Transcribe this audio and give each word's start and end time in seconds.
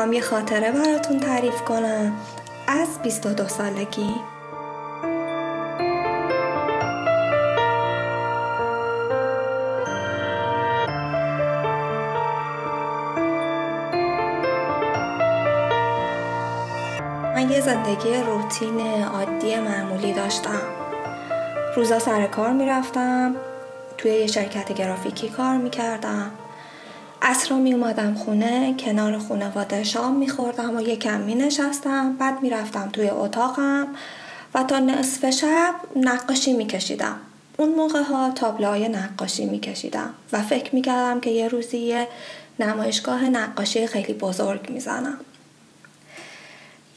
می‌خوام 0.00 0.12
یه 0.12 0.20
خاطره 0.20 0.72
براتون 0.72 1.20
تعریف 1.20 1.62
کنم. 1.62 2.12
از 2.68 2.88
22 3.02 3.48
سالگی. 3.48 4.14
من 17.34 17.50
یه 17.50 17.60
زندگی 17.60 18.14
روتین 18.26 19.04
عادی 19.04 19.56
معمولی 19.56 20.12
داشتم. 20.12 20.60
روزا 21.76 21.98
سر 21.98 22.26
کار 22.26 22.52
می‌رفتم 22.52 23.36
توی 23.98 24.10
یه 24.10 24.26
شرکت 24.26 24.72
گرافیکی 24.72 25.28
کار 25.28 25.56
می‌کردم. 25.56 26.30
اصرا 27.30 27.56
می 27.56 27.74
اومدم 27.74 28.14
خونه 28.14 28.74
کنار 28.78 29.18
خونواده 29.18 29.84
شام 29.84 30.16
میخوردم 30.16 30.76
و 30.76 30.80
یکم 30.80 31.20
می 31.20 31.34
نشستم 31.34 32.16
بعد 32.16 32.42
می‌رفتم 32.42 32.88
توی 32.92 33.10
اتاقم 33.10 33.88
و 34.54 34.62
تا 34.62 34.78
نصف 34.78 35.30
شب 35.30 35.74
نقاشی 35.96 36.52
میکشیدم. 36.52 37.16
اون 37.56 37.74
موقع 37.74 38.02
ها 38.02 38.30
تابلوهای 38.30 38.88
نقاشی 38.88 39.46
میکشیدم 39.46 40.14
و 40.32 40.42
فکر 40.42 40.74
می‌کردم 40.74 41.20
که 41.20 41.30
یه 41.30 41.48
روزی 41.48 42.06
نمایشگاه 42.60 43.24
نقاشی 43.24 43.86
خیلی 43.86 44.12
بزرگ 44.12 44.70
می‌زنم. 44.70 45.18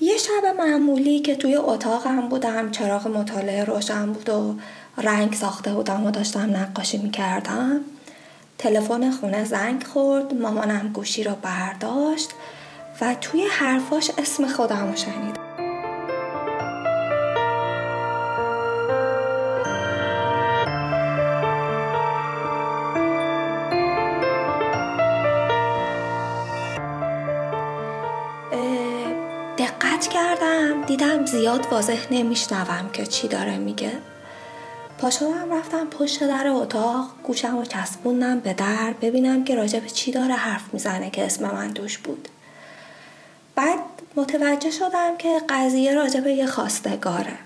یه 0.02 0.18
شب 0.18 0.46
معمولی 0.58 1.20
که 1.20 1.36
توی 1.36 1.56
اتاقم 1.56 2.22
بودم 2.30 2.72
چراغ 2.72 3.08
مطالعه 3.08 3.64
روشن 3.64 4.14
بود 4.14 4.30
و 4.30 4.56
رنگ 4.98 5.34
ساخته 5.34 5.74
بودم 5.74 6.06
و 6.06 6.12
داشتم 6.12 6.56
نقاشی 6.56 6.98
می‌کردم 6.98 7.82
تلفن 8.64 9.12
خونه 9.12 9.44
زنگ 9.44 9.84
خورد 9.84 10.34
مامانم 10.34 10.90
گوشی 10.94 11.24
رو 11.24 11.36
برداشت 11.42 12.30
و 13.02 13.16
توی 13.22 13.44
حرفاش 13.44 14.12
اسم 14.18 14.48
خودم 14.48 14.90
رو 14.90 14.96
شنید. 14.96 15.36
دقت 29.58 30.08
کردم 30.08 30.82
دیدم 30.82 31.26
زیاد 31.26 31.68
واضح 31.72 32.08
نمیشنوم 32.12 32.90
که 32.94 33.06
چی 33.06 33.28
داره 33.28 33.58
میگه. 33.58 34.13
پاشدم 35.04 35.54
رفتم 35.54 35.88
پشت 35.88 36.24
در 36.24 36.48
اتاق 36.48 37.10
گوشم 37.24 37.58
رو 37.58 37.66
چسبوندم 37.66 38.40
به 38.40 38.54
در 38.54 38.94
ببینم 39.02 39.44
که 39.44 39.56
راجع 39.56 39.80
به 39.80 39.90
چی 39.90 40.12
داره 40.12 40.34
حرف 40.34 40.74
می‌زنه 40.74 41.10
که 41.10 41.26
اسم 41.26 41.52
من 41.52 41.74
توش 41.74 41.98
بود. 41.98 42.28
بعد 43.56 43.80
متوجه 44.16 44.72
شدم 44.72 45.18
که 45.18 45.42
قضیه 45.50 45.94
راجع 45.94 46.20
به 46.20 46.34
یه 46.34 46.46
خواستگاره. 46.46 47.38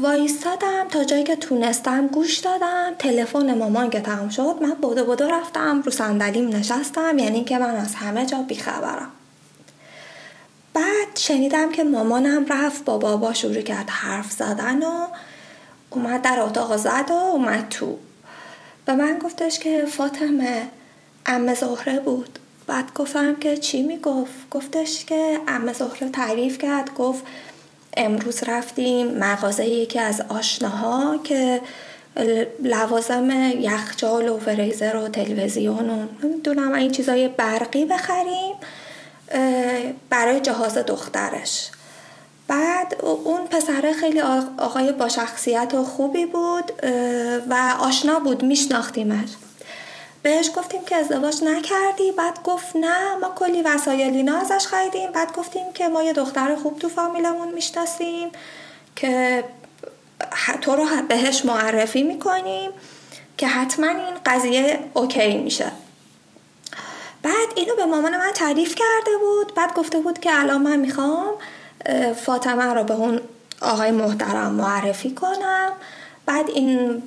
وایستادم 0.00 0.88
تا 0.90 1.04
جایی 1.04 1.24
که 1.24 1.36
تونستم 1.36 2.06
گوش 2.06 2.38
دادم. 2.38 2.94
تلفن 2.98 3.58
مامان 3.58 3.90
که 3.90 4.00
تمام 4.00 4.28
شد 4.28 4.56
من 4.62 4.74
بودو 4.74 5.04
بودو 5.04 5.28
رفتم 5.28 5.82
رو 5.82 5.90
صندلیم 5.90 6.48
نشستم 6.48 7.18
یعنی 7.18 7.44
که 7.44 7.58
من 7.58 7.76
از 7.76 7.94
همه 7.94 8.26
جا 8.26 8.42
بیخبرم. 8.42 9.10
شنیدم 11.14 11.72
که 11.72 11.84
مامانم 11.84 12.46
رفت 12.48 12.84
با 12.84 12.98
بابا 12.98 13.32
شروع 13.32 13.60
کرد 13.60 13.90
حرف 13.90 14.32
زدن 14.32 14.82
و 14.82 15.06
اومد 15.90 16.22
در 16.22 16.40
اتاق 16.40 16.76
زد 16.76 17.10
و 17.10 17.12
اومد 17.12 17.68
تو. 17.68 17.98
به 18.86 18.94
من 18.94 19.18
گفتش 19.18 19.58
که 19.58 19.84
فاطمه 19.84 20.62
ام 21.26 21.54
زهره 21.54 22.00
بود. 22.00 22.38
بعد 22.66 22.94
گفتم 22.94 23.36
که 23.36 23.56
چی 23.56 23.82
می‌گفت؟ 23.82 24.50
گفتش 24.50 25.04
که 25.04 25.40
ام 25.48 25.72
زهره 25.72 26.08
تعریف 26.08 26.58
کرد 26.58 26.94
گفت 26.94 27.24
امروز 27.96 28.42
رفتیم 28.42 29.06
مغازه 29.18 29.66
یکی 29.66 29.98
از 29.98 30.22
آشناها 30.28 31.18
که 31.24 31.60
لوازم 32.62 33.30
یخچال 33.60 34.28
و 34.28 34.38
فریزر 34.38 34.96
و 34.96 35.08
تلویزیون 35.08 35.90
و 35.90 36.06
نمی‌دونم 36.22 36.72
این 36.72 36.90
چیزای 36.90 37.28
برقی 37.28 37.84
بخریم. 37.84 38.54
برای 40.10 40.40
جهاز 40.40 40.78
دخترش. 40.78 41.70
بعد 42.48 42.96
اون 43.04 43.46
پسره 43.46 43.92
خیلی 43.92 44.20
آقای 44.58 44.92
با 44.92 45.08
شخصیت 45.08 45.74
و 45.74 45.84
خوبی 45.84 46.26
بود 46.26 46.72
و 47.50 47.74
آشنا 47.80 48.20
بود 48.20 48.42
میشناختیمش. 48.42 49.28
بهش 50.22 50.50
گفتیم 50.56 50.84
که 50.84 50.96
ازدواج 50.96 51.44
نکردی 51.44 52.12
بعد 52.12 52.42
گفت 52.42 52.76
نه 52.76 53.14
ما 53.20 53.28
کلی 53.36 53.62
وسایل 53.62 54.14
اینا 54.14 54.38
ازش 54.38 54.66
خریدیم. 54.66 55.12
بعد 55.12 55.32
گفتیم 55.32 55.72
که 55.74 55.88
ما 55.88 56.02
یه 56.02 56.12
دختر 56.12 56.54
خوب 56.54 56.78
تو 56.78 56.88
فامیلمون 56.88 57.54
می‌شناسیم 57.54 58.30
که 58.96 59.44
تو 60.60 60.76
رو 60.76 60.86
بهش 61.08 61.44
معرفی 61.44 62.02
می‌کنیم 62.02 62.70
که 63.36 63.46
حتما 63.46 63.86
این 63.86 64.14
قضیه 64.26 64.78
اوکی 64.94 65.38
میشه. 65.38 65.72
بعد 67.22 67.48
اینو 67.56 67.76
به 67.76 67.84
مامان 67.84 68.16
من 68.16 68.30
تعریف 68.34 68.74
کرده 68.74 69.16
بود. 69.20 69.54
بعد 69.54 69.74
گفته 69.74 69.98
بود 69.98 70.18
که 70.18 70.30
الان 70.32 70.62
من 70.62 70.76
می‌خوام 70.76 71.34
فاطمه 72.24 72.64
رو 72.64 72.84
به 72.84 72.94
اون 72.94 73.20
آقای 73.62 73.90
محترم 73.90 74.52
معرفی 74.52 75.10
کنم. 75.10 75.72
بعد 76.26 76.50
این 76.50 77.02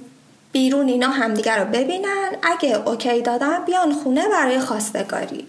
بیرون 0.52 0.88
اینا 0.88 1.08
همدیگه 1.08 1.56
رو 1.56 1.66
ببینن. 1.66 2.30
اگه 2.44 2.90
اوکی 2.90 3.22
دادن 3.22 3.66
بیان 3.66 3.94
خونه 3.94 4.28
برای 4.28 4.60
خواستگاری. 4.60 5.48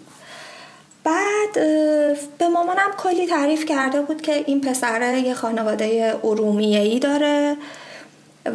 بعد 1.04 1.52
به 2.38 2.48
مامانم 2.52 2.90
کلی 2.98 3.26
تعریف 3.26 3.64
کرده 3.64 4.00
بود 4.00 4.22
که 4.22 4.44
این 4.46 4.60
پسره 4.60 5.20
یه 5.20 5.34
خانواده 5.34 6.18
ارومیه 6.24 6.80
ای 6.80 6.98
داره. 6.98 7.56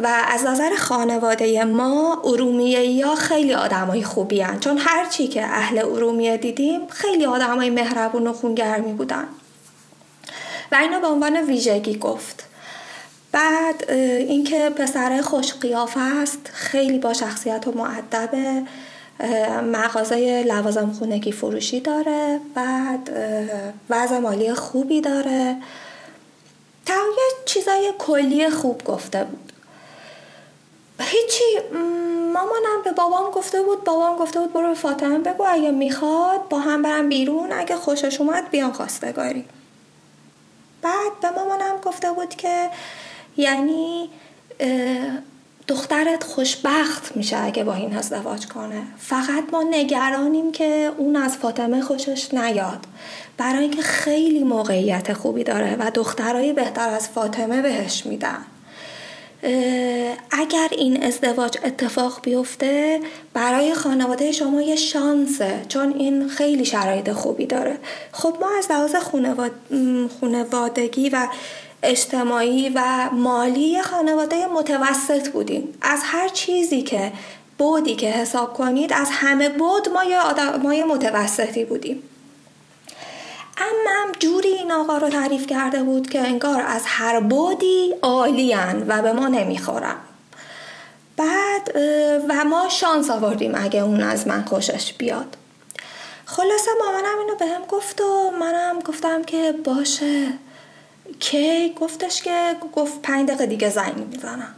و 0.02 0.24
از 0.28 0.44
نظر 0.44 0.70
خانواده 0.76 1.64
ما 1.64 2.22
ارومیه 2.24 2.86
یا 2.86 3.14
خیلی 3.14 3.54
آدمای 3.54 4.04
خوبی 4.04 4.40
هن. 4.40 4.60
چون 4.60 4.78
هرچی 4.78 5.28
که 5.28 5.44
اهل 5.44 5.78
ارومیه 5.78 6.36
دیدیم 6.36 6.86
خیلی 6.86 7.26
آدمای 7.26 7.70
مهربون 7.70 8.26
و 8.26 8.32
خونگرمی 8.32 8.92
بودن. 8.92 9.24
و 10.72 10.74
اینو 10.74 11.00
به 11.00 11.06
عنوان 11.06 11.36
ویژگی 11.36 11.98
گفت. 11.98 12.44
بعد 13.32 13.90
اینکه 13.90 14.70
پسر 14.70 15.20
خوش 15.20 15.52
قیافه 15.52 16.00
است 16.00 16.50
خیلی 16.52 16.98
با 16.98 17.12
شخصیت 17.12 17.68
و 17.68 17.72
معدب 17.72 18.30
مغازه 19.72 20.42
لوازم 20.42 20.92
خونگی 20.98 21.32
فروشی 21.32 21.80
داره. 21.80 22.40
بعد 22.54 23.10
وضع 23.90 24.18
مالی 24.18 24.54
خوبی 24.54 25.00
داره. 25.00 25.56
تا 26.86 26.94
یه 26.94 27.44
چیزای 27.44 27.92
کلی 27.98 28.50
خوب 28.50 28.84
گفته 28.84 29.24
بود. 29.24 29.51
هیچی 31.02 31.44
مامانم 32.34 32.82
به 32.84 32.92
بابام 32.92 33.30
گفته 33.30 33.62
بود 33.62 33.84
بابام 33.84 34.16
گفته 34.16 34.40
بود 34.40 34.52
برو 34.52 34.68
به 34.68 34.74
فاطمه 34.74 35.18
بگو 35.18 35.44
اگه 35.48 35.70
می‌خواد 35.70 36.48
با 36.48 36.58
هم 36.58 36.82
برم 36.82 37.08
بیرون 37.08 37.52
اگه 37.52 37.76
خوشش 37.76 38.20
اومد 38.20 38.50
بیان 38.50 38.72
خواستگاری. 38.72 39.44
بعد 40.82 41.20
به 41.22 41.30
مامانم 41.30 41.76
گفته 41.84 42.12
بود 42.12 42.28
که 42.28 42.70
یعنی 43.36 44.10
دخترت 45.68 46.24
خوشبخت 46.24 47.16
میشه 47.16 47.44
اگه 47.44 47.64
با 47.64 47.74
این 47.74 47.96
ازدواج 47.96 48.46
کنه. 48.46 48.82
فقط 48.98 49.44
ما 49.52 49.62
نگرانیم 49.62 50.52
که 50.52 50.92
اون 50.98 51.16
از 51.16 51.36
فاطمه 51.36 51.80
خوشش 51.80 52.34
نیاد. 52.34 52.86
برای 53.36 53.62
اینکه 53.62 53.82
خیلی 53.82 54.44
موقعیت 54.44 55.12
خوبی 55.12 55.44
داره 55.44 55.76
و 55.80 55.90
دخترای 55.94 56.52
بهتر 56.52 56.88
از 56.88 57.08
فاطمه 57.08 57.62
بهش 57.62 58.06
میدن. 58.06 58.44
اگر 60.30 60.68
این 60.70 61.02
ازدواج 61.02 61.58
اتفاق 61.64 62.20
بیفته 62.22 63.00
برای 63.34 63.74
خانواده 63.74 64.32
شما 64.32 64.62
یه 64.62 64.76
شانسه 64.76 65.62
چون 65.68 65.92
این 65.92 66.28
خیلی 66.28 66.64
شرایط 66.64 67.12
خوبی 67.12 67.46
داره. 67.46 67.78
خب 68.12 68.36
ما 68.40 68.48
از 68.58 68.70
لحاظ 68.70 68.94
خانوادگی 70.20 71.08
و 71.08 71.28
اجتماعی 71.82 72.68
و 72.74 73.10
مالی 73.12 73.82
خانواده 73.82 74.46
متوسط 74.46 75.28
بودیم. 75.28 75.74
از 75.82 76.00
هر 76.04 76.28
چیزی 76.28 76.82
که 76.82 77.12
بودی 77.58 77.96
که 77.96 78.06
حساب 78.10 78.54
کنید 78.54 78.92
از 78.92 79.08
همه 79.10 79.48
بود 79.48 79.88
ما 79.88 80.04
یه, 80.04 80.18
ما 80.56 80.74
یه 80.74 80.84
متوسطی 80.84 81.64
بودیم. 81.64 82.02
اما 83.56 84.12
جوری 84.18 84.48
این 84.48 84.72
آقا 84.72 84.98
رو 84.98 85.08
تعریف 85.08 85.46
کرده 85.46 85.82
بود 85.82 86.10
که 86.10 86.20
انگار 86.20 86.62
از 86.66 86.82
هر 86.86 87.20
بودی 87.20 87.94
عالیان 88.02 88.84
و 88.88 89.02
به 89.02 89.12
ما 89.12 89.28
نمی‌خورن. 89.28 89.96
بعد 91.16 91.76
و 92.28 92.44
ما 92.44 92.68
شانس 92.68 93.10
آوردیم 93.10 93.54
اگه 93.54 93.80
اون 93.80 94.02
از 94.02 94.26
من 94.26 94.44
خوشش 94.44 94.92
بیاد. 94.92 95.36
خلاصه 96.24 96.70
مامانم 96.80 97.18
اینو 97.18 97.34
به 97.34 97.46
هم 97.46 97.62
گفت 97.68 98.00
و 98.00 98.30
منم 98.40 98.78
گفتم 98.78 99.22
که 99.22 99.54
باشه. 99.64 100.28
کی؟ 101.20 101.74
گفتش 101.80 102.22
که 102.22 102.56
گفت 102.72 103.02
پنج 103.02 103.28
دقیقه 103.28 103.46
دیگه 103.46 103.70
زنگ 103.70 103.96
می‌زنم. 103.96 104.54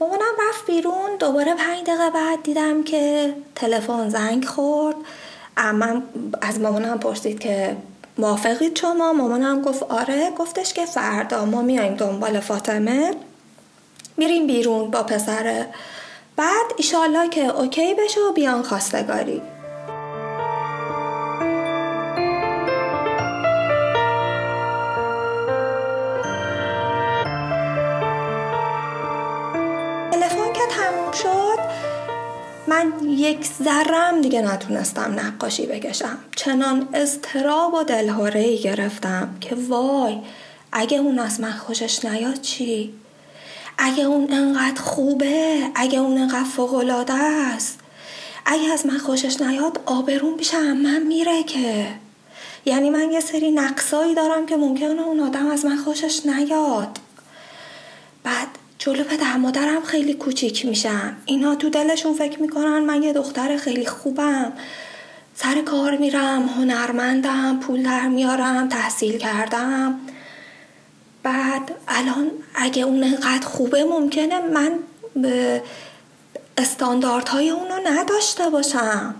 مامانم 0.00 0.34
رفت 0.48 0.66
بیرون 0.66 1.16
دوباره 1.18 1.54
پنج 1.54 1.86
دقیقه 1.86 2.10
بعد 2.10 2.42
دیدم 2.42 2.82
که 2.82 3.34
تلفن 3.54 4.08
زنگ 4.08 4.44
خورد. 4.44 4.96
امم 5.58 6.02
از 6.40 6.60
مامانم 6.60 6.98
پرسید 6.98 7.38
که 7.38 7.76
موافقید 8.18 8.76
شما؟ 8.76 9.12
مامانم 9.12 9.62
گفت 9.62 9.82
آره. 9.82 10.30
گفتش 10.38 10.72
که 10.72 10.86
فردا 10.86 11.44
ما 11.44 11.62
میایم 11.62 11.94
دنبال 11.94 12.40
فاطمه. 12.40 13.14
میریم 14.16 14.46
بیرون 14.46 14.90
با 14.90 15.02
پسره 15.02 15.66
بعد 16.36 16.66
ایشالله 16.76 17.28
که 17.28 17.60
اوکی 17.60 17.94
بشه 17.94 18.20
و 18.20 18.32
بیان 18.32 18.62
خواستگاری. 18.62 19.42
من 32.78 33.08
یک 33.08 33.46
ذرم 33.64 34.20
دیگه 34.20 34.42
نتونستم 34.42 35.16
نقاشی 35.18 35.66
بکشم. 35.66 36.18
چنان 36.36 36.88
اضطراب 36.92 37.74
و 37.74 37.82
دلهوره 37.82 38.40
ای 38.40 38.58
گرفتم 38.58 39.36
که 39.40 39.56
وای 39.68 40.18
اگه 40.72 40.98
اون 40.98 41.18
از 41.18 41.40
من 41.40 41.52
خوشش 41.52 42.04
نیاد 42.04 42.40
چی؟ 42.40 42.94
اگه 43.78 44.04
اون 44.04 44.32
انقدر 44.32 44.80
خوبه 44.82 45.70
اگه 45.74 45.98
اون 45.98 46.18
انقدر 46.18 46.44
فوقالعاده 46.44 47.12
است. 47.12 47.78
اگه 48.46 48.72
از 48.72 48.86
من 48.86 48.98
خوشش 48.98 49.40
نیاد 49.40 49.80
آبرون 49.86 50.36
پیش 50.36 50.54
من 50.54 51.02
میره 51.02 51.42
که. 51.42 51.86
یعنی 52.64 52.90
من 52.90 53.12
یه 53.12 53.20
سری 53.20 53.50
نقصایی 53.50 54.14
دارم 54.14 54.46
که 54.46 54.56
ممکنه 54.56 55.02
اون 55.02 55.20
آدم 55.20 55.46
از 55.46 55.64
من 55.64 55.76
خوشش 55.76 56.26
نیاد. 56.26 56.98
بعد 58.24 58.57
جلو 58.88 59.04
پدر 59.04 59.36
مادرم 59.36 59.82
خیلی 59.82 60.14
کوچیک 60.14 60.66
میشم 60.66 61.16
اینا 61.24 61.54
تو 61.54 61.70
دلشون 61.70 62.14
فکر 62.14 62.42
می‌کنن 62.42 62.78
من 62.78 63.02
یه 63.02 63.12
دختر 63.12 63.56
خیلی 63.56 63.86
خوبم. 63.86 64.52
سر 65.34 65.62
کار 65.62 65.96
میرم 65.96 66.48
هنرمندم 66.48 67.60
پول 67.60 67.82
در 67.82 68.08
میارم 68.08 68.68
تحصیل 68.68 69.18
کردم. 69.18 70.00
بعد 71.22 71.70
الان 71.88 72.30
اگه 72.54 72.82
اون 72.82 73.04
انقدر 73.04 73.46
خوبه 73.46 73.84
ممکنه 73.84 74.40
من 74.40 74.78
استانداردهای 76.58 77.50
اونو 77.50 77.74
نداشته 77.84 78.50
باشم. 78.50 79.14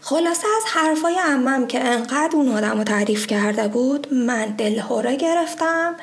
خلاصه 0.00 0.46
از 0.56 0.62
حرفای 0.66 1.16
امم 1.24 1.66
که 1.66 1.84
انقدر 1.84 2.30
اون 2.32 2.48
آدم 2.48 2.78
رو 2.78 2.84
تعریف 2.84 3.26
کرده 3.26 3.68
بود 3.68 4.14
من 4.14 4.44
دلهوره 4.44 5.16
گرفتم. 5.16 5.96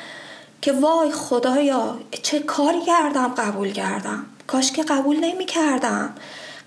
که 0.62 0.72
وای 0.72 1.12
خدایا 1.12 1.98
چه 2.24 2.40
کاری 2.40 2.82
کردم؟ 2.82 3.28
قبول 3.28 3.72
کردم. 3.72 4.26
کاش 4.48 4.72
که 4.72 4.84
قبول 4.84 5.20
نمی 5.20 5.46
کردم 5.46 6.16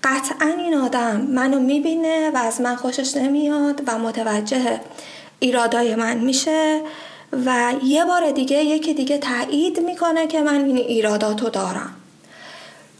قطعا 0.03 0.53
این 0.57 0.75
آدم 0.77 1.21
منو 1.21 1.59
می‌بینه 1.59 2.31
و 2.31 2.37
از 2.37 2.61
من 2.61 2.75
خوشش 2.75 3.17
نمیاد 3.17 3.81
و 3.87 3.99
متوجه 3.99 4.81
ایرادای 5.39 5.95
من 5.95 6.17
میشه 6.17 6.81
و 7.45 7.73
یه 7.83 8.05
بار 8.05 8.31
دیگه 8.31 8.63
یکی 8.63 8.93
دیگه 8.93 9.17
تایید 9.17 9.79
می‌کنه 9.79 10.27
که 10.27 10.41
من 10.41 10.65
این 10.65 10.77
ایراداتو 10.77 11.49
دارم. 11.49 11.95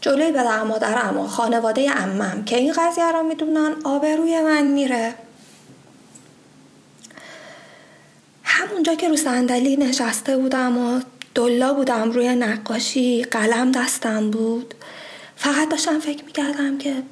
جلوی 0.00 0.32
پدر 0.32 0.62
مادرم 0.62 1.18
و 1.18 1.26
خانواده 1.26 1.90
امم 1.96 2.44
که 2.44 2.56
این 2.56 2.72
قضیه 2.72 3.12
رو 3.12 3.22
می‌دونن 3.22 3.72
آبروی 3.84 4.40
من 4.40 4.66
میره. 4.66 5.14
همونجا 8.58 8.94
که 8.94 9.08
رو 9.08 9.16
صندلی 9.16 9.76
نشسته 9.76 10.36
بودم 10.36 10.78
و 10.78 11.00
دلا 11.34 11.74
بودم 11.74 12.10
روی 12.10 12.34
نقاشی 12.34 13.24
قلم 13.24 13.72
دستم 13.72 14.30
بود. 14.30 14.74
فقط 15.36 15.68
داشتم 15.68 16.00
فکر 16.00 16.24
می‌کردم 16.24 16.78
که 16.78 17.02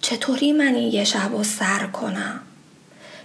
چطوری 0.00 0.52
من 0.52 0.74
این 0.74 0.92
یه 0.92 1.04
شب 1.04 1.32
رو 1.32 1.44
سر 1.44 1.86
کنم؟ 1.86 2.40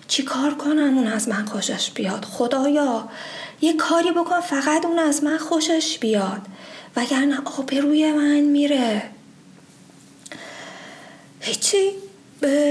چی 0.07 0.23
کار 0.23 0.53
کنم 0.53 0.97
اون 0.97 1.07
از 1.07 1.29
من 1.29 1.45
خوشش 1.45 1.91
بیاد؟ 1.91 2.25
خدایا 2.25 3.09
یه 3.61 3.73
کاری 3.73 4.11
بکن 4.11 4.39
فقط 4.39 4.85
اون 4.85 4.99
از 4.99 5.23
من 5.23 5.37
خوشش 5.37 5.97
بیاد 5.97 6.41
وگرنه 6.95 7.37
آبروی 7.45 8.11
من 8.11 8.39
میره. 8.39 9.09
هیچی 11.39 11.91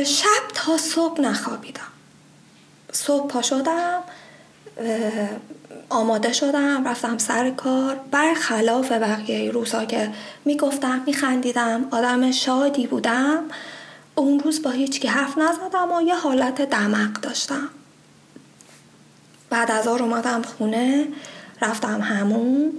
شب 0.07 0.49
تا 0.55 0.79
صبح 0.79 1.21
نخوابیدم. 1.21 1.81
صبح 2.93 3.29
پا 3.29 3.43
شدم 3.43 4.03
آماده 5.89 6.33
شدم 6.33 6.89
رفتم 6.89 7.19
سر 7.19 7.51
کار. 7.51 7.97
بر 8.11 8.35
خلاف 8.35 8.93
بقیه 8.93 9.51
روزها 9.51 9.85
که 9.85 10.11
می‌گفتم 10.45 11.03
میخندیدم 11.07 11.85
آدم 11.91 12.31
شادی 12.31 12.87
بودم 12.87 13.43
اون 14.15 14.41
روز 14.41 14.63
با 14.63 14.71
هیچ 14.71 15.01
که 15.01 15.11
حرف 15.11 15.39
نزدم 15.39 15.93
و 15.93 16.03
یه 16.03 16.15
حالت 16.15 16.63
دمق 16.71 17.13
داشتم. 17.21 17.69
بعد 19.51 19.71
از 19.71 19.89
آر 19.89 20.03
اومدم 20.03 20.43
خونه 20.43 21.07
رفتم 21.63 22.01
همون 22.01 22.73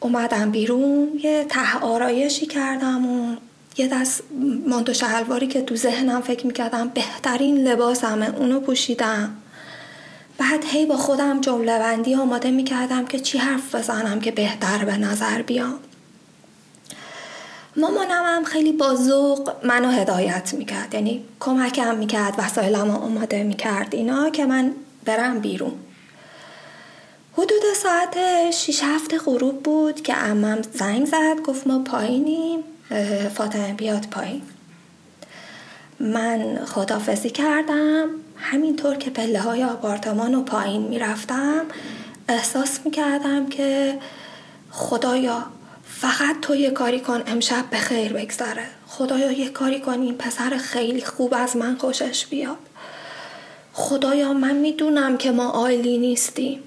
اومدم 0.00 0.50
بیرون 0.50 1.08
یه 1.22 1.46
ته 1.48 1.78
آرایشی 1.78 2.46
کردم 2.46 3.06
و 3.06 3.36
یه 3.76 3.88
دست 3.88 4.22
مانتو 4.66 4.92
شلواری 4.92 5.46
که 5.46 5.62
تو 5.62 5.76
ذهنم 5.76 6.20
فکر 6.20 6.46
می‌کردم 6.46 6.88
بهترین 6.88 7.68
لباسمه 7.68 8.36
اونو 8.38 8.60
پوشیدم. 8.60 9.36
بعد 10.40 10.64
هی 10.64 10.86
با 10.86 10.96
خودم 10.96 11.40
جمله 11.40 11.78
بندی 11.78 12.14
آماده 12.14 12.50
می‌کردم 12.50 13.06
که 13.06 13.20
چی 13.20 13.38
حرف 13.38 13.74
بزنم 13.74 14.20
که 14.20 14.30
بهتر 14.30 14.84
به 14.84 14.96
نظر 14.96 15.42
بیام 15.42 15.78
مامانم 17.76 18.22
هم 18.24 18.44
خیلی 18.44 18.72
با 18.72 18.94
ذوق 18.94 19.52
منو 19.64 19.90
هدایت 19.90 20.54
می‌کرد. 20.54 20.94
یعنی 20.94 21.24
کمکم 21.40 21.96
می‌کرد 21.96 22.34
وسایلم 22.38 22.90
آماده 22.90 23.42
می‌کرد 23.42 23.94
اینا 23.94 24.30
که 24.30 24.46
من 24.46 24.72
برم 25.04 25.38
بیرون. 25.38 25.72
حدود 27.32 27.62
ساعت 27.76 28.16
6 28.50 28.80
هفته 28.84 29.18
غروب 29.18 29.62
بود 29.62 30.02
که 30.02 30.16
امم 30.16 30.62
زنگ 30.72 31.06
زد 31.06 31.40
گفت 31.44 31.66
ما 31.66 31.78
پایینیم 31.78 32.60
فاطمه 33.34 33.74
بیاد 33.74 34.06
پایین. 34.10 34.42
من 36.00 36.64
خدافزی 36.64 37.30
کردم. 37.30 38.08
همینطور 38.40 38.96
که 38.96 39.10
پله 39.10 39.40
های 39.40 39.64
آپارتمان 39.64 40.34
و 40.34 40.42
پایین 40.42 40.82
می‌رفتم 40.82 41.64
احساس 42.28 42.80
می‌کردم 42.84 43.48
که 43.48 43.98
خدایا 44.70 45.44
فقط 45.84 46.36
تو 46.42 46.54
یه 46.54 46.70
کاری 46.70 47.00
کن 47.00 47.22
امشب 47.26 47.64
به 47.70 47.76
خیر 47.76 48.12
بگذره. 48.12 48.66
خدایا 48.86 49.32
یه 49.32 49.48
کاری 49.48 49.80
کن 49.80 50.00
این 50.00 50.14
پسر 50.14 50.56
خیلی 50.56 51.00
خوب 51.00 51.34
از 51.34 51.56
من 51.56 51.76
خوشش 51.76 52.26
بیاد. 52.26 52.58
خدایا 53.72 54.32
من 54.32 54.56
می‌دونم 54.56 55.16
که 55.16 55.30
ما 55.30 55.50
آیلی 55.50 55.98
نیستیم. 55.98 56.62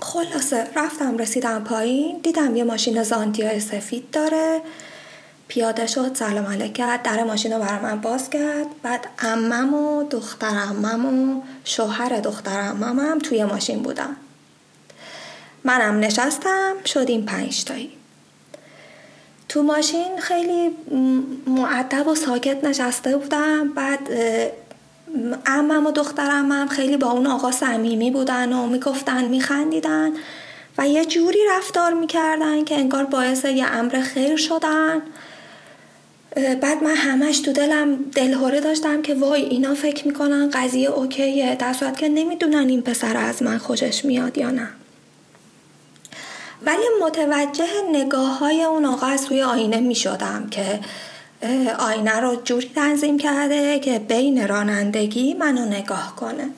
خلاصه 0.00 0.66
رفتم 0.76 1.18
رسیدم 1.18 1.64
پایین 1.64 2.20
دیدم 2.22 2.56
یه 2.56 2.64
ماشین 2.64 3.02
زانتیای 3.02 3.60
سفید 3.60 4.10
داره. 4.10 4.60
پیاده 5.50 5.86
شد 5.86 6.14
سلام 6.14 6.46
علیک 6.46 6.72
کرد 6.72 7.02
در 7.02 7.24
ماشین 7.24 7.52
رو 7.52 7.58
برای 7.58 7.80
من 7.80 8.00
باز 8.00 8.30
کرد. 8.30 8.66
بعد 8.82 9.06
امم 9.18 9.74
و 9.74 10.08
دختر 10.08 10.46
امم 10.46 11.06
و 11.06 11.42
شوهر 11.64 12.20
دختر 12.20 12.58
اممم 12.60 13.18
توی 13.18 13.44
ماشین 13.44 13.82
بودن 13.82 14.16
منم 15.64 16.00
نشستم 16.00 16.74
شدیم 16.86 17.24
پنج 17.24 17.64
تایی. 17.64 17.90
تو 19.48 19.62
ماشین 19.62 20.20
خیلی 20.20 20.70
معدب 21.46 22.08
و 22.08 22.14
ساکت 22.14 22.64
نشسته 22.64 23.16
بودم. 23.16 23.68
بعد 23.68 24.08
امم 25.46 25.86
و 25.86 25.90
دخترم 25.90 26.52
هم 26.52 26.68
خیلی 26.68 26.96
با 26.96 27.10
اون 27.10 27.26
آقا 27.26 27.50
صمیمی 27.50 28.10
بودن 28.10 28.52
و 28.52 28.66
می‌گفتن 28.66 29.24
میخندیدن 29.24 30.10
و 30.78 30.88
یه 30.88 31.04
جوری 31.04 31.38
رفتار 31.50 31.92
می‌کردن 31.92 32.64
که 32.64 32.74
انگار 32.74 33.04
باعث 33.04 33.44
یه 33.44 33.66
امر 33.66 34.00
خیر 34.00 34.36
شدن. 34.36 35.02
بعد 36.36 36.82
من 36.84 36.94
همش 36.94 37.40
تو 37.40 37.52
دلم 37.52 37.96
دلهوره 38.14 38.60
داشتم 38.60 39.02
که 39.02 39.14
وای 39.14 39.42
اینا 39.42 39.74
فکر 39.74 40.06
می‌کنن 40.06 40.50
قضیه 40.50 40.90
اوکیه. 40.90 41.54
در 41.54 41.72
صورت 41.72 41.96
که 41.96 42.08
نمی‌دونن 42.08 42.68
این 42.68 42.82
پسر 42.82 43.16
از 43.16 43.42
من 43.42 43.58
خوشش 43.58 44.04
میاد 44.04 44.38
یا 44.38 44.50
نه. 44.50 44.68
ولی 46.66 46.84
متوجه 47.02 47.66
نگاه 47.92 48.38
های 48.38 48.62
اون 48.62 48.84
آقا 48.84 49.06
از 49.06 49.26
توی 49.26 49.42
آینه 49.42 49.80
می 49.80 49.94
شدم 49.94 50.48
که 50.50 50.80
آینه 51.78 52.20
رو 52.20 52.36
جوری 52.44 52.70
تنظیم 52.74 53.18
کرده 53.18 53.78
که 53.78 53.98
بین 53.98 54.48
رانندگی 54.48 55.34
منو 55.34 55.64
نگاه 55.64 56.16
کنه. 56.16 56.50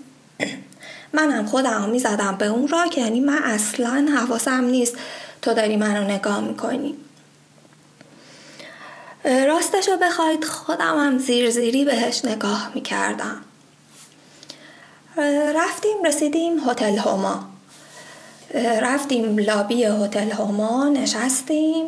منم 1.13 1.47
خودم 1.47 1.89
می 1.91 1.99
زدم 1.99 2.37
به 2.39 2.47
اون 2.47 2.69
را 2.69 2.87
که 2.87 3.01
یعنی 3.01 3.21
من 3.21 3.39
اصلا 3.43 4.09
حواسم 4.17 4.65
نیست 4.65 4.97
تو 5.43 5.55
داری 5.55 5.77
منو 5.77 6.05
نگاه 6.05 6.41
می‌کنی. 6.41 6.95
راستش 9.25 9.89
رو 9.89 9.97
بخواید 9.97 10.45
خودم 10.45 10.99
هم 10.99 11.19
زیر 11.19 11.51
زیری 11.51 11.85
بهش 11.85 12.25
نگاه 12.25 12.71
می‌کردم. 12.75 13.43
رفتیم 15.55 16.03
رسیدیم 16.05 16.71
هتل 16.71 16.97
هما. 16.97 17.45
رفتیم 18.55 19.39
لابی 19.39 19.85
هتل 19.85 20.31
هما 20.31 20.89
نشستیم. 20.89 21.87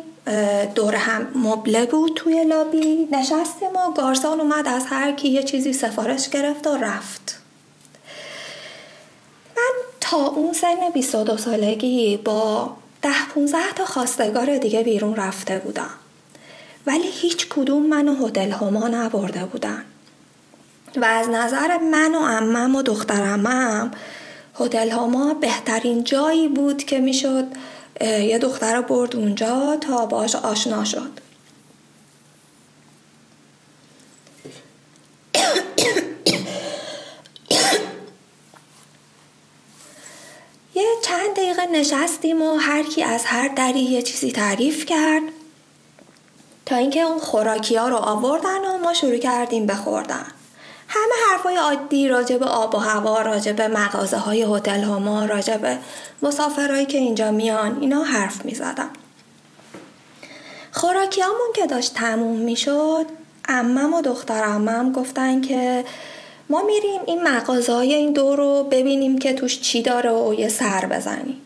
دور 0.75 0.95
هم 0.95 1.27
مبله 1.35 1.85
بود 1.85 2.13
توی 2.15 2.43
لابی. 2.43 3.07
نشستیم 3.11 3.75
و 3.75 3.91
گارسان 3.91 4.41
اومد 4.41 4.67
از 4.67 4.85
هر 4.85 5.11
کی 5.11 5.29
یه 5.29 5.43
چیزی 5.43 5.73
سفارش 5.73 6.29
گرفت 6.29 6.67
و 6.67 6.77
رفت. 6.77 7.39
من 9.57 9.73
تا 10.01 10.17
اون 10.17 10.53
سن 10.53 10.89
22 10.93 11.37
سالگی 11.37 12.17
با 12.17 12.75
ده 13.01 13.27
15 13.35 13.57
تا 13.75 13.85
خواستگار 13.85 14.57
دیگه 14.57 14.83
بیرون 14.83 15.15
رفته 15.15 15.59
بودم. 15.59 15.89
ولی 16.87 17.07
هیچ 17.11 17.47
کدوم 17.49 17.85
منو 17.85 18.27
هتل 18.27 18.51
هما 18.51 18.87
نبرده 18.87 19.45
بودن. 19.45 19.85
و 20.97 21.05
از 21.05 21.29
نظر 21.29 21.77
من 21.77 22.15
و 22.15 22.19
امم 22.19 22.75
و 22.75 22.81
دخترمم 22.81 23.91
هتل 24.59 24.89
هما 24.89 25.33
بهترین 25.33 26.03
جایی 26.03 26.47
بود 26.47 26.83
که 26.83 26.99
می‌شد 26.99 27.45
یه 28.01 28.37
دختر 28.37 28.81
برد 28.81 29.15
اونجا 29.15 29.77
تا 29.81 30.05
باش 30.05 30.35
آشنا 30.35 30.85
شد. 30.85 31.19
یه 40.75 40.85
چند 41.03 41.35
دقیقه 41.35 41.65
نشستیم 41.65 42.41
و 42.41 42.55
هر 42.55 42.83
کی 42.83 43.03
از 43.03 43.25
هر 43.25 43.47
دری 43.47 43.79
یه 43.79 44.01
چیزی 44.01 44.31
تعریف 44.31 44.85
کرد. 44.85 45.23
تا 46.65 46.75
اینکه 46.75 47.01
اون 47.01 47.19
خوراکی 47.19 47.75
ها 47.75 47.89
رو 47.89 47.95
آوردن 47.95 48.65
و 48.65 48.77
ما 48.83 48.93
شروع 48.93 49.17
کردیم 49.17 49.65
بخوردن 49.65 50.25
همه 50.87 51.13
حرفای 51.31 51.55
عادی 51.55 52.07
راجع 52.07 52.37
به 52.37 52.45
آب 52.45 52.75
و 52.75 52.77
هوا 52.77 53.21
راجع 53.21 53.51
به 53.51 53.67
مغازه 53.67 54.17
های 54.17 54.43
هتل 54.43 54.83
ها 54.83 55.25
راجع 55.25 55.57
به 55.57 55.77
مسافرهایی 56.21 56.85
که 56.85 56.97
اینجا 56.97 57.31
میان 57.31 57.77
اینا 57.81 58.03
حرف 58.03 58.45
می 58.45 58.57
خوراکیامون 60.71 61.53
که 61.55 61.67
داشت 61.67 61.93
تموم 61.93 62.37
می 62.37 62.55
شد 62.55 63.05
امم 63.47 63.93
و 63.93 64.01
دختر 64.01 64.43
امم 64.43 64.91
گفتن 64.91 65.41
که 65.41 65.85
ما 66.49 66.63
میریم 66.63 67.01
این 67.05 67.23
مغازه 67.23 67.73
های 67.73 67.93
این 67.93 68.13
دور 68.13 68.37
رو 68.37 68.67
ببینیم 68.71 69.17
که 69.17 69.33
توش 69.33 69.61
چی 69.61 69.81
داره 69.81 70.11
و 70.11 70.33
یه 70.33 70.49
سر 70.49 70.85
بزنیم. 70.85 71.41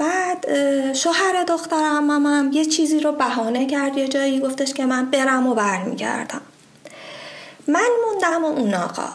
بعد 0.00 0.46
شوهر 0.92 1.44
دختر 1.48 1.84
اممم 1.84 2.50
یه 2.52 2.64
چیزی 2.64 3.00
رو 3.00 3.12
بهانه 3.12 3.66
کرد 3.66 3.96
یه 3.96 4.08
جایی 4.08 4.40
گفتش 4.40 4.74
که 4.74 4.86
من 4.86 5.10
برم 5.10 5.46
و 5.46 5.54
برمیگردم. 5.54 6.40
من 7.68 7.88
موندم 8.06 8.44
و 8.44 8.46
اون 8.46 8.74
آقا. 8.74 9.08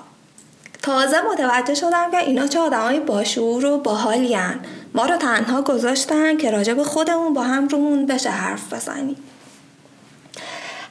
تازه 0.81 1.21
متوجه 1.21 1.73
شدم 1.73 2.11
که 2.11 2.17
اینا 2.17 2.47
چه 2.47 2.59
آدمای 2.59 2.99
باشور 2.99 3.65
و 3.65 3.77
باحالین 3.77 4.55
ما 4.93 5.05
رو 5.05 5.17
تنها 5.17 5.61
گذاشتن 5.61 6.37
که 6.37 6.51
راجب 6.51 6.83
خودمون 6.83 7.33
با 7.33 7.43
هم 7.43 7.67
رومون 7.67 8.05
بشه 8.05 8.29
حرف 8.29 8.73
بزنیم 8.73 9.17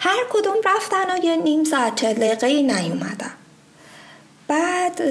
هر 0.01 0.25
کدوم 0.31 0.57
رفتن 0.65 1.15
و 1.15 1.25
یه 1.25 1.37
نیم 1.37 1.65
ساعت 1.65 1.95
چه 1.95 2.15
دقیقه 2.15 2.47
نیومدن. 2.63 3.33
بعد 4.49 5.03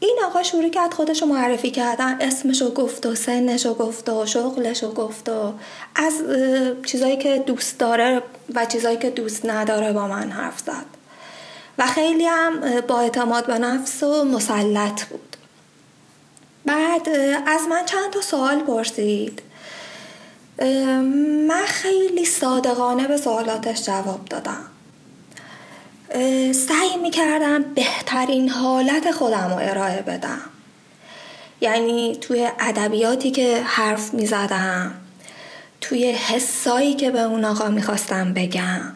این 0.00 0.18
آقا 0.26 0.42
شروع 0.42 0.68
کرد 0.68 0.94
خودش 0.94 1.22
رو 1.22 1.28
معرفی 1.28 1.70
کردن. 1.70 2.20
اسمشو 2.20 2.74
گفت 2.74 3.06
و 3.06 3.14
سنشو 3.14 3.74
گفت 3.74 4.08
و 4.08 4.26
شغلشو 4.26 4.92
گفت 4.92 5.28
و 5.28 5.52
از 5.94 6.14
چیزایی 6.86 7.16
که 7.16 7.38
دوست 7.46 7.78
داره 7.78 8.22
و 8.54 8.66
چیزایی 8.66 8.96
که 8.96 9.10
دوست 9.10 9.46
نداره 9.46 9.92
با 9.92 10.08
من 10.08 10.30
حرف 10.30 10.58
زد. 10.58 10.86
و 11.78 11.86
خیلی 11.86 12.24
هم 12.24 12.80
با 12.80 13.00
اعتماد 13.00 13.46
به 13.46 13.58
نفس 13.58 14.02
و 14.02 14.24
مسلط 14.24 15.04
بود. 15.04 15.36
بعد 16.66 17.08
از 17.46 17.60
من 17.70 17.84
چند 17.84 18.10
تا 18.12 18.20
سوال 18.20 18.60
پرسید. 18.60 19.42
من 21.48 21.64
خیلی 21.66 22.24
صادقانه 22.24 23.08
به 23.08 23.16
سوالاتش 23.16 23.82
جواب 23.82 24.24
دادم. 24.24 24.64
سعی 26.52 26.96
می‌کردم 27.02 27.62
بهترین 27.62 28.48
حالت 28.48 29.10
خودم 29.10 29.50
رو 29.50 29.56
ارائه 29.56 30.02
بدم. 30.02 30.40
یعنی 31.60 32.16
توی 32.20 32.50
ادبیاتی 32.60 33.30
که 33.30 33.62
حرف 33.64 34.14
می‌زدم 34.14 34.94
توی 35.80 36.10
حسایی 36.10 36.94
که 36.94 37.10
به 37.10 37.20
اون 37.20 37.44
آقا 37.44 37.68
می‌خواستم 37.68 38.32
بگم 38.32 38.92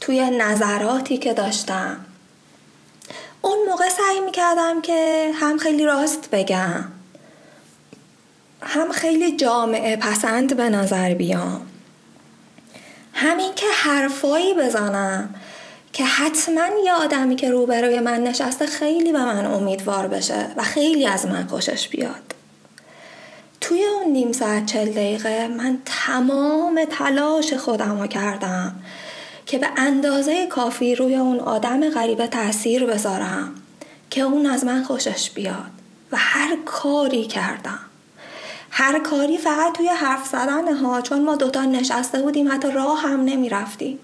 توی 0.00 0.30
نظراتی 0.30 1.18
که 1.18 1.32
داشتم. 1.34 1.96
اون 3.42 3.58
موقع 3.68 3.88
سعی 3.88 4.20
می‌کردم 4.20 4.82
که 4.82 5.30
هم 5.34 5.58
خیلی 5.58 5.84
راست 5.84 6.28
بگم 6.30 6.84
هم 8.62 8.92
خیلی 8.92 9.36
جامعه 9.36 9.96
پسند 9.96 10.56
به 10.56 10.70
نظر 10.70 11.14
بیام. 11.14 11.66
همین 13.14 13.54
که 13.54 13.66
حرفایی 13.74 14.54
بزنم 14.54 15.34
که 15.92 16.04
حتما 16.04 16.68
یه 16.84 16.92
آدمی 16.92 17.36
که 17.36 17.50
روبروی 17.50 18.00
من 18.00 18.20
نشسته 18.20 18.66
خیلی 18.66 19.12
به 19.12 19.24
من 19.24 19.46
امیدوار 19.46 20.08
بشه 20.08 20.46
و 20.56 20.62
خیلی 20.62 21.06
از 21.06 21.26
من 21.26 21.46
خوشش 21.46 21.88
بیاد. 21.88 22.34
توی 23.60 23.84
اون 23.84 24.12
نیم 24.12 24.32
ساعت 24.32 24.66
چل 24.66 24.90
دقیقه 24.90 25.48
من 25.48 25.78
تمام 25.84 26.84
تلاش 26.84 27.54
خودم 27.54 28.00
رو 28.00 28.06
کردم 28.06 28.74
که 29.46 29.58
به 29.58 29.68
اندازه 29.76 30.46
کافی 30.46 30.94
روی 30.94 31.16
اون 31.16 31.40
آدم 31.40 31.90
غریبه 31.90 32.26
تاثیر 32.26 32.86
بذارم 32.86 33.54
که 34.10 34.20
اون 34.20 34.46
از 34.46 34.64
من 34.64 34.82
خوشش 34.82 35.30
بیاد 35.30 35.70
و 36.12 36.16
هر 36.18 36.56
کاری 36.64 37.24
کردم. 37.24 37.78
هر 38.70 38.98
کاری 38.98 39.38
فقط 39.38 39.72
توی 39.76 39.88
حرف 39.88 40.26
زدن 40.26 40.74
ها 40.74 41.00
چون 41.00 41.22
ما 41.22 41.36
دوتا 41.36 41.64
نشسته 41.64 42.22
بودیم 42.22 42.52
حتی 42.52 42.70
راه 42.70 43.02
هم 43.02 43.24
نمی 43.24 43.48
رفتیم 43.48 43.98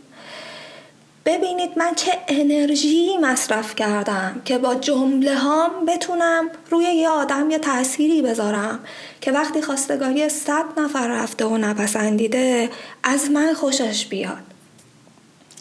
ببینید 1.28 1.78
من 1.78 1.94
چه 1.94 2.18
انرژی 2.28 3.16
مصرف 3.16 3.74
کردم 3.74 4.42
که 4.44 4.58
با 4.58 4.74
جمله 4.74 5.34
هام 5.34 5.70
بتونم 5.86 6.50
روی 6.70 6.84
یه 6.84 7.08
آدم 7.08 7.50
یه 7.50 7.58
تأثیری 7.58 8.22
بذارم 8.22 8.80
که 9.20 9.32
وقتی 9.32 9.62
خواستگاری 9.62 10.28
صد 10.28 10.64
نفر 10.76 11.08
رفته 11.08 11.44
و 11.44 11.56
نپسندیده 11.56 12.70
از 13.02 13.30
من 13.30 13.54
خوشش 13.54 14.06
بیاد. 14.06 14.42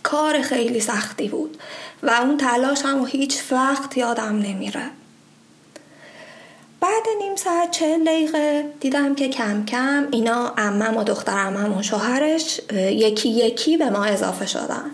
کار 0.03 0.41
خیلی 0.41 0.79
سختی 0.79 1.27
بود 1.27 1.57
و 2.03 2.09
اون 2.09 2.37
تلاش 2.37 2.81
هم 2.81 3.05
هیچ 3.05 3.51
وقت 3.51 3.97
یادم 3.97 4.39
نمیره. 4.39 4.89
بعد 6.79 7.03
نیم 7.21 7.35
ساعت 7.35 7.71
چه 7.71 7.99
دقیقه 8.05 8.65
دیدم 8.79 9.15
که 9.15 9.29
کم 9.29 9.65
کم 9.65 10.07
اینا 10.11 10.53
امم 10.57 10.97
و 10.97 11.03
دختر 11.03 11.47
امم 11.47 11.77
و 11.77 11.83
شوهرش 11.83 12.61
یکی 12.73 13.29
یکی 13.29 13.77
به 13.77 13.89
ما 13.89 14.05
اضافه 14.05 14.45
شدن. 14.45 14.91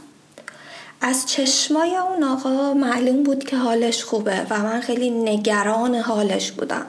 از 1.06 1.26
چشمای 1.26 1.96
اون 1.96 2.24
آقا 2.24 2.74
معلوم 2.74 3.24
بود 3.24 3.44
که 3.44 3.58
حالش 3.58 4.04
خوبه 4.04 4.48
و 4.50 4.60
من 4.60 4.82
خیلی 4.82 5.10
نگران 5.10 5.96
حالش 5.96 6.52
بودم. 6.52 6.86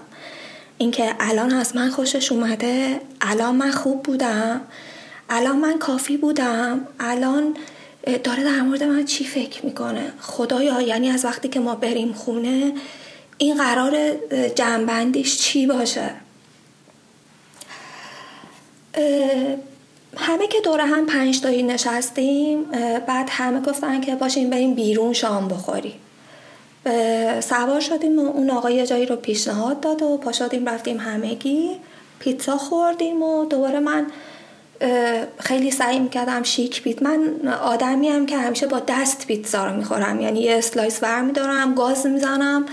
اینکه 0.78 1.14
الان 1.20 1.52
از 1.52 1.76
من 1.76 1.90
خوشش 1.90 2.32
اومده 2.32 3.00
الان 3.20 3.56
من 3.56 3.70
خوب 3.70 4.02
بودم 4.02 4.60
الان 5.30 5.56
من 5.58 5.78
کافی 5.78 6.16
بودم 6.16 6.86
الان 7.00 7.56
داره 8.24 8.44
در 8.44 8.60
مورد 8.60 8.82
من 8.82 9.04
چی 9.04 9.24
فکر 9.24 9.66
می‌کنه؟ 9.66 10.12
خدایا 10.20 10.80
یعنی 10.80 11.10
از 11.10 11.24
وقتی 11.24 11.48
که 11.48 11.60
ما 11.60 11.74
بریم 11.74 12.12
خونه 12.12 12.72
این 13.38 13.56
قرار 13.56 14.10
جمع‌بندیش 14.54 15.38
چی 15.38 15.66
باشه؟ 15.66 16.10
همه 20.26 20.46
که 20.46 20.60
دور 20.60 20.80
هم 20.80 21.06
پنج 21.06 21.40
تایی 21.40 21.62
نشستیم 21.62 22.62
بعد 23.06 23.28
همه 23.30 23.60
گفتن 23.60 24.00
که 24.00 24.14
پاشیم 24.14 24.50
بریم 24.50 24.74
بیرون 24.74 25.12
شام 25.12 25.48
بخوریم 25.48 25.94
سوار 27.40 27.80
شدیم 27.80 28.18
و 28.18 28.22
اون 28.22 28.50
آقا 28.50 28.70
یه 28.70 28.86
جایی 28.86 29.06
رو 29.06 29.16
پیشنهاد 29.16 29.80
داد 29.80 30.02
و 30.02 30.16
پا 30.16 30.32
شدیم 30.32 30.68
رفتیم 30.68 31.00
همگی. 31.00 31.70
پیتزا 32.18 32.56
خوردیم 32.56 33.22
و 33.22 33.44
دوباره 33.44 33.80
من 33.80 34.06
خیلی 35.38 35.70
سعی 35.70 35.98
می‌کردم 35.98 36.42
شیک 36.42 36.82
بیت 36.82 37.02
من 37.02 37.48
آدمی 37.62 38.08
هم 38.08 38.26
که 38.26 38.36
همیشه 38.36 38.66
با 38.66 38.82
دست 38.88 39.26
پیتزا 39.26 39.66
رو 39.66 39.76
می‌خورم. 39.76 40.20
یعنی 40.20 40.40
یه 40.40 40.56
slice 40.56 41.02
ور 41.02 41.20
میدارم 41.20 41.74
گاز 41.74 42.06
می‌زنم 42.06 42.66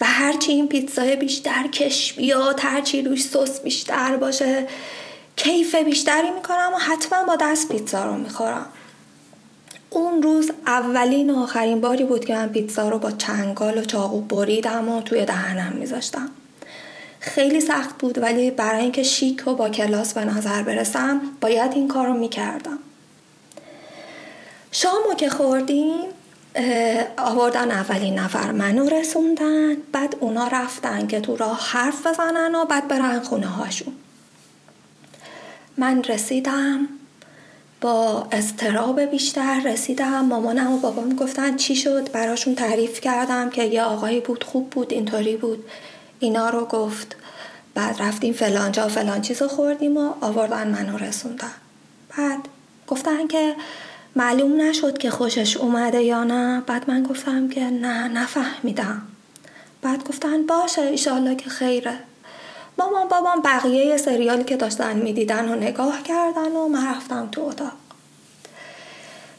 و 0.00 0.04
هرچی 0.04 0.52
این 0.52 0.68
پیتزای 0.68 1.16
بیشتر 1.16 1.66
کش 1.72 2.12
بیاد 2.12 2.60
هرچی 2.62 3.02
روش 3.02 3.22
سس 3.22 3.60
بیشتر 3.60 4.16
باشه 4.16 4.66
کیف 5.38 5.74
بیشتری 5.74 6.30
می‌کنم 6.30 6.70
و 6.74 6.78
حتما 6.78 7.24
با 7.24 7.36
دست 7.36 7.68
پیتزا 7.68 8.04
رو 8.04 8.14
می‌خورم. 8.14 8.66
اون 9.90 10.22
روز 10.22 10.50
اولین 10.66 11.30
و 11.30 11.38
آخرین 11.38 11.80
باری 11.80 12.04
بود 12.04 12.24
که 12.24 12.34
من 12.34 12.48
پیتزا 12.48 12.88
رو 12.88 12.98
با 12.98 13.10
چنگال 13.10 13.78
و 13.78 13.84
چاقو 13.84 14.20
بریدم 14.20 14.88
و 14.88 15.02
توی 15.02 15.24
دهنم 15.24 15.72
میذاشتم. 15.72 16.28
خیلی 17.20 17.60
سخت 17.60 17.98
بود 17.98 18.18
ولی 18.18 18.50
برای 18.50 18.82
اینکه 18.82 19.02
شیک 19.02 19.46
و 19.46 19.54
با 19.54 19.68
کلاس 19.68 20.14
به 20.14 20.24
نظر 20.24 20.62
برسم 20.62 21.20
باید 21.40 21.72
این 21.72 21.88
کار 21.88 22.06
رو 22.06 22.14
می‌کردم. 22.14 22.78
شامو 24.72 25.14
که 25.16 25.30
خوردیم 25.30 26.00
آوردن 27.16 27.70
اولین 27.70 28.18
نفر 28.18 28.52
منو 28.52 28.88
رسوندن 28.88 29.76
بعد 29.92 30.16
اونا 30.20 30.48
رفتن 30.48 31.06
که 31.06 31.20
تو 31.20 31.36
راه 31.36 31.60
حرف 31.60 32.06
بزنن 32.06 32.54
و 32.54 32.64
بعد 32.64 32.88
برن 32.88 33.20
خونه 33.20 33.46
هاشون 33.46 33.92
من 35.78 36.04
رسیدم. 36.04 36.88
با 37.80 38.28
استراب 38.32 39.00
بیشتر 39.00 39.60
رسیدم. 39.60 40.24
مامانم 40.24 40.72
و 40.72 40.78
بابام 40.78 41.16
گفتن 41.16 41.56
چی 41.56 41.76
شد؟ 41.76 42.12
براشون 42.12 42.54
تعریف 42.54 43.00
کردم 43.00 43.50
که 43.50 43.64
یه 43.64 43.82
آقایی 43.82 44.20
بود 44.20 44.44
خوب 44.44 44.70
بود 44.70 44.92
اینطوری 44.92 45.36
بود. 45.36 45.64
اینا 46.18 46.50
رو 46.50 46.64
گفت. 46.64 47.16
بعد 47.74 48.02
رفتیم 48.02 48.32
فلانجا 48.32 48.88
فلان 48.88 49.22
چیز 49.22 49.42
خوردیم 49.42 49.96
و 49.96 50.12
آوردن 50.20 50.68
منو 50.68 50.98
رسوندن. 50.98 51.54
بعد 52.18 52.48
گفتن 52.86 53.26
که 53.26 53.54
معلوم 54.16 54.60
نشد 54.60 54.98
که 54.98 55.10
خوشش 55.10 55.56
اومده 55.56 56.02
یا 56.02 56.24
نه. 56.24 56.62
بعد 56.66 56.90
من 56.90 57.02
گفتم 57.02 57.48
که 57.48 57.60
نه 57.60 58.08
نفهمیدم. 58.08 59.02
بعد 59.82 60.04
گفتن 60.04 60.46
باشه 60.46 60.82
ایشالله 60.82 61.34
که 61.34 61.50
خیره. 61.50 61.98
مامان 62.78 63.08
بابام 63.08 63.42
بقیه 63.42 63.96
سریالی 63.96 64.44
که 64.44 64.56
داشتن 64.56 64.96
می‌دیدن 64.96 65.48
و 65.48 65.54
نگاه 65.54 66.02
کردن 66.02 66.52
و 66.52 66.68
من 66.68 66.88
رفتم 66.88 67.28
تو 67.32 67.42
اتاق. 67.42 67.72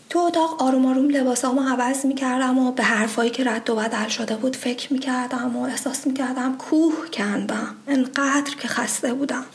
تو 0.10 0.20
اتاق 0.20 0.62
آروم 0.62 0.86
آروم 0.86 1.10
لباسامو 1.10 1.62
عوض 1.62 2.06
می‌کردم 2.06 2.58
و 2.58 2.72
به 2.72 2.84
حرفایی 2.84 3.30
که 3.30 3.44
رد 3.44 3.70
و 3.70 3.76
بدل 3.76 4.08
شده 4.08 4.36
بود 4.36 4.56
فکر 4.56 4.94
می‌کردم 4.94 5.58
و 5.58 5.64
احساس 5.64 6.08
می‌کردم 6.08 6.58
کوه 6.58 6.94
کندم 7.14 7.76
انقدر 7.88 8.56
که 8.62 8.68
خسته 8.68 9.14
بودم. 9.14 9.46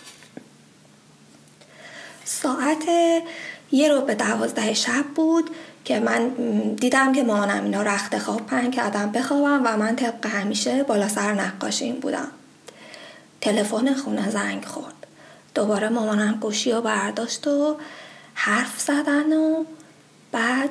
ساعت 2.24 2.84
یه 3.72 3.88
رو 3.88 4.00
به 4.00 4.14
دوازده 4.14 4.74
شب 4.74 5.04
بود 5.14 5.50
که 5.84 6.00
من 6.00 6.28
دیدم 6.74 7.12
که 7.12 7.22
مامانم 7.22 7.64
اینا 7.64 7.82
رخت 7.82 8.18
خواب 8.18 8.46
پن 8.46 8.70
کردم 8.70 9.12
بخوابم 9.12 9.62
و 9.64 9.76
من 9.76 9.96
طبق 9.96 10.26
همیشه 10.26 10.82
بالا 10.82 11.08
سر 11.08 11.32
نقاشیم 11.32 11.94
بودم. 11.94 12.28
تلفن 13.44 13.94
خونه 13.94 14.30
زنگ 14.30 14.64
خورد. 14.64 15.06
دوباره 15.54 15.88
مامانم 15.88 16.38
گوشی 16.40 16.72
رو 16.72 16.80
برداشت 16.80 17.46
و 17.46 17.76
حرف 18.34 18.80
زدن 18.80 19.32
و 19.32 19.64
بعد 20.32 20.70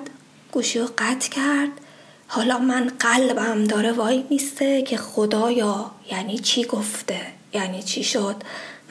گوشی 0.52 0.80
رو 0.80 0.88
قطع 0.98 1.30
کرد. 1.30 1.70
حالا 2.28 2.60
من 2.60 2.92
قلبم 3.00 3.64
داره 3.64 3.92
وای 3.92 4.24
میسته 4.30 4.82
که 4.82 4.98
خدایا 4.98 5.92
یعنی 6.12 6.40
چی 6.40 6.66
گفته؟ 6.66 7.22
یعنی 7.54 7.84
چی 7.84 8.04
شد؟ 8.04 8.36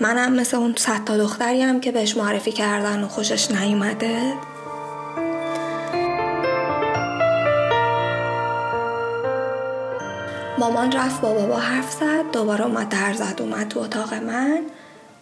منم 0.00 0.32
مثل 0.32 0.56
اون 0.56 0.74
صد 0.76 1.04
تا 1.04 1.16
دختریم 1.16 1.80
که 1.80 1.92
بهش 1.92 2.16
معرفی 2.16 2.52
کردن 2.52 3.04
و 3.04 3.08
خوشش 3.08 3.50
نیومده. 3.50 4.32
مامان 10.58 10.92
رفت 10.92 11.20
با 11.20 11.34
بابا 11.34 11.56
حرف 11.56 11.92
زد 11.92 12.30
دوباره 12.32 12.64
اومد 12.64 12.88
در 12.88 13.14
زد 13.14 13.42
اومد 13.42 13.68
تو 13.68 13.80
اتاق 13.80 14.14
من. 14.14 14.62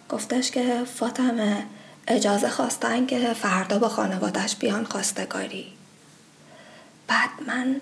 گفتش 0.08 0.50
که 0.50 0.84
فاطمه 0.94 1.66
اجازه 2.08 2.48
خواستن 2.48 3.06
که 3.06 3.32
فردا 3.32 3.78
با 3.78 3.88
خانوادش 3.88 4.56
بیان 4.56 4.84
خواستگاری. 4.84 5.66
بعد 7.08 7.30
من 7.46 7.80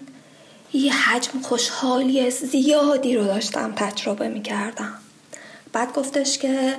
یه 0.72 0.94
حجم 0.94 1.40
خوشحالی 1.42 2.30
زیادی 2.30 3.16
رو 3.16 3.24
داشتم 3.24 3.72
تجربه 3.76 4.28
می 4.28 4.42
کردم 4.42 4.94
بعد 5.72 5.92
گفتش 5.92 6.38
که 6.38 6.76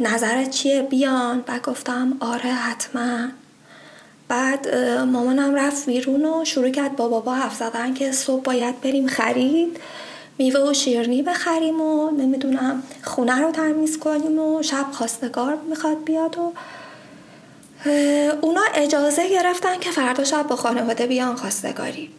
نظرت 0.00 0.50
چیه؟ 0.50 0.82
بیان. 0.82 1.40
بعد 1.40 1.62
گفتم 1.62 2.16
آره 2.20 2.50
حتما. 2.50 3.28
بعد 4.28 4.74
مامانم 4.98 5.54
رفت 5.54 5.86
بیرون 5.86 6.24
و 6.24 6.44
شروع 6.44 6.70
کرد 6.70 6.96
با 6.96 7.08
بابا 7.08 7.34
حرف 7.34 7.56
زدن 7.56 7.94
که 7.94 8.12
صبح 8.12 8.42
باید 8.42 8.80
بریم 8.80 9.06
خرید. 9.06 9.76
میوه 10.38 10.70
و 10.70 10.72
شیرنی 10.72 11.22
بخریم 11.22 11.80
و 11.80 12.10
نمی‌دونم 12.10 12.82
خونه 13.02 13.40
رو 13.40 13.50
تمیز 13.50 13.98
کنیم 13.98 14.38
و 14.38 14.62
شب 14.62 14.86
خواستگار 14.92 15.58
می‌خواد 15.68 16.04
بیاد 16.04 16.38
و 16.38 16.52
اونا 18.40 18.62
اجازه 18.74 19.28
گرفتن 19.28 19.78
که 19.78 19.90
فردا 19.90 20.24
شب 20.24 20.46
با 20.46 20.56
خانواده 20.56 21.06
بیان 21.06 21.36
خواستگاری. 21.36 22.10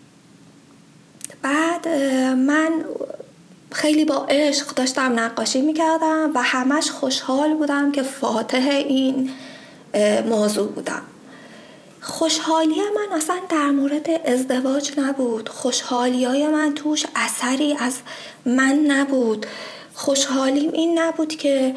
بعد 1.41 1.87
من 2.37 2.85
خیلی 3.71 4.05
با 4.05 4.25
عشق 4.29 4.67
داشتم 4.67 5.19
نقاشی 5.19 5.61
می‌کردم 5.61 6.31
و 6.35 6.41
همش 6.43 6.91
خوشحال 6.91 7.53
بودم 7.53 7.91
که 7.91 8.03
فاتح 8.03 8.69
این 8.87 9.31
موضوع 10.29 10.67
بودم. 10.67 11.01
خوشحالی 12.07 12.75
من 12.75 13.17
اصلا 13.17 13.35
در 13.49 13.71
مورد 13.71 14.09
ازدواج 14.25 14.91
نبود. 14.97 15.49
خوشحالی 15.49 16.25
های 16.25 16.47
من 16.47 16.73
توش 16.75 17.05
اثری 17.15 17.77
از 17.79 17.97
من 18.45 18.79
نبود. 18.87 19.45
خوشحالیم 19.93 20.71
این 20.71 20.99
نبود 20.99 21.35
که 21.35 21.75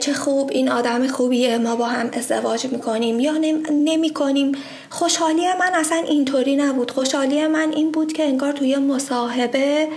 چه 0.00 0.12
خوب 0.12 0.50
این 0.52 0.68
آدم 0.68 1.08
خوبیه 1.08 1.58
ما 1.58 1.76
با 1.76 1.86
هم 1.86 2.10
ازدواج 2.12 2.66
می‌کنیم 2.66 3.20
یا 3.20 3.32
نمی 3.70 4.10
کنیم 4.10 4.52
خوشحالی 4.90 5.42
من 5.60 5.74
اصلا 5.74 5.98
اینطوری 5.98 6.56
نبود. 6.56 6.90
خوشحالی 6.90 7.46
من 7.46 7.72
این 7.72 7.92
بود 7.92 8.12
که 8.12 8.24
انگار 8.24 8.52
توی 8.52 8.76
مصاحبه 8.76 9.88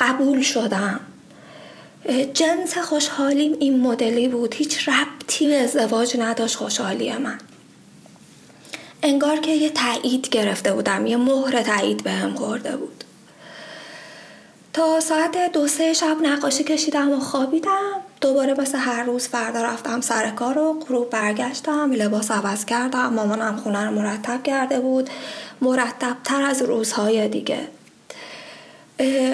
قبول 0.00 0.42
شدم. 0.42 1.00
جنس 2.34 2.78
خوشحالیم 2.78 3.56
این 3.60 3.80
مدلی 3.80 4.28
بود. 4.28 4.54
هیچ 4.54 4.88
ربطی 4.88 5.46
به 5.46 5.60
ازدواج 5.60 6.16
نداشت 6.18 6.56
خوشحالی 6.56 7.12
من. 7.12 7.38
انگار 9.06 9.36
که 9.36 9.50
یه 9.50 9.70
تایید 9.70 10.28
گرفته 10.28 10.72
بودم 10.72 11.06
یه 11.06 11.16
مهر 11.16 11.62
تایید 11.62 12.02
به 12.02 12.10
هم 12.10 12.34
خورده 12.34 12.76
بود. 12.76 13.04
تا 14.72 15.00
ساعت 15.00 15.52
دو 15.52 15.68
سه 15.68 15.92
شب 15.92 16.16
نقاشی 16.22 16.64
کشیدم 16.64 17.10
و 17.12 17.20
خوابیدم. 17.20 18.00
دوباره 18.20 18.54
مثل 18.60 18.78
هر 18.78 19.04
روز 19.04 19.28
فردا 19.28 19.62
رفتم 19.62 20.00
سر 20.00 20.30
کار 20.30 20.58
و 20.58 20.80
غروب 20.88 21.10
برگشتم 21.10 21.92
لباس 21.92 22.30
عوض 22.30 22.64
کردم 22.64 23.06
مامانم 23.06 23.56
خونه 23.56 23.86
رو 23.86 23.90
مرتب 23.90 24.42
کرده 24.42 24.80
بود. 24.80 25.10
مرتب 25.60 26.16
تر 26.24 26.42
از 26.42 26.62
روزهای 26.62 27.28
دیگه. 27.28 27.58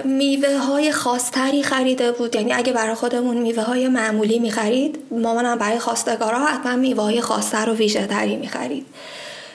میوه 0.05 0.57
های 0.57 0.93
خاصتری 0.93 1.63
خریده 1.63 2.13
بود. 2.13 2.35
یعنی 2.35 2.53
اگه 2.53 2.73
برای 2.73 2.95
خودمون 2.95 3.37
میوه 3.37 3.63
های 3.63 3.89
معمولی 3.89 4.39
می‌خرید 4.39 4.99
مامانم 5.11 5.59
برای 5.59 5.79
خواستگارا 5.79 6.39
حتما 6.39 6.77
میوه 6.77 7.03
های 7.03 7.21
خاصتر 7.21 7.71
و 7.71 7.75
ویژه 7.75 8.07
تری 8.07 8.37
می‌خرید. 8.37 8.87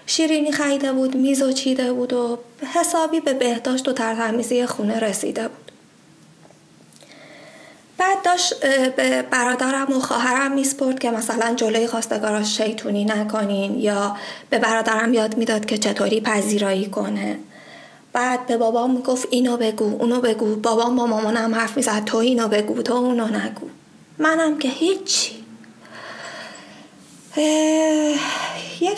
شیرینی 0.09 0.51
خریده 0.51 0.93
بود 0.93 1.15
میز 1.15 1.41
و 1.41 1.51
چیده 1.51 1.93
بود 1.93 2.13
و 2.13 2.39
حسابی 2.73 3.19
به 3.19 3.33
بهداشت 3.33 3.87
و 3.87 3.93
ترتمیزی 3.93 4.65
خونه 4.65 4.99
رسیده 4.99 5.47
بود. 5.47 5.71
بعد 7.97 8.21
داشت 8.23 8.65
به 8.95 9.21
برادرم 9.21 9.97
و 9.97 9.99
خواهرم 9.99 10.51
میسپرد 10.51 10.99
که 10.99 11.11
مثلا 11.11 11.53
جلوی 11.55 11.87
خواستگاراش 11.87 12.57
شیطونی 12.57 13.05
نکنین 13.05 13.79
یا 13.79 14.17
به 14.49 14.59
برادرم 14.59 15.13
یاد 15.13 15.37
می‌داد 15.37 15.65
که 15.65 15.77
چطوری 15.77 16.21
پذیرایی 16.21 16.89
کنه. 16.89 17.39
بعد 18.13 18.47
به 18.47 18.57
بابام 18.57 18.91
می‌گفت 18.91 19.27
اینو 19.31 19.57
بگو 19.57 19.97
اونو 19.99 20.21
بگو. 20.21 20.55
بابام 20.55 20.95
با 20.95 21.05
مامانم 21.05 21.55
حرف 21.55 21.77
می‌زد 21.77 22.05
تو 22.05 22.17
اینو 22.17 22.47
بگو 22.47 22.81
تو 22.81 22.93
اونو 22.93 23.27
نگو. 23.27 23.67
منم 24.17 24.57
که 24.57 24.69
هیچی. 24.69 25.31
یه 28.79 28.91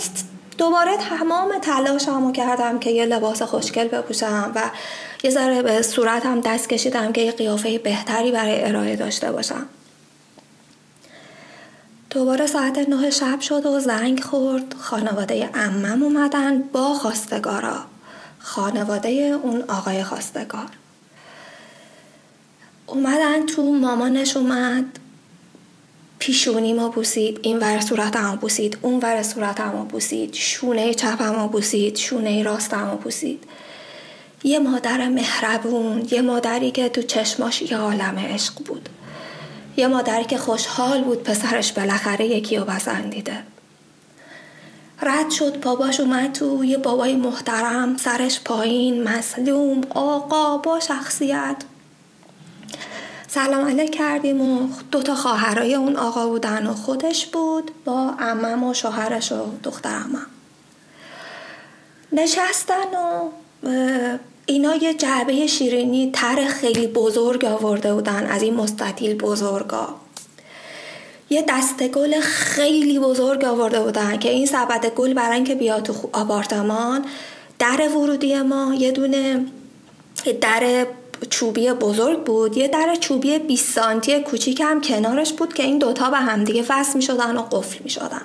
دوباره 0.60 0.98
تمام 0.98 1.60
تلاشمو 1.62 2.32
کردم 2.32 2.80
که 2.80 2.90
یه 2.90 3.06
لباس 3.06 3.42
خوشگل 3.42 3.88
بپوشم 3.88 4.52
و 4.56 4.72
یه 5.24 5.30
ذره 5.30 5.62
به 5.62 5.82
صورتم 5.82 6.42
دست 6.42 6.70
کشیدم 6.70 7.12
که 7.12 7.22
یه 7.22 7.32
قیافه 7.32 7.78
بهتری 7.78 8.32
برای 8.32 8.64
ارائه 8.64 8.96
داشته 8.96 9.32
باشم. 9.32 9.66
دوباره 12.10 12.48
ساعت 12.48 12.90
نه 12.90 13.10
شب 13.10 13.40
شد 13.40 13.66
و 13.66 13.80
زنگ 13.80 14.24
خورد. 14.24 14.76
خانواده 14.80 15.50
امم 15.54 16.04
اومدن 16.04 16.62
با 16.62 16.94
خواستگارا. 16.94 17.78
خانواده 18.40 19.10
اون 19.44 19.64
آقای 19.68 20.04
خواستگار. 20.04 20.70
اومدن 22.88 23.46
تو 23.46 23.64
مامانش 23.64 24.38
اومد. 24.38 24.86
پیشونی 26.20 26.74
بوسید 26.74 27.40
این 27.42 27.60
ور 27.60 27.80
صورتمو 27.80 28.36
بوسید 28.36 28.78
اون 28.82 29.00
ور 29.00 29.24
صورتمو 29.24 29.86
بوسید 29.86 30.34
شونه 30.34 30.94
چپمو 30.94 31.48
بوسید 31.48 31.96
شونه 31.96 32.44
راستمو 32.44 32.96
بوسید. 32.96 33.44
یه 34.44 34.60
مادر 34.60 35.10
مهربون 35.10 36.08
یه 36.12 36.22
مادری 36.22 36.72
که 36.72 36.90
تو 36.90 37.02
چشماش 37.02 37.62
یه 37.62 37.78
عالم 37.78 38.20
عشق 38.34 38.54
بود. 38.66 38.90
یه 39.78 39.88
مادری 39.88 40.24
که 40.24 40.38
خوشحال 40.38 41.04
بود 41.04 41.24
پسرش 41.24 41.74
بالاخره 41.74 42.26
یکی 42.26 42.58
رو 42.58 42.66
بسندیده 42.66 43.44
رد 45.02 45.30
شد 45.30 45.60
باباش 45.60 46.00
اومد 46.00 46.32
تو 46.32 46.66
یه 46.66 46.78
بابای 46.78 47.16
محترم 47.16 47.98
سرش 47.98 48.40
پایین 48.40 49.04
مسلوم 49.04 49.82
آقا 49.90 50.58
با 50.58 50.80
شخصیت. 50.80 51.56
سلام 53.32 53.68
علیک 53.68 53.96
کردیم 53.96 54.42
و 54.42 54.70
دوتا 54.92 55.16
خواهرای 55.16 55.76
اون 55.76 55.96
آقا 55.96 56.28
بودن 56.28 56.68
و 56.68 56.74
خودش 56.74 57.26
بود 57.26 57.72
با 57.86 58.14
امم 58.20 58.64
و 58.64 58.74
شوهرش 58.74 59.32
و 59.32 59.36
دختر 59.64 59.96
امم 59.96 60.26
نشستن 62.12 62.88
و 62.94 63.30
اینا 64.46 64.76
یه 64.76 64.94
جعبه 64.94 65.48
شیرینی 65.48 66.12
تر 66.14 66.48
خیلی 66.48 66.88
بزرگ 66.88 67.46
آورده 67.46 67.94
بودن 67.94 68.26
از 68.26 68.42
این 68.42 68.54
مستطیل 68.54 69.18
بزرگا. 69.18 69.96
یه 71.30 71.46
دسته 71.50 71.88
گل 71.88 72.20
خیلی 72.20 73.00
بزرگ 73.00 73.46
آورده 73.46 73.80
بودن 73.80 74.20
که 74.20 74.30
این 74.30 74.46
سبد 74.46 74.86
گل 74.86 75.14
برای 75.14 75.36
اینکه 75.36 75.56
بیاد 75.56 75.84
تو 75.84 76.10
آپارتمان 76.14 77.06
در 77.60 77.90
ورودی 77.96 78.42
ما 78.42 78.74
یه 78.74 78.92
دونه 78.92 79.46
در 80.42 80.86
چوبی 81.30 81.72
بزرگ 81.72 82.24
بود. 82.24 82.58
یه 82.58 82.68
در 82.68 82.96
چوبی 83.00 83.40
20 83.40 83.74
سانتی 83.74 84.20
کوچیک 84.20 84.62
هم 84.62 84.82
کنارش 84.82 85.34
بود 85.34 85.54
که 85.54 85.64
این 85.64 85.78
دوتا 85.78 86.10
به 86.10 86.18
همدیگه 86.18 86.66
وصل 86.70 86.96
می 86.96 87.02
شدن 87.02 87.38
و 87.38 87.42
قفل 87.42 87.84
می 87.84 87.90
شدن 87.90 88.22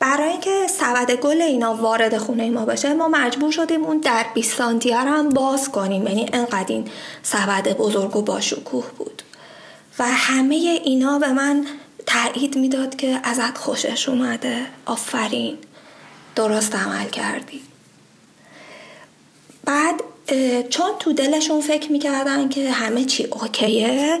برای 0.00 0.28
اینکه 0.28 0.66
سبد 0.68 1.10
گل 1.10 1.42
اینا 1.42 1.74
وارد 1.74 2.18
خونه 2.18 2.50
ما 2.50 2.64
بشه 2.64 2.94
ما 2.94 3.08
مجبور 3.08 3.52
شدیم 3.52 3.84
اون 3.84 3.98
در 3.98 4.26
20 4.34 4.56
سانتی 4.56 4.90
هم 4.90 5.28
باز 5.28 5.68
کنیم. 5.68 6.06
یعنی 6.06 6.30
انقدر 6.32 6.64
این 6.68 6.88
سبد 7.22 7.76
بزرگ 7.76 8.16
و 8.16 8.22
با 8.22 8.40
شکوه 8.40 8.86
بود. 8.98 9.22
و 9.98 10.04
همه 10.06 10.54
اینا 10.84 11.18
به 11.18 11.32
من 11.32 11.66
تایید 12.06 12.56
می‌داد 12.56 12.96
که 12.96 13.20
ازت 13.24 13.58
خوشش 13.58 14.08
اومده. 14.08 14.66
آفرین. 14.86 15.58
درست 16.36 16.74
عمل 16.74 17.08
کردی. 17.08 17.60
بعد 19.64 19.94
چون 20.70 20.90
تو 20.98 21.12
دلشون 21.12 21.60
فکر 21.60 21.92
می‌کردن 21.92 22.48
که 22.48 22.70
همه 22.70 23.04
چی 23.04 23.24
اوکیه 23.24 24.20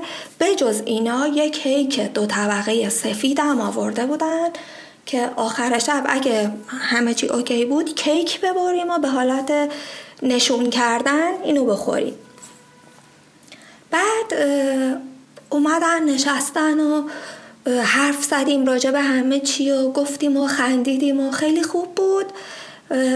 جز 0.60 0.82
اینا 0.84 1.26
یک 1.26 1.62
کیک 1.62 2.00
دو 2.00 2.26
طبقه 2.26 2.88
سفید 2.88 3.40
هم 3.40 3.60
آورده 3.60 4.06
بودن 4.06 4.48
که 5.06 5.30
آخر 5.36 5.78
شب 5.78 6.04
اگه 6.08 6.50
همه 6.68 7.14
چی 7.14 7.26
اوکی 7.26 7.64
بود 7.64 7.94
کیک 7.94 8.40
ببریم 8.40 8.90
و 8.90 8.98
به 8.98 9.08
حالت 9.08 9.52
نشون 10.22 10.70
کردن 10.70 11.42
اینو 11.44 11.64
بخوریم. 11.64 12.14
بعد 13.90 14.34
اومدن 15.50 16.04
نشستن 16.04 16.80
و 16.80 17.08
حرف 17.82 18.24
زدیم 18.24 18.66
راجع 18.66 18.90
به 18.90 19.00
همه 19.00 19.40
چی 19.40 19.70
و 19.70 19.90
گفتیم 19.90 20.36
و 20.36 20.46
خندیدیم 20.46 21.20
و 21.20 21.30
خیلی 21.30 21.62
خوب 21.62 21.94
بود. 21.94 22.26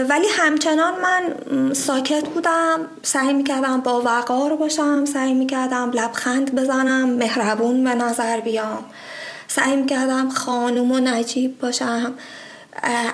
ولی 0.09 0.27
همچنان 0.37 0.93
من 1.01 1.73
ساکت 1.73 2.27
بودم 2.27 2.79
سعی 3.01 3.33
می‌کردم 3.33 3.81
با 3.81 4.01
وقار 4.01 4.55
باشم 4.55 5.05
سعی 5.05 5.33
می‌کردم 5.33 5.91
لبخند 5.93 6.55
بزنم 6.55 7.09
مهربون 7.09 7.83
به 7.83 7.95
نظر 7.95 8.39
بیام. 8.39 8.85
سعی 9.47 9.75
می‌کردم 9.75 10.29
خانوم 10.29 10.91
و 10.91 10.99
نجیب 10.99 11.59
باشم. 11.59 12.13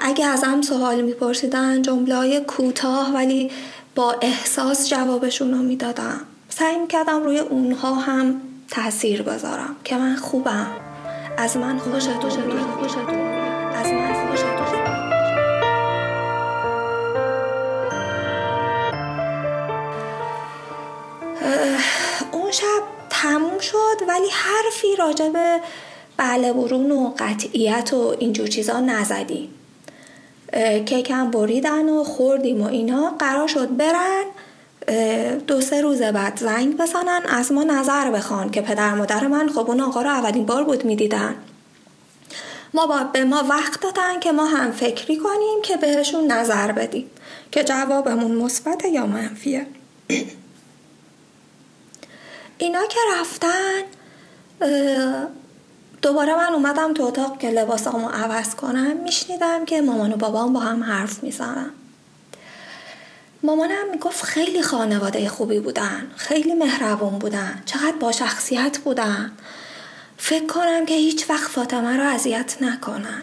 اگه 0.01 0.25
ازم 0.25 0.61
سوال 0.61 1.01
میپرسیدن 1.01 1.81
جمله 1.81 2.15
های 2.15 2.39
کوتاه 2.39 3.13
ولی 3.13 3.51
با 3.95 4.15
احساس 4.21 4.89
جوابشون 4.89 5.51
رو 5.51 5.57
می‌دادم. 5.57 6.21
سعی 6.49 6.77
می‌کردم 6.79 7.23
روی 7.23 7.39
اونها 7.39 7.95
هم 7.95 8.41
تاثیر 8.69 9.21
بذارم 9.21 9.75
که 9.83 9.97
من 9.97 10.15
خوبم. 10.15 10.67
از 11.37 11.57
من 11.57 11.77
خوشتون 11.77 12.19
خوشتون 12.79 13.19
از 13.75 13.87
من 13.87 14.00
اون 22.31 22.51
شب 22.51 22.81
تموم 23.09 23.59
شد 23.59 24.01
ولی 24.07 24.27
حرفی 24.31 24.95
راجع 24.97 25.29
به 25.29 25.59
بله 26.17 26.53
برون 26.53 26.91
و 26.91 27.13
قطعیت 27.19 27.93
و 27.93 28.15
اینجور 28.19 28.47
چیزا 28.47 28.79
نزدیم 28.79 29.49
کیکم 30.85 31.31
بریدن 31.31 31.89
و 31.89 32.03
خوردیم 32.03 32.61
و 32.61 32.67
اینا. 32.67 33.15
قرار 33.19 33.47
شد 33.47 33.77
برن 33.77 34.23
دو 35.47 35.61
سه 35.61 35.81
روز 35.81 36.01
بعد 36.01 36.39
زنگ 36.39 36.77
بزنن 36.77 37.21
از 37.29 37.51
ما 37.51 37.63
نظر 37.63 38.11
بخوان 38.11 38.51
که 38.51 38.61
پدر 38.61 38.93
مادر 38.93 39.27
من. 39.27 39.49
خب 39.49 39.69
اون 39.69 39.81
آقا 39.81 40.01
رو 40.01 40.09
اولین 40.09 40.45
بار 40.45 40.63
بود 40.63 40.85
می‌دیدن. 40.85 41.35
ما 42.73 42.87
با 42.87 43.03
به 43.13 43.23
ما 43.23 43.43
وقت 43.49 43.81
دادن 43.81 44.19
که 44.19 44.31
ما 44.31 44.45
هم 44.45 44.71
فکری 44.71 45.17
کنیم 45.17 45.61
که 45.63 45.77
بهشون 45.77 46.31
نظر 46.31 46.71
بدیم 46.71 47.09
که 47.51 47.63
جوابمون 47.63 48.31
مثبت 48.31 48.85
یا 48.85 49.05
منفیه. 49.05 49.65
اینا 52.61 52.85
که 52.85 52.99
رفتن 53.19 53.81
دوباره 56.01 56.35
من 56.35 56.53
اومدم 56.53 56.93
تو 56.93 57.03
اتاق 57.03 57.37
که 57.39 57.49
لباسامو 57.49 58.09
عوض 58.09 58.55
کنم 58.55 58.97
میشنیدم 58.97 59.65
که 59.65 59.81
مامان 59.81 60.13
و 60.13 60.15
بابام 60.15 60.53
با 60.53 60.59
هم 60.59 60.83
حرف 60.83 61.23
می‌زنن. 61.23 61.71
مامانم 63.43 63.91
می‌گفت 63.91 64.23
خیلی 64.23 64.61
خانواده 64.61 65.29
خوبی 65.29 65.59
بودن 65.59 66.11
خیلی 66.15 66.53
مهربون 66.53 67.19
بودن 67.19 67.63
چقدر 67.65 67.95
با 67.99 68.11
شخصیت 68.11 68.77
بودن. 68.77 69.31
فکر 70.17 70.45
کنم 70.45 70.85
که 70.85 70.93
هیچ 70.93 71.29
وقت 71.29 71.51
فاطمه 71.51 71.97
رو 71.97 72.03
اذیت 72.03 72.57
نکنن. 72.61 73.21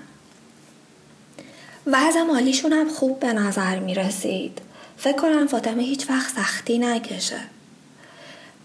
وضع 1.86 2.22
مالیشون 2.22 2.72
هم 2.72 2.88
خوب 2.88 3.20
به 3.20 3.32
نظر 3.32 3.78
می 3.78 3.94
رسید 3.94 4.58
فکر 4.96 5.16
کنم 5.16 5.46
فاطمه 5.46 5.82
هیچ 5.82 6.10
وقت 6.10 6.34
سختی 6.34 6.78
نکشه. 6.78 7.40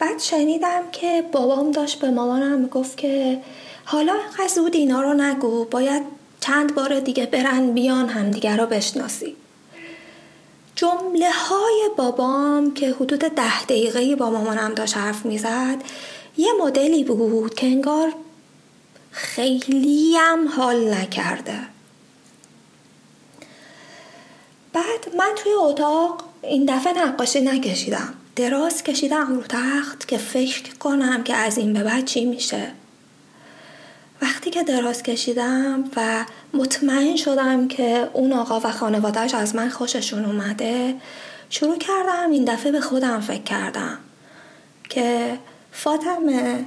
بعد 0.04 0.20
شنیدم 0.20 0.92
که 0.92 1.24
بابام 1.32 1.72
داشت 1.72 2.00
به 2.00 2.12
مامانم 2.12 2.60
می‌گفت 2.60 2.98
که 2.98 3.42
حالا 3.86 4.13
اینقدر 4.13 4.48
زود 4.48 4.76
اینا 4.76 5.02
رو 5.02 5.13
نگو 5.13 5.66
باید 5.66 6.04
چند 6.39 6.76
بار 6.76 7.00
دیگه 7.00 7.26
برن 7.26 7.72
بیان 7.72 8.10
همدیگه 8.10 8.56
رو 8.56 8.66
بشناسی. 8.66 9.36
جمله 10.76 11.30
های 11.32 11.89
بابام 11.98 12.74
که 12.74 12.92
حدود 12.92 13.20
ده 13.20 13.63
دقیقه 13.63 14.16
با 14.16 14.30
مامانم 14.30 14.74
داشت 14.74 14.98
حرف 14.98 15.26
می‌زد 15.26 15.78
یه 16.38 16.50
مدلی 16.62 17.04
بود 17.04 17.56
که 17.56 17.68
انگار 17.68 18.13
خیلی 19.12 20.16
هم 20.18 20.48
حال 20.48 20.94
نکرده. 20.94 21.60
بعد 24.74 25.16
من 25.18 25.32
توی 25.36 25.52
اتاق 25.52 26.24
این 26.42 26.66
دفعه 26.66 26.94
نقاشی 26.94 27.42
نکشیدم. 27.42 28.13
دراز 28.36 28.84
کشیدم 28.84 29.36
رو 29.36 29.41
تخت 29.50 30.08
که 30.08 30.17
فکر 30.17 30.76
کنم 30.76 31.24
که 31.24 31.36
از 31.36 31.58
این 31.58 31.74
به 31.74 31.84
بعد 31.84 32.06
چی 32.06 32.26
میشه. 32.26 32.72
وقتی 34.22 34.50
که 34.50 34.63
دراز 34.63 35.04
کشیدم 35.04 35.84
و 35.96 36.26
مطمئن 36.54 37.15
شدم 37.15 37.67
که 37.67 38.10
اون 38.13 38.34
آقا 38.34 38.60
و 38.60 38.72
خانوادهش 38.72 39.34
از 39.34 39.56
من 39.56 39.69
خوششون 39.69 40.26
اومده 40.26 40.96
شروع 41.50 41.78
کردم 41.78 42.32
این 42.32 42.46
دفعه 42.46 42.72
به 42.72 42.82
خودم 42.82 43.19
فکر 43.19 43.43
کردم 43.43 43.98
که 44.89 45.38
فاطمه 45.72 46.65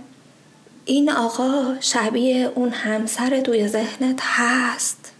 این 0.84 1.10
آقا 1.10 1.74
شبیه 1.80 2.52
اون 2.54 2.70
همسر 2.70 3.40
دوی 3.44 3.68
ذهنت 3.68 4.20
هست. 4.22 5.12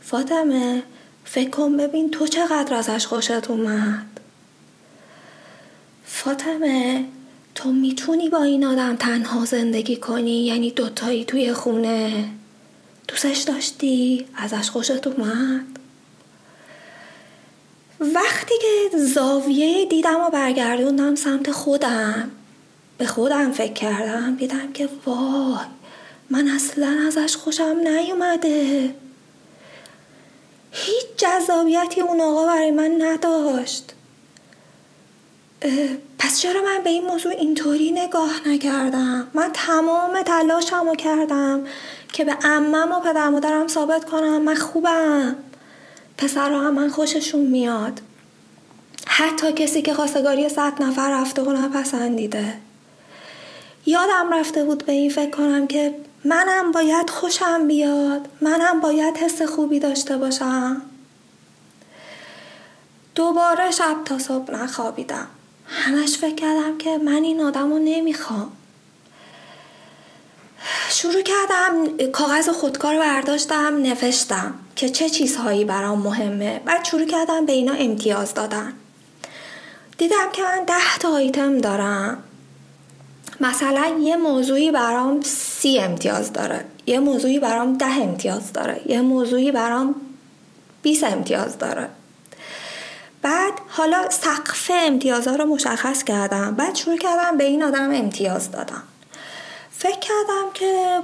فاطمه 0.00 0.82
فکر 1.24 1.50
کن 1.50 1.76
ببین 1.76 2.10
تو 2.10 2.26
چقدر 2.26 2.74
ازش 2.74 3.06
خوشت 3.06 3.50
اومد. 3.50 4.11
فاطمه 6.14 7.04
تو 7.54 7.72
می‌تونی 7.72 8.28
با 8.28 8.42
این 8.42 8.64
آدم 8.64 8.96
تنها 8.96 9.44
زندگی 9.44 9.96
کنی؟ 9.96 10.46
یعنی 10.46 10.70
دوتایی 10.70 11.24
توی 11.24 11.52
خونه. 11.52 12.28
دوستش 13.08 13.38
داشتی؟ 13.38 14.26
ازش 14.34 14.70
خوشت 14.70 15.06
اومد؟ 15.06 15.66
وقتی 18.00 18.54
که 18.60 18.98
زاویه 18.98 19.86
دیدم 19.86 20.20
و 20.20 20.30
برگردوندم 20.30 21.14
سمت 21.14 21.50
خودم 21.50 22.30
به 22.98 23.06
خودم 23.06 23.52
فکر 23.52 23.72
کردم 23.72 24.36
دیدم 24.36 24.72
که 24.72 24.88
وای 25.06 25.64
من 26.30 26.48
اصلا 26.48 26.98
ازش 27.06 27.36
خوشم 27.36 27.76
نیومده. 27.84 28.94
هیچ 30.72 31.06
جذابیتی 31.16 32.00
اون 32.00 32.20
آقا 32.20 32.46
برای 32.46 32.70
من 32.70 33.02
نداشت. 33.02 33.92
پس 36.18 36.40
چرا 36.40 36.62
من 36.62 36.80
به 36.84 36.90
این 36.90 37.04
موضوع 37.04 37.32
اینطوری 37.32 37.90
نگاه 37.90 38.48
نکردم؟ 38.48 39.28
من 39.34 39.50
تمام 39.52 40.22
تلاشمو 40.22 40.94
کردم 40.94 41.64
که 42.12 42.24
به 42.24 42.36
امم 42.44 42.92
و 42.92 43.00
پدر 43.00 43.28
مادرم 43.28 43.68
ثابت 43.68 44.04
کنم 44.04 44.42
من 44.42 44.54
خوبم. 44.54 45.36
پسرها 46.18 46.60
هم 46.60 46.74
من 46.74 46.88
خوششون 46.88 47.40
میاد. 47.40 48.00
حتی 49.06 49.52
کسی 49.52 49.82
که 49.82 49.94
خواستگاری 49.94 50.48
صد 50.48 50.82
نفر 50.82 51.20
رفته 51.20 51.42
و 51.42 51.52
نپسندیده. 51.52 52.54
یادم 53.86 54.34
رفته 54.34 54.64
بود 54.64 54.86
به 54.86 54.92
این 54.92 55.10
فکر 55.10 55.30
کنم 55.30 55.66
که 55.66 55.94
منم 56.24 56.72
باید 56.72 57.10
خوشم 57.10 57.66
بیاد. 57.66 58.28
منم 58.40 58.80
باید 58.80 59.16
حس 59.16 59.42
خوبی 59.42 59.78
داشته 59.78 60.16
باشم. 60.16 60.82
دوباره 63.14 63.70
شب 63.70 63.96
تا 64.04 64.18
صبح 64.18 64.54
نخوابیدم. 64.54 65.28
همش 65.72 66.16
فکر 66.16 66.34
کردم 66.34 66.78
که 66.78 66.98
من 66.98 67.24
این 67.24 67.40
آدم 67.40 67.70
رو 67.70 67.78
نمی‌خوام. 67.78 68.52
شروع 70.90 71.22
کردم 71.22 71.96
کاغذ 72.12 72.48
خودکار 72.48 72.98
برداشتم 72.98 73.76
نوشتم 73.76 74.54
که 74.76 74.88
چه 74.88 75.10
چیزهایی 75.10 75.64
برام 75.64 75.98
مهمه. 75.98 76.60
بعد 76.64 76.84
شروع 76.84 77.06
کردم 77.06 77.46
به 77.46 77.52
اینا 77.52 77.72
امتیاز 77.72 78.34
دادن. 78.34 78.72
دیدم 79.98 80.30
که 80.32 80.42
من 80.42 80.64
ده 80.64 80.98
تا 81.00 81.08
آیتم 81.08 81.58
دارم. 81.58 82.22
مثلا 83.40 83.98
یه 84.00 84.16
موضوعی 84.16 84.70
برام 84.70 85.20
سی 85.20 85.78
امتیاز 85.78 86.32
داره 86.32 86.64
یه 86.86 87.00
موضوعی 87.00 87.38
برام 87.38 87.76
ده 87.76 87.96
امتیاز 87.96 88.52
داره 88.52 88.80
یه 88.86 89.00
موضوعی 89.00 89.52
برام 89.52 89.94
20 90.82 91.04
امتیاز 91.04 91.58
داره. 91.58 91.88
بعد 93.22 93.52
حالا 93.68 94.10
سقف 94.10 94.70
امتیازها 94.74 95.36
رو 95.36 95.46
مشخص 95.46 96.04
کردم. 96.04 96.54
بعد 96.54 96.74
شروع 96.74 96.98
کردم 96.98 97.36
به 97.36 97.44
این 97.44 97.62
آدم 97.62 97.90
امتیاز 97.94 98.50
دادم 98.50 98.82
فکر 99.70 99.98
کردم 99.98 100.52
که 100.54 101.00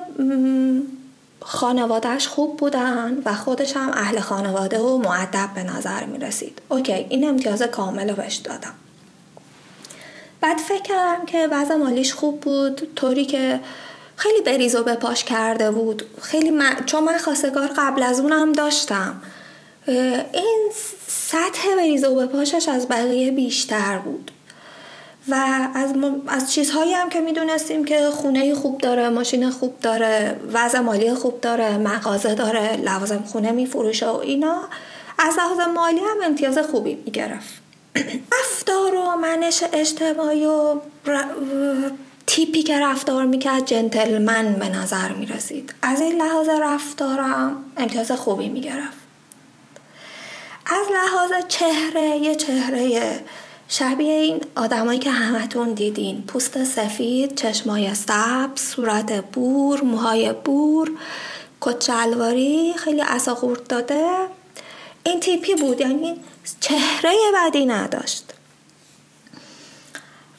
خانوادهش 1.41 2.29
خوب 2.29 2.57
بودن 2.57 3.23
و 3.25 3.35
خودش 3.35 3.77
هم 3.77 3.91
اهل 3.91 4.21
خانواده 4.21 4.79
و 4.79 4.99
معدب 4.99 5.49
به 5.55 5.63
نظر 5.63 6.05
می 6.05 6.19
رسید 6.19 6.63
اوکی 6.69 6.93
این 6.93 7.29
امتیاز 7.29 7.63
کامل 7.63 8.09
رو 8.09 8.17
بهش 8.17 8.35
دادم. 8.35 8.75
بعد 10.41 10.59
فکر 10.59 10.83
کردم 10.83 11.25
که 11.27 11.49
وضع 11.51 11.75
مالیش 11.75 12.15
خوب 12.15 12.41
بود 12.41 12.95
طوری 12.97 13.25
که 13.25 13.61
خیلی 14.17 14.41
بریز 14.41 14.77
و 14.77 14.83
بپاش 14.83 15.25
کرده 15.25 15.71
بود. 15.71 16.03
خیلی 16.23 16.51
من... 16.51 16.77
چون 16.87 17.05
من 17.05 17.19
خواستگار 17.19 17.71
قبل 17.77 18.03
از 18.03 18.21
اونم 18.21 18.53
داشتم. 18.53 19.21
این 20.33 20.71
سطح 21.07 21.75
بریز 21.77 22.05
و 22.05 22.15
بپاشش 22.15 22.69
از 22.69 22.89
بقیه 22.89 23.31
بیشتر 23.31 23.99
بود. 23.99 24.31
و 25.29 25.35
از, 25.75 25.95
از 26.27 26.53
چیزهایی 26.53 26.93
هم 26.93 27.09
که 27.09 27.21
می‌دونستیم 27.21 27.85
که 27.85 28.11
خونه 28.11 28.55
خوب 28.55 28.79
داره 28.79 29.09
ماشین 29.09 29.51
خوب 29.51 29.81
داره 29.81 30.41
وضع 30.53 30.79
مالی 30.81 31.15
خوب 31.15 31.41
داره 31.41 31.79
مغازه 31.79 32.35
داره 32.35 32.77
لوازم 32.77 33.25
خونه 33.27 33.53
میفروشه 33.53 34.07
و 34.07 34.17
اینا 34.17 34.61
از 35.19 35.35
لحاظ 35.39 35.69
مالی 35.75 36.01
هم 36.01 36.17
امتیاز 36.25 36.59
خوبی 36.59 36.95
می‌گرفت. 36.95 37.55
رفتار 38.41 38.95
و 38.95 39.17
منش 39.17 39.65
اجتماعی 39.73 40.47
و 40.47 40.75
تیپی 42.27 42.63
که 42.63 42.81
رفتار 42.81 43.25
می‌کرد 43.27 43.67
جنتلمن 43.67 44.53
به 44.53 44.69
نظر 44.69 45.13
می‌رسید. 45.13 45.75
از 45.83 46.01
این 46.01 46.23
لحاظ 46.23 46.49
رفتارم 46.49 47.65
امتیاز 47.77 48.13
خوبی 48.13 48.49
می‌گرفت. 48.49 49.08
از 50.71 50.87
لحاظ 50.95 51.47
چهره 51.49 52.17
یه 52.17 52.35
چهره 52.35 53.21
شبیه 53.69 54.13
این 54.13 54.41
آدمایی 54.57 54.99
که 54.99 55.11
همتون 55.11 55.75
دیدین. 55.75 56.23
پوست 56.23 56.65
سفید 56.65 57.35
چشمای 57.35 57.95
سبز 57.95 58.61
صورت 58.61 59.25
بور 59.25 59.81
موهای 59.81 60.33
بور 60.33 60.91
کچلواری 61.61 62.75
خیلی 62.77 63.01
اساقورت 63.01 63.69
داده. 63.69 64.09
این 65.05 65.21
تیپی 65.21 65.55
بود 65.55 65.81
یعنی 65.81 66.21
چهره 66.61 67.15
بدی 67.35 67.67
نداشت. 67.67 68.25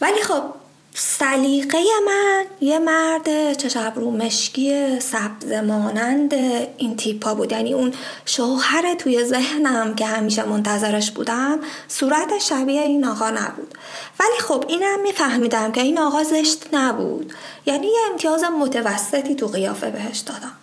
ولی 0.02 0.22
خب 0.22 0.44
سلیقه 0.94 1.80
من 2.06 2.46
یه 2.62 2.80
مرد 2.80 3.54
چشم 3.54 3.94
رو 3.96 4.12
مشکی 4.12 5.00
سبز 5.00 5.52
مانند 5.52 6.34
این 6.78 6.96
تیپا 6.98 7.36
بود. 7.36 7.52
یعنی 7.52 7.74
اون 7.74 7.94
شوهر 8.26 8.94
توی 8.94 9.26
ذهنم 9.26 9.96
که 9.96 10.06
همیشه 10.06 10.44
منتظرش 10.44 11.12
بودم 11.12 11.60
صورت 11.88 12.40
شبیه 12.40 12.82
این 12.82 13.06
آقا 13.06 13.30
نبود. 13.30 13.74
ولی 14.20 14.40
خب 14.40 14.66
اینم 14.68 15.02
میفهمیدم 15.02 15.72
که 15.72 15.82
این 15.82 16.00
آقا 16.00 16.24
زشت 16.24 16.66
نبود. 16.74 17.34
یعنی 17.66 17.88
یه 17.88 18.00
امتیاز 18.12 18.44
متوسطی 18.44 19.36
تو 19.36 19.48
قیافه 19.48 19.90
بهش 19.90 20.20
دادم. 20.20 20.56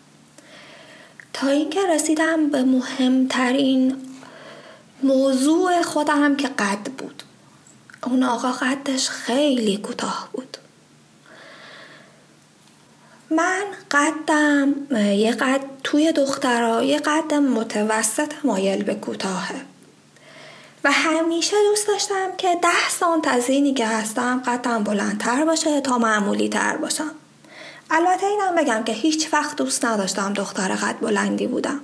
تا 1.32 1.48
اینکه 1.48 1.80
رسیدم 1.94 2.50
به 2.50 2.62
مهمترین 2.62 3.96
موضوع 5.02 5.82
خودم 5.82 6.36
که 6.36 6.48
قد 6.48 6.90
بود. 6.98 7.22
اون 8.06 8.22
آقا 8.22 8.52
قدش 8.52 9.08
خیلی 9.08 9.76
کوتاه 9.76 10.28
بود. 10.32 10.56
من 13.30 13.64
قدم 13.90 14.74
یه 14.96 15.32
قد 15.32 15.60
توی 15.84 16.12
دخترها 16.12 16.82
یه 16.82 16.98
قد 16.98 17.34
متوسط 17.34 18.32
مایل 18.44 18.82
به 18.82 18.94
کوتاهه. 18.94 19.60
و 20.84 20.92
همیشه 20.92 21.56
دوست 21.70 21.88
داشتم 21.88 22.36
که 22.38 22.48
ده 22.62 22.88
سانت 22.90 23.28
از 23.28 23.50
اینی 23.50 23.74
که 23.74 23.86
هستم 23.86 24.42
قدم 24.46 24.84
بلندتر 24.84 25.44
باشه 25.44 25.80
تا 25.80 25.98
معمولی 25.98 26.48
تر 26.48 26.76
باشم. 26.76 27.10
البته 27.90 28.26
اینم 28.26 28.54
بگم 28.56 28.84
که 28.84 28.92
هیچ 28.92 29.32
وقت 29.32 29.56
دوست 29.56 29.84
نداشتم 29.84 30.32
دختر 30.32 30.68
قد 30.68 30.98
بلندی 31.00 31.46
بودم. 31.46 31.80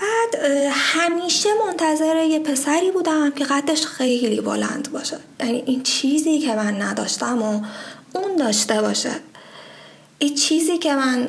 بعد 0.00 0.42
همیشه 0.70 1.48
منتظر 1.66 2.24
یه 2.24 2.38
پسری 2.38 2.90
بودم 2.90 3.30
که 3.30 3.44
قدش 3.44 3.86
خیلی 3.86 4.40
بلند 4.40 4.92
باشه. 4.92 5.16
یعنی 5.40 5.62
این 5.66 5.82
چیزی 5.82 6.38
که 6.38 6.54
من 6.54 6.82
نداشتم 6.82 7.42
و 7.42 7.60
اون 8.14 8.36
داشته 8.36 8.82
باشه. 8.82 9.10
این 10.18 10.34
چیزی 10.34 10.78
که 10.78 10.94
من 10.94 11.28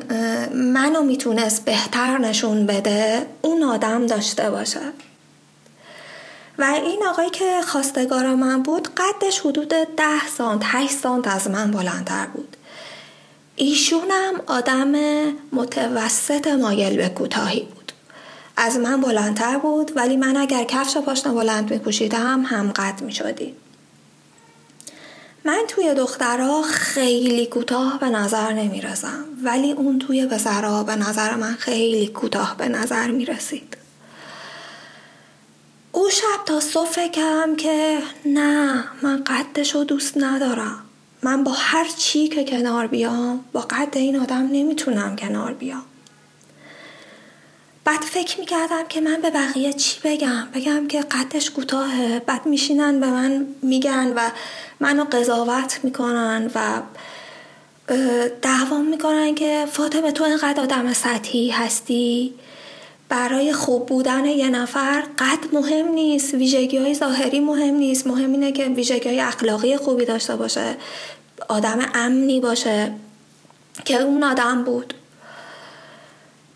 منو 0.54 1.04
می‌تونست 1.04 1.66
بهتر 1.66 2.18
نشون 2.18 2.66
بده 2.66 3.26
اون 3.42 3.64
آدم 3.64 4.06
داشته 4.08 4.50
باشه. 4.50 4.80
و 6.58 6.64
این 6.64 7.04
آقایی 7.10 7.30
که 7.30 7.62
خواستگار 7.68 8.36
من 8.36 8.64
بود 8.64 8.88
قدش 8.98 9.40
حدود 9.40 9.68
ده 9.68 10.28
سانت 10.38 10.62
هشت 10.66 10.92
سانت 10.92 11.28
از 11.28 11.50
من 11.50 11.72
بلندتر 11.72 12.26
بود. 12.26 12.58
ایشونم 13.56 14.34
آدم 14.48 14.92
متوسط 15.54 16.48
مایل 16.48 16.98
به 16.98 17.10
کوتاهی 17.10 17.60
بود. 17.60 17.81
از 18.64 18.78
من 18.78 19.02
بلندتر 19.02 19.58
بود 19.58 19.92
ولی 19.96 20.18
من 20.18 20.38
اگر 20.38 20.64
کفش 20.64 20.98
پاشنه 20.98 21.34
بلند 21.34 21.72
می 21.72 21.80
پوشیدم 21.80 22.44
هم 22.46 22.72
قد 22.72 23.02
می 23.02 23.12
شدی. 23.12 23.56
من 25.46 25.62
توی 25.68 25.94
دخترها 25.94 26.62
خیلی 26.62 27.46
کوتاه 27.46 28.00
به 28.00 28.10
نظر 28.10 28.54
نمی 28.54 28.82
رسم 28.82 29.26
ولی 29.44 29.72
اون 29.72 30.00
توی 30.00 30.26
پسرها 30.26 30.84
به 30.84 30.96
نظر 30.96 31.36
من 31.36 31.54
خیلی 31.54 32.08
کوتاه 32.08 32.56
به 32.58 32.70
نظر 32.70 33.12
می 33.12 33.26
رسید. 33.26 33.78
او 35.92 36.10
شب 36.10 36.46
تا 36.46 36.60
صبح 36.60 36.90
فکرم 36.90 37.56
که 37.56 37.98
نه 38.26 38.84
من 39.02 39.24
قدش 39.24 39.76
دوست 39.76 40.18
ندارم 40.18 40.82
من 41.24 41.44
با 41.44 41.52
هر 41.52 41.88
چی 41.98 42.28
که 42.28 42.44
کنار 42.44 42.88
بیام 42.88 43.46
با 43.52 43.62
قد 43.62 43.98
این 43.98 44.20
آدم 44.20 44.50
نمی‌تونم 44.52 45.16
کنار 45.16 45.54
بیام 45.54 45.84
بعد 47.86 48.02
فکر 48.02 48.40
می‌کردم 48.40 48.88
که 48.90 49.02
من 49.02 49.22
به 49.22 49.30
بقیه 49.30 49.74
چی 49.74 50.00
بگم؟ 50.04 50.48
بگم 50.54 50.88
که 50.88 51.02
قدش 51.02 51.52
کوتاهه. 51.52 52.20
بعد 52.20 52.46
میشینن 52.46 53.00
به 53.00 53.08
من 53.08 53.48
میگن 53.62 54.14
و 54.16 54.30
منو 54.80 55.04
قضاوت 55.04 55.80
می‌کنن 55.84 56.52
و 56.56 56.82
دعوام 58.42 58.86
می‌کنن 58.86 59.36
که 59.36 59.66
فاطمه 59.72 60.12
تو 60.12 60.24
اینقدر 60.24 60.62
آدم 60.62 60.94
سطحی 60.94 61.50
هستی؟ 61.50 62.34
برای 63.10 63.54
خوب 63.54 63.86
بودن 63.86 64.26
یه 64.26 64.50
نفر 64.50 65.02
قد 65.18 65.40
مهم 65.54 65.88
نیست. 65.88 66.34
ویژگی 66.34 66.78
های 66.78 66.96
ظاهری 66.96 67.40
مهم 67.40 67.76
نیست. 67.76 68.08
مهم 68.08 68.32
اینه 68.32 68.52
که 68.52 68.66
ویژگی 68.66 69.10
های 69.10 69.20
اخلاقی 69.20 69.78
خوبی 69.78 70.06
داشته 70.06 70.36
باشه. 70.36 70.78
آدم 71.50 71.80
امنی 71.94 72.40
باشه. 72.40 72.92
که 73.86 74.02
اون 74.02 74.24
آدم 74.24 74.64
بود. 74.64 74.94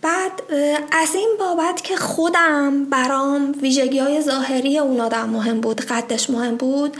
بعد 0.05 0.41
از 0.91 1.15
این 1.15 1.29
بابت 1.39 1.81
که 1.83 1.95
خودم 1.95 2.85
برام 2.85 3.55
ویژگی 3.61 3.99
های 3.99 4.21
ظاهری 4.21 4.79
اون 4.79 5.01
آدم 5.01 5.29
مهم 5.29 5.61
بود 5.61 5.81
قدش 5.81 6.29
مهم 6.29 6.55
بود 6.55 6.97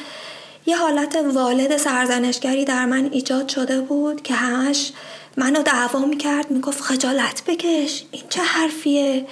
یه 0.66 0.78
حالت 0.78 1.16
والد 1.16 1.78
سرزنشگری 1.78 2.66
در 2.66 2.86
من 2.86 3.10
ایجاد 3.12 3.50
شده 3.50 3.82
بود 3.82 4.22
که 4.22 4.34
همش 4.34 4.92
منو 5.38 5.64
دعوا 5.64 6.00
می‌کرد 6.00 6.52
می‌گفت 6.52 6.82
خجالت 6.82 7.44
بکش 7.48 8.04
این 8.12 8.24
چه 8.30 8.42
حرفیه؟ 8.42 9.26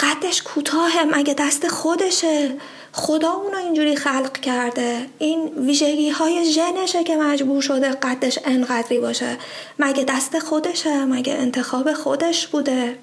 قدش 0.00 0.42
کوتاه 0.42 1.04
مگه 1.12 1.34
دست 1.34 1.68
خودشه. 1.68 2.50
خدا 2.92 3.30
اونو 3.32 3.56
اینجوری 3.56 3.96
خلق 3.96 4.32
کرده. 4.32 5.06
این 5.18 5.48
ویژگی 5.66 6.10
های 6.10 6.52
ژنشه 6.52 7.04
که 7.04 7.16
مجبور 7.16 7.62
شده 7.62 7.90
قدش 7.90 8.38
انقدری 8.44 8.98
باشه. 8.98 9.36
مگه 9.78 10.04
دست 10.04 10.38
خودشه؟ 10.38 11.04
مگه 11.04 11.34
انتخاب 11.34 11.92
خودش 11.92 12.46
بوده؟ 12.46 12.98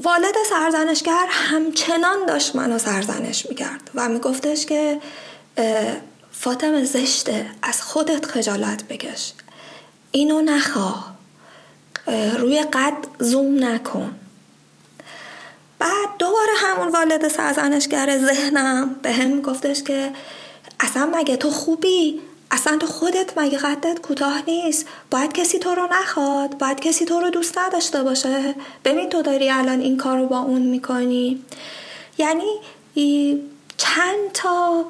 والد 0.00 0.34
سرزنشگر 0.50 1.26
همچنان 1.30 2.26
داشت 2.26 2.56
منو 2.56 2.78
سرزنش 2.78 3.46
می‌کرد 3.48 3.90
و 3.94 4.08
میگفتش 4.08 4.66
که 4.66 5.00
فاطمه 6.32 6.84
زشته 6.84 7.46
از 7.62 7.82
خودت 7.82 8.26
خجالت 8.26 8.84
بکش. 8.84 9.32
اینو 10.10 10.40
نخواه. 10.40 11.12
روی 12.38 12.62
قد 12.62 12.96
زوم 13.18 13.64
نکن. 13.64 14.14
بعد 15.82 16.08
دوباره 16.18 16.52
همون 16.56 16.88
والد 16.88 17.28
سرزنشگر 17.28 18.18
ذهنم 18.18 18.96
به 19.02 19.12
هم 19.12 19.40
گفتش 19.40 19.82
که 19.82 20.12
اصلا 20.80 21.06
مگه 21.14 21.36
تو 21.36 21.50
خوبی؟ 21.50 22.20
اصلا 22.50 22.76
تو 22.76 22.86
خودت 22.86 23.38
مگه 23.38 23.58
قدت 23.58 24.00
کوتاه 24.00 24.42
نیست؟ 24.46 24.86
باید 25.10 25.32
کسی 25.32 25.58
تو 25.58 25.74
رو 25.74 25.88
نخواد 25.92 26.58
باید 26.58 26.80
کسی 26.80 27.04
تو 27.04 27.20
رو 27.20 27.30
دوست 27.30 27.58
نداشته 27.58 28.02
باشه. 28.02 28.54
ببین 28.84 29.08
تو 29.08 29.22
داری 29.22 29.50
الان 29.50 29.80
این 29.80 29.96
کار 29.96 30.18
رو 30.18 30.26
با 30.26 30.38
اون 30.38 30.62
می‌کنی. 30.62 31.44
یعنی 32.18 32.60
چند 33.76 34.32
تا 34.34 34.84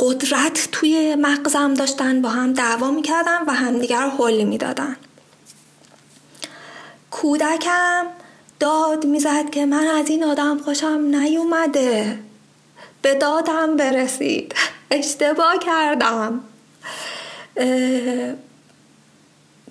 قدرت 0.00 0.68
توی 0.72 1.14
مغزم 1.14 1.74
داشتن 1.74 2.22
با 2.22 2.28
هم 2.28 2.52
دعوا 2.52 2.90
می‌کردن 2.90 3.42
و 3.46 3.52
همدیگر 3.52 4.04
رو 4.04 4.10
حل 4.10 4.44
می‌دادن. 4.44 4.96
کودکم 7.14 8.06
داد 8.60 9.06
می‌زد 9.06 9.50
که 9.50 9.66
من 9.66 9.86
از 9.86 10.08
این 10.08 10.24
آدم 10.24 10.58
خوشم 10.58 11.00
نیومده. 11.00 12.18
به 13.02 13.14
دادم 13.14 13.76
برسید. 13.76 14.54
اشتباه 14.90 15.58
کردم. 15.58 16.40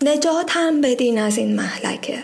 نجاتم 0.01 0.81
بدین 0.81 1.19
از 1.19 1.37
این 1.37 1.55
محلکه. 1.55 2.23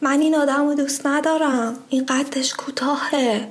من 0.00 0.20
این 0.20 0.34
آدم 0.34 0.68
رو 0.68 0.74
دوست 0.74 1.06
ندارم. 1.06 1.78
این 1.88 2.06
قدش 2.06 2.54
کوتاهه. 2.54 3.48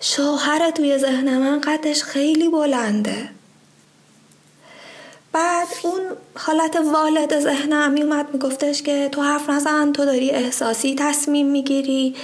شوهر 0.00 0.70
توی 0.70 0.98
ذهن 0.98 1.38
من 1.38 1.60
قدش 1.60 2.02
خیلی 2.02 2.48
بلنده. 2.48 3.28
بعد 5.32 5.68
اون 5.82 6.00
حالت 6.36 6.76
والد 6.76 7.40
ذهنم 7.40 7.90
میومد 7.90 8.26
میگفتش 8.32 8.82
که 8.82 9.08
تو 9.12 9.22
حرف 9.22 9.50
نزن 9.50 9.92
تو 9.92 10.04
داری 10.04 10.30
احساسی 10.30 10.94
تصمیم 10.98 11.46
می‌گیری. 11.46 12.16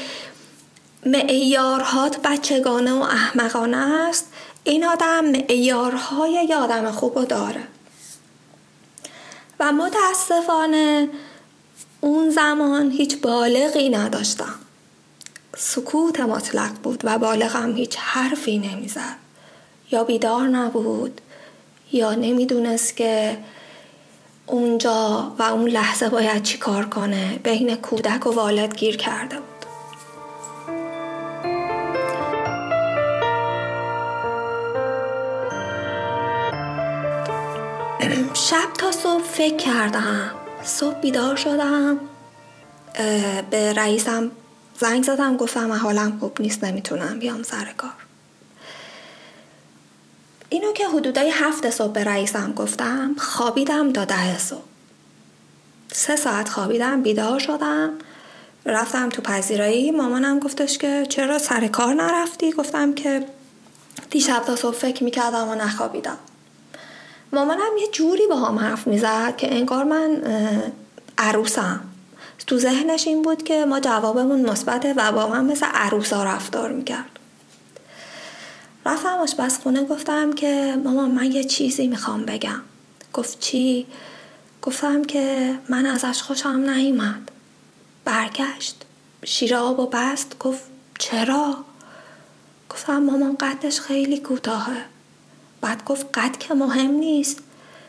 معیارهات 1.06 2.20
بچگانه 2.24 2.92
و 2.92 3.02
احمقانه 3.02 3.76
است. 3.76 4.32
این 4.64 4.84
آدم 4.84 5.24
معیارهای 5.24 6.32
یه 6.32 6.56
آدم 6.56 6.90
خوب 6.90 7.24
داره. 7.24 7.62
و 9.60 9.72
متاسفانه 9.72 11.08
اون 12.00 12.30
زمان 12.30 12.90
هیچ 12.90 13.20
بالغی 13.20 13.88
نداشتم. 13.88 14.54
سکوت 15.56 16.20
مطلق 16.20 16.72
بود 16.82 17.00
و 17.04 17.18
بالغم 17.18 17.76
هیچ 17.76 17.96
حرفی 17.98 18.58
نمی‌زد. 18.58 19.16
یا 19.90 20.04
بیدار 20.04 20.42
نبود 20.42 21.20
یا 21.96 22.14
نمی‌دونست 22.14 22.96
که 22.96 23.38
اونجا 24.46 25.32
و 25.38 25.42
اون 25.42 25.68
لحظه 25.68 26.08
باید 26.08 26.42
چی 26.42 26.58
کار 26.58 26.84
کنه. 26.84 27.40
بین 27.44 27.76
کودک 27.76 28.26
و 28.26 28.30
والد 28.30 28.76
گیر 28.76 28.96
کرده 28.96 29.36
بود. 29.36 29.46
شب 38.34 38.72
تا 38.78 38.92
صبح 38.92 39.22
فکر 39.22 39.56
کردم. 39.56 40.30
صبح 40.62 41.00
بیدار 41.00 41.36
شدم. 41.36 42.00
به 43.50 43.72
رئیسم 43.72 44.30
زنگ 44.80 45.04
زدم. 45.04 45.36
گفتم 45.36 45.72
حالم 45.72 46.18
خوب 46.20 46.40
نیست. 46.40 46.64
نمی‌تونم 46.64 47.18
بیام 47.18 47.42
سر 47.42 47.72
کار. 47.76 48.05
اینو 50.48 50.72
که 50.72 50.88
حدودای 50.88 51.30
هفت 51.30 51.70
صبح 51.70 51.92
به 51.92 52.04
رئیسم 52.04 52.52
گفتم 52.52 53.14
خوابیدم 53.18 53.92
تا 53.92 54.04
ده 54.04 54.38
صبح. 54.38 54.62
سه 55.92 56.16
ساعت 56.16 56.48
خوابیدم 56.48 57.02
بیدار 57.02 57.38
شدم. 57.38 57.90
رفتم 58.66 59.08
تو 59.08 59.22
پذیرایی 59.22 59.90
مامانم 59.90 60.38
گفتش 60.38 60.78
که 60.78 61.06
چرا 61.08 61.38
سر 61.38 61.66
کار 61.66 61.94
نرفتی؟ 61.94 62.52
گفتم 62.52 62.94
که 62.94 63.26
دیشب 64.10 64.42
تا 64.46 64.56
صبح 64.56 64.76
فکر 64.76 65.04
می‌کردم 65.04 65.48
و 65.48 65.54
نخوابیدم. 65.54 66.18
مامانم 67.32 67.76
یه 67.80 67.88
جوری 67.92 68.26
با 68.26 68.36
هم 68.36 68.58
حرف 68.58 68.86
می‌زد 68.86 69.36
که 69.36 69.54
انگار 69.54 69.84
من 69.84 70.22
عروسم. 71.18 71.80
تو 72.46 72.58
ذهنش 72.58 73.06
این 73.06 73.22
بود 73.22 73.42
که 73.42 73.64
ما 73.64 73.80
جوابمون 73.80 74.50
مثبته 74.50 74.94
و 74.96 75.12
با 75.12 75.26
من 75.26 75.44
مثل 75.44 75.66
عروسا 75.74 76.24
رفتار 76.24 76.72
می‌کرد. 76.72 77.18
رفتم 78.86 79.08
آشپزخونه 79.08 79.84
گفتم 79.84 80.32
که 80.32 80.76
مامان 80.84 81.10
من 81.10 81.32
یه 81.32 81.44
چیزی 81.44 81.86
می‌خوام 81.86 82.24
بگم. 82.24 82.60
گفت 83.12 83.40
چی؟ 83.40 83.86
گفتم 84.62 85.04
که 85.04 85.54
من 85.68 85.86
ازش 85.86 86.22
خوشم 86.22 86.70
نیومد. 86.70 87.30
برگشت. 88.04 88.84
شیر 89.24 89.54
آب 89.54 89.80
و 89.80 89.86
بست. 89.86 90.38
گفت 90.38 90.62
چرا؟ 90.98 91.56
گفتم 92.70 93.02
مامان 93.02 93.36
قدش 93.40 93.80
خیلی 93.80 94.18
کوتاهه. 94.18 94.84
بعد 95.60 95.84
گفت 95.84 96.06
قد 96.14 96.38
که 96.38 96.54
مهم 96.54 96.90
نیست. 96.90 97.38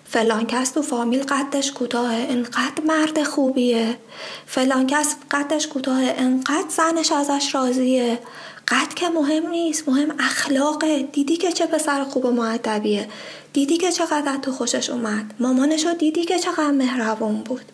فلان 0.06 0.46
کس 0.46 0.72
تو 0.72 0.82
فامیل 0.82 1.24
قدش 1.24 1.72
کوتاهه. 1.72 2.28
انقدر 2.30 2.84
مرد 2.88 3.24
خوبیه. 3.24 3.98
فلان 4.46 4.88
کس 4.88 5.16
قدش 5.32 5.68
کوتاهه. 5.68 6.16
انقدر 6.18 6.70
زنش 6.70 7.12
ازش 7.12 7.56
راضیه. 7.56 8.20
قد 8.67 8.93
که 8.93 9.10
مهم 9.10 9.49
نیست 9.49 9.89
مهم 9.89 10.15
اخلاقه. 10.19 11.03
دیدی 11.03 11.38
که 11.38 11.51
چه 11.51 11.65
پسر 11.65 12.03
خوب 12.03 12.25
و 12.25 12.32
معدبیه. 12.32 13.10
دیدی 13.53 13.77
که 13.77 13.91
چقدر 13.91 14.38
تو 14.41 14.51
خوشش 14.51 14.89
اومد. 14.89 15.34
مامانشو 15.39 15.93
دیدی 15.93 16.25
که 16.25 16.39
چقدر 16.39 16.71
مهربون 16.71 17.36
بود. 17.36 17.65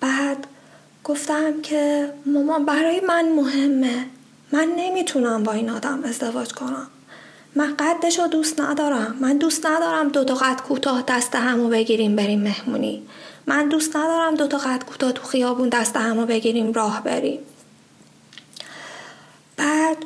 بعد 0.00 0.46
گفتم 1.04 1.60
که 1.62 2.12
مامان 2.26 2.64
برای 2.64 3.00
من 3.00 3.32
مهمه. 3.32 4.06
من 4.52 4.68
نمی‌تونم 4.76 5.42
با 5.42 5.52
این 5.52 5.70
آدم 5.70 6.04
ازدواج 6.04 6.52
کنم. 6.52 6.86
من 7.54 7.74
قدش 7.78 8.18
رو 8.18 8.26
دوست 8.26 8.60
ندارم. 8.60 9.16
من 9.20 9.38
دوست 9.38 9.66
ندارم 9.66 10.08
دو 10.08 10.24
تا 10.24 10.34
قد 10.34 10.60
کوتاه 10.60 11.02
دست 11.08 11.34
همو 11.34 11.68
بگیریم 11.68 12.16
بریم 12.16 12.42
مهمونی. 12.42 13.02
من 13.46 13.68
دوست 13.68 13.96
ندارم 13.96 14.34
دو 14.34 14.46
تا 14.46 14.58
قد 14.58 14.84
کوتاه 14.84 15.12
تو 15.12 15.22
خیابون 15.22 15.68
دست 15.68 15.96
همو 15.96 16.26
بگیریم 16.26 16.72
راه 16.72 17.04
بریم. 17.04 17.38
بعد 19.56 19.96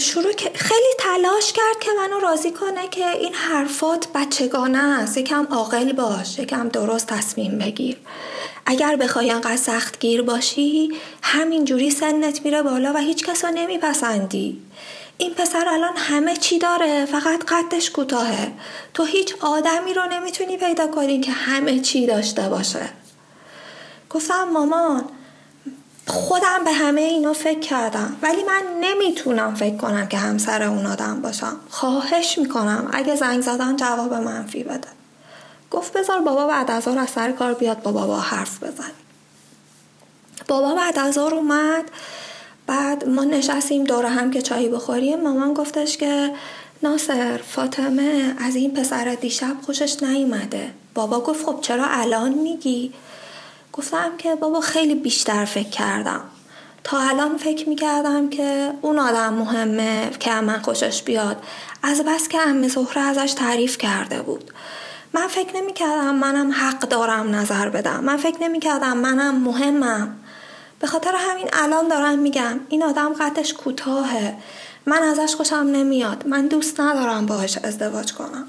شروع 0.00 0.32
خیلی 0.54 0.94
تلاش 0.98 1.52
کرد 1.52 1.80
که 1.80 1.90
منو 1.98 2.20
راضی 2.20 2.50
کنه 2.50 2.88
که 2.88 3.10
این 3.10 3.34
حرفات 3.34 4.08
بچگانه 4.14 4.78
است. 4.78 5.18
یکم 5.18 5.46
عاقل 5.50 5.92
باش 5.92 6.38
یکم 6.38 6.68
درست 6.68 7.06
تصمیم 7.06 7.58
بگیر. 7.58 7.96
اگر 8.66 8.96
بخوای 8.96 9.30
انقدر 9.30 9.56
سخت 9.56 9.98
گیر 10.00 10.22
باشی 10.22 10.92
همینجوری 11.22 11.90
سنت 11.90 12.44
میره 12.44 12.62
بالا 12.62 12.92
و 12.92 12.96
هیچ 12.96 13.24
کس 13.24 13.44
رو 13.44 13.50
نمیپسندی. 13.50 14.62
این 15.18 15.34
پسر 15.34 15.68
الان 15.68 15.96
همه 15.96 16.36
چی 16.36 16.58
داره 16.58 17.06
فقط 17.06 17.44
قدش 17.48 17.90
کوتاهه. 17.90 18.52
تو 18.94 19.04
هیچ 19.04 19.34
آدمی 19.40 19.94
رو 19.94 20.02
نمی‌تونی 20.12 20.56
پیدا 20.56 20.86
کنی 20.86 21.20
که 21.20 21.32
همه 21.32 21.80
چی 21.80 22.06
داشته 22.06 22.42
باشه. 22.42 22.88
گفتم 24.10 24.48
مامان 24.52 25.04
خودم 26.06 26.64
به 26.64 26.72
همه 26.72 27.00
اینا 27.00 27.32
فکر 27.32 27.60
کردم. 27.60 28.16
ولی 28.22 28.42
من 28.44 28.62
نمی‌تونم 28.80 29.54
فکر 29.54 29.76
کنم 29.76 30.06
که 30.06 30.16
همسر 30.16 30.62
اون 30.62 30.86
آدم 30.86 31.20
باشم. 31.22 31.56
خواهش 31.70 32.38
می‌کنم 32.38 32.90
اگه 32.92 33.16
زنگ 33.16 33.42
زدن 33.42 33.76
جواب 33.76 34.14
منفی 34.14 34.64
بده. 34.64 34.88
گفت 35.70 35.92
بذار 35.92 36.20
بابا 36.20 36.46
بعد 36.46 36.70
از 36.70 36.88
از 36.88 37.10
سر 37.10 37.32
کار 37.32 37.54
بیاد 37.54 37.82
با 37.82 37.92
بابا 37.92 38.18
حرف 38.20 38.62
بزن 38.62 38.90
بابا 40.48 40.74
بعد 40.74 40.98
از 40.98 41.18
اومد. 41.18 41.84
بعد 42.66 43.08
ما 43.08 43.24
نشستیم 43.24 43.84
دور 43.84 44.06
هم 44.06 44.30
که 44.30 44.42
چایی 44.42 44.68
بخوریم. 44.68 45.20
مامان 45.20 45.54
گفتش 45.54 45.96
که 45.96 46.30
ناصر 46.82 47.40
فاطمه 47.48 48.34
از 48.38 48.56
این 48.56 48.74
پسر 48.74 49.14
دیشب 49.20 49.56
خوشش 49.66 50.02
نیومده. 50.02 50.70
بابا 50.94 51.20
گفت 51.20 51.46
خب 51.46 51.58
چرا 51.60 51.84
الان 51.86 52.32
میگی؟ 52.32 52.92
گفتم 53.76 54.16
که 54.18 54.34
بابا 54.34 54.60
خیلی 54.60 54.94
بیشتر 54.94 55.44
فکر 55.44 55.68
کردم. 55.68 56.20
تا 56.84 56.98
الان 56.98 57.36
فکر 57.36 57.68
می‌کردم 57.68 58.30
که 58.30 58.72
اون 58.82 58.98
آدم 58.98 59.34
مهمه 59.34 60.10
که 60.20 60.40
من 60.40 60.62
خوشش 60.62 61.02
بیاد. 61.02 61.36
از 61.82 62.00
بس 62.00 62.28
که 62.28 62.40
ام 62.40 62.68
زهره 62.68 63.00
ازش 63.02 63.32
تعریف 63.32 63.78
کرده 63.78 64.22
بود. 64.22 64.50
من 65.12 65.26
فکر 65.26 65.56
نمی‌کردم 65.56 66.14
منم 66.14 66.52
حق 66.52 66.78
دارم 66.78 67.34
نظر 67.34 67.68
بدم. 67.68 68.04
من 68.04 68.16
فکر 68.16 68.42
نمی‌کردم 68.42 68.96
منم 68.96 69.34
مهمم. 69.40 70.16
به 70.80 70.86
خاطر 70.86 71.12
همین 71.16 71.48
الان 71.52 71.88
دارم 71.88 72.18
میگم 72.18 72.60
این 72.68 72.82
آدم 72.82 73.12
قدش 73.12 73.54
کوتاهه. 73.54 74.34
من 74.86 75.02
ازش 75.02 75.34
خوشم 75.34 75.56
نمیاد. 75.56 76.26
من 76.26 76.46
دوست 76.46 76.80
ندارم 76.80 77.26
باهاش 77.26 77.58
ازدواج 77.58 78.12
کنم. 78.12 78.46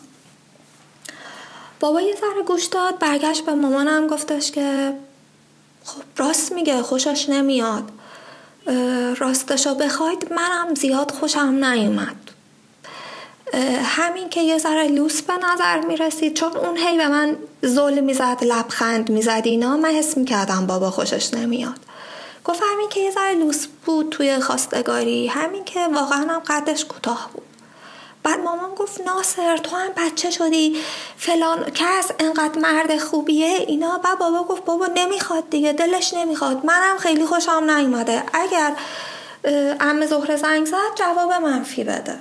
بابا 1.80 2.02
یه 2.02 2.16
ذره 2.16 2.44
گوش 2.48 2.66
داد 2.66 3.00
برگشت 3.00 3.46
به 3.46 3.54
مامانم 3.54 4.08
گفتش 4.08 4.52
که 4.52 4.94
خب 5.86 6.02
راست 6.18 6.52
میگه 6.52 6.82
خوشش 6.82 7.30
نمیاد. 7.30 7.84
راستشو 9.18 9.76
بخواید 9.76 10.34
منم 10.34 10.76
زیاد 10.76 11.12
خوشم 11.12 11.66
نیومد. 11.66 12.16
همین 13.84 14.30
که 14.30 14.42
یه 14.42 14.58
ذره 14.58 14.88
لوس 14.88 15.22
به 15.22 15.34
نظر 15.34 15.80
می‌رسید 15.80 16.34
چون 16.34 16.58
اون 16.58 16.78
هی 16.78 16.98
به 16.98 17.08
من 17.08 17.38
ظلم 17.66 18.04
می‌زد 18.04 18.38
لبخند 18.42 19.10
می‌زد 19.10 19.42
اینا 19.46 19.78
من 19.78 19.90
حس 19.90 20.18
می‌کردم 20.18 20.68
بابا 20.68 20.92
خوشش 20.92 21.34
نمیاد. 21.34 21.80
گفت 22.46 22.62
همین 22.74 22.90
که 22.90 23.00
یه 23.00 23.12
ذره 23.12 23.34
لوس 23.34 23.68
بود 23.86 24.10
توی 24.10 24.40
خواستگاری 24.40 25.28
همین 25.28 25.66
که 25.66 25.88
واقعا 25.94 26.20
هم 26.20 26.42
قدش 26.48 26.86
کوتاه 26.86 27.30
بود. 27.34 27.45
بعد 28.26 28.40
مامان 28.40 28.76
گفت 28.76 29.02
ناصر 29.02 29.58
تو 29.58 29.76
هم 29.76 29.92
بچه 29.98 30.32
شدی 30.32 30.78
فلان 31.18 31.64
کس 31.64 32.12
انقدر 32.20 32.60
مرد 32.60 32.98
خوبیه 32.98 33.48
اینا. 33.48 33.98
بعد 33.98 34.20
بابا 34.20 34.44
گفت 34.44 34.66
بابا 34.66 34.88
نمی‌خواد 34.96 35.50
دیگه 35.50 35.74
دلش 35.74 36.14
نمی‌خواد. 36.14 36.66
منم 36.66 36.98
خیلی 36.98 37.26
خوشم 37.26 37.70
نیومده. 37.70 38.24
اگر 38.34 38.74
ام 39.80 40.06
زهره 40.06 40.36
زنگ 40.36 40.66
زد 40.66 40.96
جواب 40.96 41.34
منفی 41.34 41.84
بده. 41.84 42.20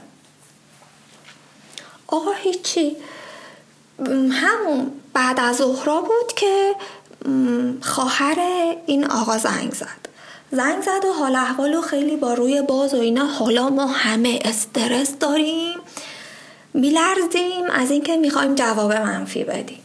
آقا 2.07 2.33
هیچی. 2.33 2.97
همون 4.31 5.01
بعد 5.13 5.41
از 5.41 5.57
ظهرا 5.57 6.01
بود 6.01 6.33
که 6.37 6.75
خواهر 7.83 8.37
این 8.87 9.11
آقا 9.11 9.39
زنگ 9.39 9.75
زد. 9.75 10.04
زنگ 10.55 10.83
زد 10.83 11.05
و 11.05 11.13
حال 11.13 11.37
احوال 11.37 11.81
خیلی 11.81 12.17
با 12.17 12.35
روی 12.35 12.63
باز 12.63 12.95
و 12.95 13.01
اینا. 13.01 13.27
حالا 13.27 13.69
ما 13.69 13.87
همه 13.87 14.39
استرس 14.45 15.19
داریم. 15.21 15.79
میلرزیم. 16.75 17.71
از 17.73 17.91
اینکه 17.91 18.17
می‌خوایم 18.17 18.55
جواب 18.55 18.93
منفی 18.93 19.45
بدیم. 19.45 19.79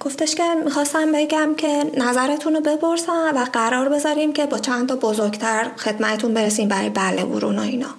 گفتش 0.00 0.34
که 0.34 0.54
می‌خواستم 0.64 1.12
بگم 1.12 1.54
که 1.56 1.90
نظرتون 1.96 2.54
رو 2.54 2.60
بپرسم 2.60 3.32
و 3.34 3.46
قرار 3.52 3.88
بذاریم 3.88 4.32
که 4.32 4.46
با 4.46 4.58
چند 4.58 4.88
تا 4.88 4.96
بزرگتر 4.96 5.70
خدمتون 5.76 6.34
برسیم 6.34 6.68
برای 6.68 6.90
بله 6.90 7.24
برون 7.24 7.58
و 7.58 7.62
اینا. 7.62 7.90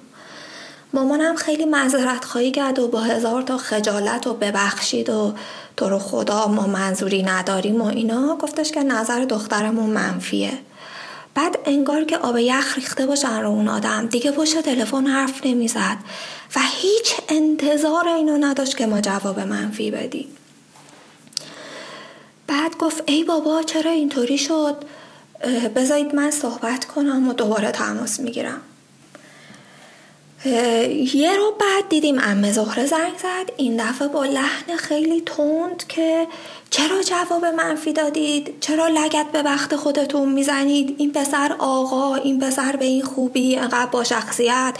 مامانم 0.93 1.35
خیلی 1.35 1.65
معذرت 1.65 2.25
خواهی 2.25 2.51
کرد 2.51 2.79
و 2.79 2.87
با 2.87 2.99
هزار 2.99 3.41
تا 3.41 3.57
خجالت 3.57 4.27
و 4.27 4.33
ببخشید 4.33 5.09
و 5.09 5.33
تو 5.77 5.89
رو 5.89 5.99
خدا 5.99 6.47
ما 6.47 6.67
منظوری 6.67 7.23
نداریم 7.23 7.81
و 7.81 7.85
اینا. 7.85 8.35
گفتش 8.35 8.71
که 8.71 8.83
نظر 8.83 9.25
دخترمون 9.25 9.89
منفیه. 9.89 10.51
بعد 11.35 11.59
انگار 11.65 12.03
که 12.03 12.17
آب 12.17 12.37
یخ 12.37 12.75
ریخته 12.75 13.05
باشن 13.05 13.41
رو 13.41 13.49
اون 13.49 13.67
آدم. 13.67 14.07
دیگه 14.07 14.31
پشت 14.31 14.61
تلفن 14.61 15.07
حرف 15.07 15.45
نمی‌زد. 15.45 15.97
و 16.55 16.59
هیچ 16.81 17.13
انتظار 17.29 18.07
اینو 18.07 18.37
نداشت 18.37 18.77
که 18.77 18.85
ما 18.85 19.01
جواب 19.01 19.39
منفی 19.39 19.91
بدیم. 19.91 20.27
بعد 22.47 22.77
گفت 22.77 23.03
ای 23.05 23.23
بابا 23.23 23.63
چرا 23.63 23.91
اینطوری 23.91 24.37
شد؟ 24.37 24.75
بذارید 25.75 26.15
من 26.15 26.31
صحبت 26.31 26.85
کنم 26.85 27.29
و 27.29 27.33
دوباره 27.33 27.71
تماس 27.71 28.19
می‌گیرم. 28.19 28.61
یه 30.45 31.37
رو 31.37 31.51
بعد 31.59 31.89
دیدیم 31.89 32.19
امه 32.23 32.51
زهره 32.51 32.85
زنگ 32.85 33.17
زد. 33.17 33.51
این 33.57 33.77
دفعه 33.77 34.07
با 34.07 34.25
لحن 34.25 34.75
خیلی 34.77 35.21
تند 35.21 35.83
که 35.87 36.27
چرا 36.69 37.01
جواب 37.01 37.45
منفی 37.45 37.93
دادید؟ 37.93 38.53
چرا 38.59 38.87
لگت 38.87 39.25
به 39.31 39.41
وقت 39.41 39.75
خودتون 39.75 40.29
می‌زنید؟ 40.29 40.95
این 40.97 41.11
پسر 41.11 41.55
آقا 41.59 42.15
این 42.15 42.39
پسر 42.39 42.75
به 42.75 42.85
این 42.85 43.03
خوبی 43.03 43.55
انقدر 43.55 43.85
با 43.85 44.03
شخصیت. 44.03 44.73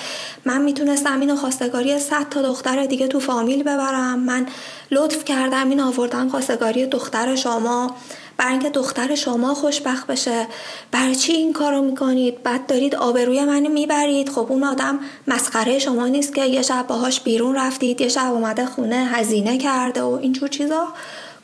من 0.46 0.62
می‌تونستم 0.62 1.20
اینو 1.20 1.36
خواستگاری 1.36 2.00
صد 2.00 2.30
تا 2.30 2.42
دختر 2.42 2.86
دیگه 2.86 3.08
تو 3.08 3.20
فامیل 3.20 3.64
ببرم. 3.64 4.20
من 4.20 4.48
لطف 4.92 5.26
کردم 5.26 5.70
این 5.70 5.80
آوردم 5.80 6.30
خواستگاری 6.30 6.86
دختر 6.86 7.36
شما. 7.36 7.96
برای 8.42 8.54
اینکه 8.54 8.70
دختر 8.70 9.16
شما 9.16 9.54
خوشبخت 9.54 10.08
بشه. 10.08 10.48
برای 10.92 11.16
چی 11.16 11.34
این 11.34 11.54
کارو 11.54 11.82
می‌کنید؟ 11.82 12.44
بعد 12.44 12.66
دارید 12.66 12.96
آبروی 12.96 13.46
منو 13.46 13.70
می‌برید. 13.70 14.30
خب 14.30 14.46
اون 14.50 14.64
آدم 14.64 15.00
مسخره 15.28 15.80
شما 15.80 16.08
نیست 16.08 16.36
که 16.36 16.46
یه 16.46 16.62
شب 16.62 16.88
باهاش 16.88 17.22
بیرون 17.22 17.56
رفتید 17.56 18.02
یه 18.02 18.08
شب 18.08 18.32
اومده 18.34 18.66
خونه 18.66 18.96
هزینه 18.96 19.58
کرده 19.58 20.02
و 20.02 20.20
اینجور 20.22 20.50
چیزا. 20.50 20.88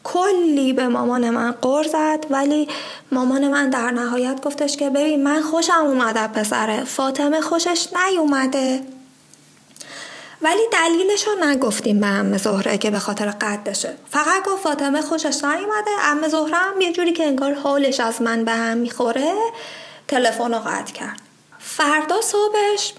کلی 0.03 0.73
به 0.73 0.87
مامان 0.87 1.29
من 1.29 1.51
قر 1.51 1.83
زد 1.83 2.25
ولی 2.29 2.67
مامان 3.11 3.47
من 3.47 3.69
در 3.69 3.91
نهایت 3.91 4.41
گفتش 4.41 4.77
که 4.77 4.89
ببین 4.89 5.23
من 5.23 5.41
خوشم 5.41 5.85
اومده 5.85 6.27
پسره. 6.27 6.83
فاطمه 6.83 7.41
خوشش 7.41 7.87
نیومده. 8.07 8.81
ولی 10.41 10.61
دلیلش 10.71 11.27
رو 11.27 11.45
نگفتیم 11.45 11.99
به 11.99 12.07
ام 12.07 12.37
زهره 12.37 12.77
که 12.77 12.91
به 12.91 12.99
خاطر 12.99 13.29
قدشه. 13.29 13.93
فقط 14.09 14.43
گفت 14.45 14.63
فاطمه 14.63 15.01
خوشش 15.01 15.43
نیومده. 15.43 15.91
ام 16.03 16.27
زهره 16.27 16.55
هم 16.55 16.81
یه 16.81 16.93
جوری 16.93 17.13
که 17.13 17.27
انگار 17.27 17.53
حالش 17.53 17.99
از 17.99 18.21
من 18.21 18.45
به 18.45 18.51
هم 18.51 18.77
می‌خوره 18.77 19.33
تلفن 20.07 20.53
رو 20.53 20.59
قطع 20.59 20.93
کرد. 20.93 21.21
فردا 21.59 22.21
صبحش 22.21 22.93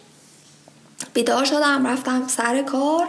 بیدار 1.14 1.44
شدم 1.44 1.86
رفتم 1.86 2.28
سر 2.28 2.62
کار. 2.62 3.06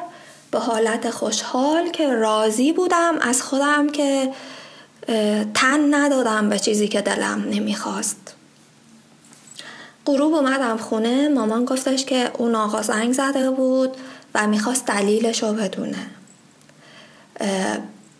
به 0.52 0.60
حالت 0.60 1.10
خوشحال 1.10 1.90
که 1.90 2.14
راضی 2.14 2.74
بودم. 2.74 3.18
از 3.22 3.42
خودم 3.42 3.90
که 3.90 4.34
تن 5.54 5.94
ندادم 5.94 6.50
به 6.50 6.60
چیزی 6.60 6.88
که 6.88 7.02
دلم 7.02 7.46
نمی‌خواست. 7.50 8.36
غروب 10.06 10.34
اومدم 10.34 10.78
خونه. 10.78 11.30
مامان 11.30 11.66
گفتش 11.66 12.06
که 12.06 12.32
اون 12.38 12.56
آقا 12.56 12.82
زنگ 12.82 13.14
زده 13.14 13.52
بود. 13.52 13.98
و 14.36 14.48
می‌خواست 14.48 14.86
دلیلش 14.86 15.44
رو 15.44 15.54
بدونه. 15.54 16.10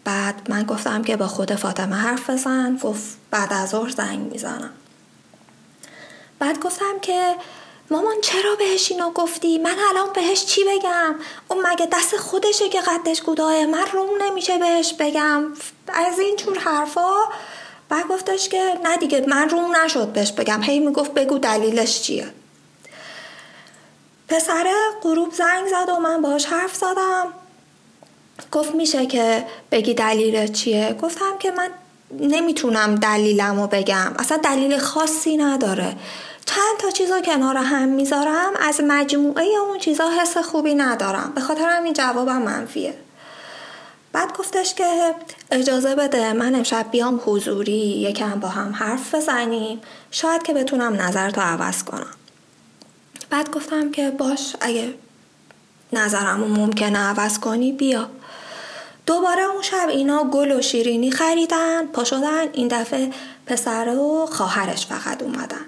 بعد 0.04 0.50
من 0.50 0.64
گفتم 0.64 1.02
که 1.02 1.16
با 1.18 1.28
خود 1.28 1.56
فاطمه 1.56 1.96
حرف 1.96 2.30
بزن 2.30 2.78
گفت 2.84 3.18
بعد 3.32 3.54
از 3.54 3.70
ظهر 3.70 3.90
زنگ 3.90 4.20
می‌زنم. 4.32 4.72
بعد 6.40 6.60
گفتم 6.60 7.00
که 7.02 7.36
مامان 7.92 8.16
چرا 8.22 8.56
بهش 8.56 8.92
اینو 8.92 9.12
گفتی؟ 9.12 9.58
من 9.58 9.76
الان 9.90 10.14
بهش 10.14 10.46
چی 10.46 10.62
بگم؟ 10.64 11.16
اون 11.48 11.68
مگه 11.68 11.88
دست 11.92 12.18
خودشه 12.18 12.70
که 12.70 12.82
قدش 12.82 13.22
کوتاهه 13.22 13.66
من 13.66 13.86
روم 13.94 14.10
نمیشه 14.22 14.58
بهش 14.58 14.94
بگم. 15.00 15.46
از 15.88 16.20
این 16.20 16.36
جور 16.36 16.60
حرفا. 16.60 17.14
بعد 17.90 18.08
گفتش 18.08 18.50
که 18.50 18.80
نه 18.84 18.98
دیگه 18.98 19.26
من 19.28 19.50
روم 19.50 19.76
نشد 19.76 20.08
بهش 20.08 20.32
بگم. 20.32 20.62
هی 20.62 20.80
می‌گفت 20.80 21.14
بگو 21.14 21.38
دلیلش 21.38 22.02
چیه؟ 22.02 22.34
پسره 24.30 24.74
غروب 25.04 25.34
زنگ 25.34 25.68
زد 25.68 25.90
و 25.90 26.00
من 26.00 26.22
باش 26.22 26.46
حرف 26.46 26.76
زدم. 26.76 27.28
گفت 28.52 28.76
میشه 28.76 29.06
که 29.06 29.46
بگی 29.72 29.94
دلیل 29.94 30.48
چیه؟ 30.48 30.98
گفتم 31.02 31.38
که 31.40 31.52
من 31.52 31.70
نمی‌تونم 32.12 32.96
دلیلم 32.96 33.62
رو 33.62 33.68
بگم. 33.68 34.14
اصلا 34.20 34.38
دلیل 34.38 34.78
خاصی 34.78 35.38
نداره. 35.38 35.96
چند 36.46 36.78
تا 36.80 36.90
چیزا 36.90 37.22
کنار 37.22 37.58
هم 37.58 37.88
می‌ذارم 37.88 38.52
از 38.62 38.82
مجموعه 38.88 39.46
اون 39.68 39.80
چیزا 39.80 40.10
حس 40.22 40.38
خوبی 40.38 40.76
ندارم. 40.76 41.32
به 41.36 41.42
خاطر 41.42 41.70
همین 41.70 41.94
جوابم 41.94 42.42
منفیه. 42.42 42.94
بعد 44.14 44.38
گفتش 44.38 44.74
که 44.74 45.16
اجازه 45.52 45.96
بده 45.96 46.34
من 46.34 46.56
امشب 46.56 46.86
بیام 46.92 47.22
حضوری 47.26 48.02
یکم 48.02 48.40
با 48.40 48.48
هم 48.48 48.74
حرف 48.74 49.16
بزنیم. 49.16 49.82
شاید 50.12 50.44
که 50.44 50.54
بتونم 50.54 51.02
نظر 51.02 51.30
تو 51.30 51.42
عوض 51.42 51.84
کنم. 51.84 52.14
بعد 53.30 53.52
گفتم 53.52 53.92
که 53.92 54.12
باش 54.12 54.56
اگه 54.62 54.94
نظرمو 55.94 56.48
ممکنه 56.48 57.00
عوض 57.00 57.40
کنی 57.40 57.72
بیا. 57.72 58.10
دوباره 59.06 59.44
اون 59.44 59.62
شب 59.62 59.88
اینا 59.90 60.24
گل 60.24 60.52
و 60.52 60.62
شیرینی 60.62 61.12
خریدن 61.12 61.88
پا 61.88 62.04
شدن 62.04 62.48
این 62.54 62.68
دفعه 62.68 63.10
پسر 63.46 63.88
و 63.88 64.26
خواهرش 64.32 64.86
فقط 64.86 65.24
اومدن. 65.24 65.66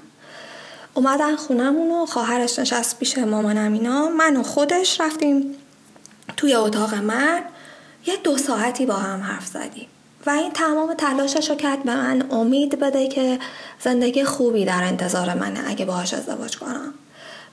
اومدن 0.93 1.35
خونمون 1.35 1.91
و 1.91 2.05
خواهرش 2.05 2.59
نشست 2.59 2.99
پیش 2.99 3.17
مامانم 3.17 3.73
اینا. 3.73 4.09
من 4.09 4.37
و 4.37 4.43
خودش 4.43 5.01
رفتیم 5.01 5.55
توی 6.37 6.55
اتاق 6.55 6.93
من. 6.93 7.41
یه 8.05 8.17
دو 8.17 8.37
ساعتی 8.37 8.85
با 8.85 8.93
هم 8.93 9.21
حرف 9.21 9.47
زدیم. 9.47 9.87
و 10.25 10.29
این 10.29 10.51
تمام 10.51 10.93
تلاشش 10.93 11.49
رو 11.49 11.55
کرد 11.55 11.83
به 11.83 11.95
من 11.95 12.31
امید 12.31 12.79
بده 12.79 13.07
که 13.07 13.39
زندگی 13.79 14.23
خوبی 14.23 14.65
در 14.65 14.83
انتظار 14.83 15.33
منه 15.33 15.59
اگه 15.67 15.85
باهاش 15.85 16.13
ازدواج 16.13 16.57
کنم. 16.57 16.93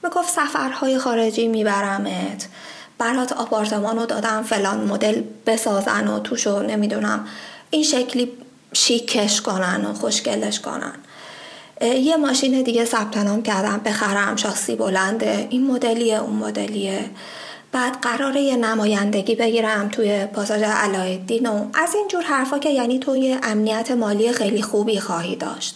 می‌گفت 0.05 0.29
سفرهای 0.29 0.99
خارجی 0.99 1.49
میبرمت. 1.49 2.49
برات 2.99 3.33
آپارتمان 3.33 3.99
رو 3.99 4.07
دادم 4.07 4.43
فلان 4.43 4.85
مدل 4.85 5.23
بسازن 5.47 6.09
و 6.09 6.19
توشو 6.19 6.63
نمی‌دونم 6.63 7.27
این 7.71 7.83
شکلی 7.83 8.33
شیکش 8.73 9.41
کنن 9.41 9.85
و 9.85 9.95
خوشگلش 9.95 10.61
کنن. 10.61 10.95
یه 11.81 12.17
ماشین 12.17 12.63
دیگه 12.63 12.85
ثبت 12.85 13.17
نام 13.17 13.43
کردم 13.43 13.81
بخرم 13.85 14.37
شاسی 14.37 14.77
بلنده 14.77 15.47
این 15.51 15.67
مدلیه 15.67 16.23
اون 16.23 16.37
مدلیه. 16.37 17.05
بعد 17.73 18.01
قراره 18.01 18.41
یه 18.41 18.57
نمایندگی 18.57 19.35
بگیرم 19.35 19.89
توی 19.89 20.27
پاساژ 20.27 20.63
علایالدین 20.63 21.47
و 21.47 21.67
از 21.75 21.95
این 21.95 22.09
جور 22.09 22.23
حرفا 22.23 22.59
که 22.59 22.71
یعنی 22.71 22.99
تو 22.99 23.39
امنیت 23.43 23.91
مالی 23.91 24.33
خیلی 24.33 24.63
خوبی 24.63 25.01
خواهی 25.01 25.37
داشت. 25.37 25.75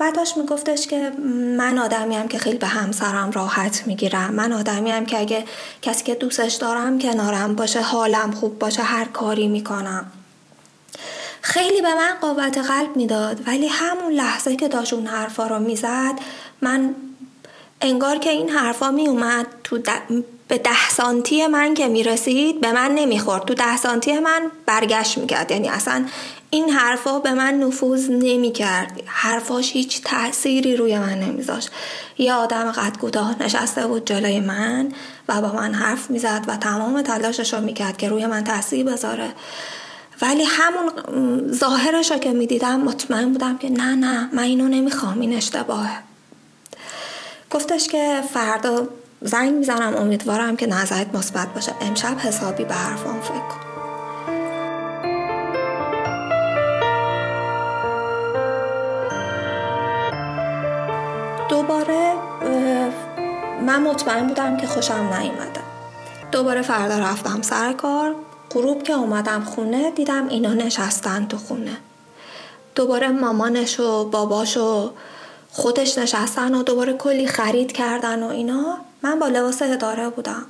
بعدش 0.00 0.36
میگفتش 0.36 0.86
که 0.86 1.12
من 1.56 1.78
آدمیم 1.78 2.28
که 2.28 2.38
خیلی 2.38 2.58
به 2.58 2.66
همسرم 2.66 3.30
راحت 3.30 3.82
می‌گیرم. 3.86 4.34
من 4.34 4.52
آدمیم 4.52 5.06
که 5.06 5.20
اگه 5.20 5.44
کسی 5.82 6.04
که 6.04 6.14
دوستش 6.14 6.54
دارم 6.54 6.98
کنارم 6.98 7.54
باشه 7.54 7.80
حالم 7.80 8.30
خوب 8.30 8.58
باشه 8.58 8.82
هر 8.82 9.04
کاری 9.04 9.48
می‌کنم. 9.48 10.06
خیلی 11.40 11.82
به 11.82 11.94
من 11.94 12.14
قوت 12.20 12.58
قلب 12.58 12.96
می‌داد 12.96 13.40
ولی 13.46 13.68
همون 13.68 14.12
لحظه 14.12 14.56
که 14.56 14.68
داشت 14.68 14.92
اون 14.92 15.06
حرفا 15.06 15.46
رو 15.46 15.58
می‌زد 15.58 16.14
من 16.62 16.94
انگار 17.80 18.18
که 18.18 18.30
این 18.30 18.48
حرفا 18.48 18.90
میومد 18.90 19.46
تو 19.64 19.78
به 20.48 20.58
ده 20.58 20.88
سانتی 20.90 21.46
من 21.46 21.74
که 21.74 21.88
می‌رسید 21.88 22.60
به 22.60 22.72
من 22.72 22.90
نمی‌خورد. 22.90 23.44
تو 23.44 23.54
ده 23.54 23.76
سانتی 23.76 24.18
من 24.18 24.50
برگشت 24.66 25.18
می‌کرد. 25.18 25.50
یعنی 25.50 25.68
اصلا 25.68 26.06
این 26.50 26.70
حرفا 26.70 27.18
به 27.18 27.32
من 27.32 27.54
نفوذ 27.54 28.10
نمی‌کرد. 28.10 29.02
حرفاش 29.06 29.72
هیچ 29.72 30.02
تأثیری 30.04 30.76
روی 30.76 30.98
من 30.98 31.18
نمیذاشت. 31.18 31.70
یه 32.18 32.32
آدم 32.32 32.72
قد 32.72 32.98
کوتاه 32.98 33.42
نشسته 33.42 33.86
بود 33.86 34.04
جلوی 34.04 34.40
من 34.40 34.92
و 35.28 35.40
با 35.40 35.52
من 35.52 35.74
حرف 35.74 36.10
می‌زد 36.10 36.44
و 36.46 36.56
تمام 36.56 37.02
تلاشش 37.02 37.54
رو 37.54 37.60
می‌کرد 37.60 37.96
که 37.96 38.08
روی 38.08 38.26
من 38.26 38.44
تاثیر 38.44 38.86
بذاره. 38.86 39.32
ولی 40.22 40.44
همون 40.44 40.92
ظاهرش 41.52 42.10
رو 42.10 42.18
که 42.18 42.32
می‌دیدم 42.32 42.80
مطمئن 42.80 43.32
بودم 43.32 43.58
که 43.58 43.70
نه 43.70 43.94
نه 43.94 44.28
من 44.32 44.42
اینو 44.42 44.68
نمی‌خوام 44.68 45.20
این 45.20 45.36
اشتباهه. 45.36 45.98
گفتش 47.50 47.88
که 47.88 48.20
فردا 48.34 48.88
زنگ 49.22 49.54
می‌زنم 49.54 49.96
امیدوارم 49.96 50.56
که 50.56 50.66
نظرت 50.66 51.14
مثبت 51.14 51.48
باشه. 51.54 51.72
امشب 51.80 52.18
حسابی 52.18 52.64
به 52.64 52.74
حرفام 52.74 53.20
فکر 53.20 53.32
کن. 53.32 53.69
دوباره 61.70 62.14
من 63.66 63.82
مطمئن 63.82 64.26
بودم 64.26 64.56
که 64.56 64.66
خوشم 64.66 65.14
نیومده. 65.18 65.60
دوباره 66.32 66.62
فردا 66.62 66.98
رفتم 66.98 67.42
سر 67.42 67.72
کار 67.72 68.14
غروب 68.50 68.82
که 68.82 68.92
اومدم 68.92 69.44
خونه 69.44 69.90
دیدم 69.90 70.28
اینا 70.28 70.54
نشستن 70.54 71.26
تو 71.26 71.36
خونه. 71.36 71.76
دوباره 72.74 73.08
مامانش 73.08 73.80
و 73.80 74.04
باباش 74.04 74.56
و 74.56 74.90
خودش 75.50 75.98
نشستن 75.98 76.54
و 76.54 76.62
دوباره 76.62 76.92
کلی 76.92 77.26
خرید 77.26 77.72
کردن 77.72 78.22
و 78.22 78.26
اینا. 78.26 78.76
من 79.02 79.18
با 79.18 79.26
لباس 79.26 79.62
اداره 79.62 80.08
بودم. 80.08 80.46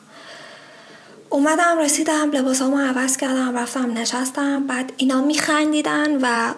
اومدم 1.31 1.79
رسیدم 1.79 2.31
لباسامو 2.31 2.79
عوض 2.79 3.17
کردم 3.17 3.59
رفتم 3.59 3.93
نشستم. 3.99 4.67
بعد 4.67 4.93
اینا 4.97 5.21
میخندیدن 5.21 6.19
و 6.23 6.53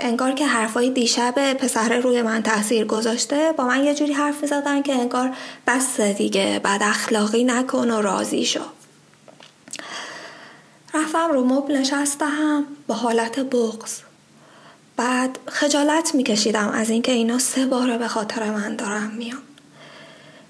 انگار 0.00 0.32
که 0.32 0.46
حرفای 0.46 0.90
دیشب 0.90 1.52
پسر 1.54 1.98
روی 1.98 2.22
من 2.22 2.42
تاثیر 2.42 2.84
گذاشته. 2.84 3.52
با 3.56 3.64
من 3.64 3.84
یه 3.84 3.94
جوری 3.94 4.12
حرف 4.12 4.46
زدن 4.46 4.82
که 4.82 4.92
انگار 4.92 5.30
بس 5.66 6.00
دیگه 6.00 6.60
بد 6.64 6.80
اخلاقی 6.82 7.44
نکن 7.44 7.90
و 7.90 8.00
راضی 8.02 8.44
شو. 8.44 8.60
رفتم 10.94 11.32
رو 11.32 11.44
مبل 11.44 11.76
نشستم 11.76 12.64
با 12.86 12.94
حالت 12.94 13.40
بغز 13.40 14.00
بعد 14.96 15.38
خجالت 15.46 16.14
میکشیدم 16.14 16.68
از 16.68 16.90
اینکه 16.90 17.12
اینا 17.12 17.38
سه 17.38 17.66
باره 17.66 17.98
به 17.98 18.08
خاطر 18.08 18.50
من 18.50 18.76
دارم 18.76 19.10
میام 19.16 19.42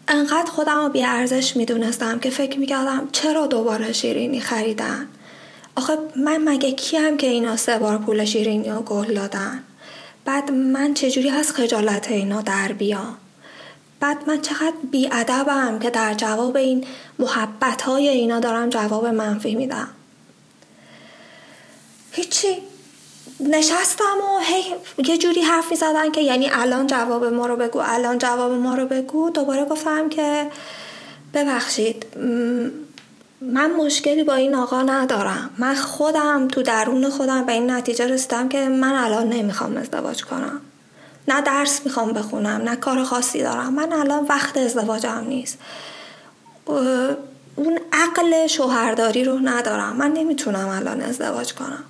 انقدر 0.08 0.50
خودم 0.50 0.76
رو 0.78 0.88
بیارزش 0.88 1.56
می‌دونستم 1.56 2.18
که 2.18 2.30
فکر 2.30 2.58
می‌کردم 2.58 3.08
چرا 3.12 3.46
دوباره 3.46 3.92
شیرینی 3.92 4.40
خریدن. 4.40 5.08
آخه 5.78 5.98
من 6.16 6.48
مگه 6.48 6.72
کیم 6.72 7.16
که 7.16 7.26
اینا 7.26 7.56
سه 7.56 7.78
بار 7.78 7.98
پول 7.98 8.24
شیرینی 8.24 8.70
و 8.70 8.80
گل 8.80 9.14
دادن؟ 9.14 9.64
بعد 10.24 10.50
من 10.50 10.94
چجوری 10.94 11.30
از 11.30 11.52
خجالت 11.52 12.10
اینا 12.10 12.42
در 12.42 12.72
بیام؟ 12.72 13.16
بعد 14.00 14.16
من 14.26 14.40
چقدر 14.40 14.76
بیادبم 14.90 15.78
که 15.78 15.90
در 15.90 16.14
جواب 16.14 16.56
این 16.56 16.84
محبت 17.18 17.82
های 17.82 18.08
اینا 18.08 18.40
دارم 18.40 18.68
جواب 18.68 19.06
منفی 19.06 19.54
میدم. 19.54 19.88
هیچی. 22.12 22.56
نشستم 23.40 24.18
و 24.34 24.38
هی 24.42 24.64
یه 25.04 25.18
جوری 25.18 25.40
حرف 25.40 25.74
زدن 25.74 26.10
که 26.10 26.20
یعنی 26.20 26.50
الان 26.52 26.86
جواب 26.86 27.24
ما 27.24 27.46
رو 27.46 27.56
بگو 27.56 27.80
الان 27.84 28.18
جواب 28.18 28.52
ما 28.52 28.74
رو 28.74 28.86
بگو. 28.86 29.30
دوباره 29.30 29.64
گفتم 29.64 30.08
که 30.08 30.46
ببخشید 31.34 32.06
من 33.40 33.70
مشکلی 33.70 34.24
با 34.24 34.34
این 34.34 34.54
آقا 34.54 34.82
ندارم. 34.82 35.50
من 35.58 35.74
خودم 35.74 36.48
تو 36.48 36.62
درون 36.62 37.10
خودم 37.10 37.44
به 37.44 37.52
این 37.52 37.70
نتیجه 37.70 38.06
رسیدم 38.06 38.48
که 38.48 38.68
من 38.68 38.92
الان 38.92 39.28
نمی‌خوام 39.28 39.76
ازدواج 39.76 40.24
کنم. 40.24 40.60
نه 41.28 41.40
درس 41.40 41.80
می‌خوام 41.84 42.12
بخونم 42.12 42.62
نه 42.64 42.76
کار 42.76 43.04
خاصی 43.04 43.42
دارم. 43.42 43.74
من 43.74 43.92
الان 43.92 44.26
وقت 44.28 44.56
ازدواجم 44.56 45.24
نیست. 45.28 45.58
اون 47.56 47.78
عقل 47.92 48.46
شوهرداری 48.46 49.24
رو 49.24 49.38
ندارم. 49.38 49.96
من 49.96 50.12
نمی‌تونم 50.12 50.68
الان 50.68 51.00
ازدواج 51.00 51.52
کنم. 51.54 51.84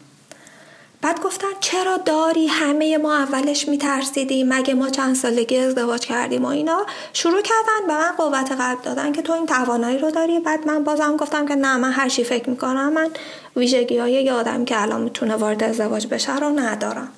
بعد 1.03 1.21
گفتن 1.21 1.49
چرا 1.61 1.97
داری؟ 1.97 2.47
همه 2.47 2.99
ما 2.99 3.17
اولش 3.17 3.69
میترسیدیم 3.69 4.55
مگه 4.55 4.75
ما 4.75 4.91
چند 4.91 5.15
سالگی 5.17 5.59
ازدواج 5.59 6.01
کردیم 6.01 6.45
و 6.45 6.49
اینا؟ 6.49 6.87
شروع 7.13 7.43
کردن 7.43 7.87
به 7.87 7.95
من 7.95 8.13
قوت 8.17 8.53
قلب 8.53 8.83
دادن 8.83 9.13
که 9.13 9.23
تو 9.23 9.33
این 9.33 9.47
توانایی 9.47 9.99
رو 9.99 10.11
داری. 10.11 10.41
بعد 10.41 10.67
من 10.67 10.85
بازم 10.85 11.17
گفتم 11.17 11.47
که 11.47 11.55
نه 11.55 11.77
من 11.77 11.93
هر 11.93 12.09
چی 12.09 12.25
فکر 12.25 12.51
می‌کنم 12.51 12.93
من 12.93 13.11
ویژگی 13.57 13.99
های 13.99 14.13
یه 14.13 14.33
آدم 14.33 14.65
که 14.65 14.83
الان 14.83 15.01
می‌تونه 15.01 15.37
وارد 15.37 15.65
ازدواج 15.65 16.07
بشه 16.07 16.37
رو 16.37 16.49
ندارم. 16.49 17.09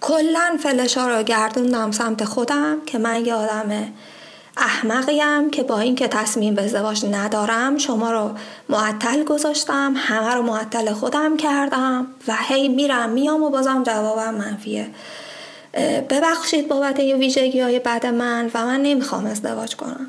کلا 0.00 0.58
فلشا 0.60 1.08
رو 1.08 1.22
گردوندم 1.22 1.90
سمت 1.90 2.24
خودم 2.24 2.76
که 2.86 2.98
من 2.98 3.26
یه 3.26 3.34
آدم 3.34 3.92
احمقیم 4.56 5.50
که 5.50 5.62
با 5.62 5.78
اینکه 5.78 6.08
تصمیم 6.08 6.54
به 6.54 6.62
ازدواج 6.62 7.04
ندارم 7.12 7.78
شما 7.78 8.10
رو 8.10 8.30
معطل 8.68 9.24
گذاشتم 9.24 9.94
همه 9.96 10.34
رو 10.34 10.42
معطل 10.42 10.92
خودم 10.92 11.36
کردم 11.36 12.06
و 12.28 12.36
هی 12.48 12.68
میرم 12.68 13.10
میام 13.10 13.42
و 13.42 13.50
بازم 13.50 13.82
جوابم 13.82 14.34
منفیه. 14.34 14.90
ببخشید 16.10 16.68
بابت 16.68 17.00
یه 17.00 17.16
ویژگی 17.16 17.60
های 17.60 17.78
بد 17.78 18.06
من 18.06 18.50
و 18.54 18.66
من 18.66 18.82
نمی‌خوام 18.82 19.26
ازدواج 19.26 19.76
کنم. 19.76 20.06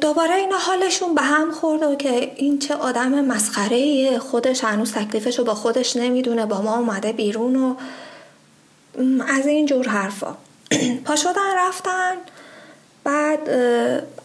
دوباره 0.00 0.34
اینا 0.34 0.58
حالشون 0.58 1.14
به 1.14 1.22
هم 1.22 1.50
خورد 1.50 1.82
و 1.82 1.94
که 1.94 2.32
این 2.36 2.58
چه 2.58 2.74
آدم 2.74 3.24
مسخره 3.24 4.18
خودش 4.18 4.64
هنوز 4.64 4.92
تکلیفش 4.92 5.38
رو 5.38 5.44
با 5.44 5.54
خودش 5.54 5.96
نمی‌دونه 5.96 6.46
با 6.46 6.62
ما 6.62 6.78
اومده 6.78 7.12
بیرون 7.12 7.56
و 7.56 7.74
از 9.28 9.46
این 9.46 9.66
جور 9.66 9.88
حرفا. 9.88 10.36
پا 11.04 11.16
شدن 11.16 11.54
رفتن. 11.58 12.14
بعد 13.04 13.50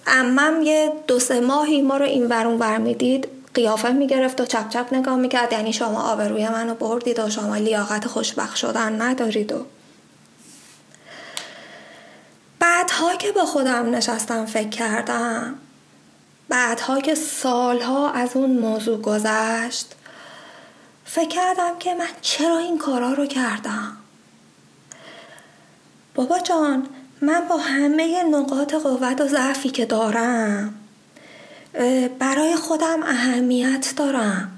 امم 0.08 0.62
یه 0.62 0.94
دو 1.08 1.20
سه 1.20 1.40
ماهی 1.40 1.82
ما 1.82 1.98
رو 1.98 2.06
این 2.06 2.28
ورون 2.28 2.60
ور 2.60 2.78
می‌دید. 2.78 3.28
قیافه 3.54 3.92
می‌گرفت 3.92 4.42
و 4.42 4.46
چپ 4.46 4.70
چپ 4.70 4.88
نگاه 4.92 5.16
می‌کرد. 5.16 5.54
یعنی 5.54 5.74
شما 5.74 6.12
آبروی 6.12 6.50
منو 6.50 6.74
بردید 6.74 7.20
و 7.20 7.30
شما 7.30 7.56
لیاقت 7.56 8.08
خوشبخت 8.08 8.56
شدن 8.56 9.02
ندارید 9.02 9.52
و. 9.52 9.66
بعدها 12.60 13.16
که 13.16 13.32
با 13.32 13.46
خودم 13.46 13.96
نشستم 13.96 14.46
فکر 14.46 14.70
کردم. 14.70 15.56
بعدها 16.50 17.02
که 17.02 17.16
سالها 17.16 18.12
از 18.12 18.30
اون 18.34 18.52
موضوع 18.60 19.02
گذشت 19.02 19.96
فکر 21.06 21.28
کردم 21.28 21.80
که 21.80 21.94
من 21.94 22.08
چرا 22.22 22.58
این 22.58 22.78
کارا 22.78 23.14
رو 23.14 23.26
کردم؟ 23.26 23.98
بابا 26.16 26.40
جان 26.40 26.88
من 27.22 27.48
با 27.50 27.58
همه 27.58 28.24
نقاط 28.24 28.74
قوت 28.74 29.22
و 29.22 29.28
ضعفی 29.28 29.70
که 29.70 29.86
دارم 29.86 30.74
برای 32.20 32.56
خودم 32.56 33.04
اهمیت 33.04 33.94
دارم. 33.96 34.52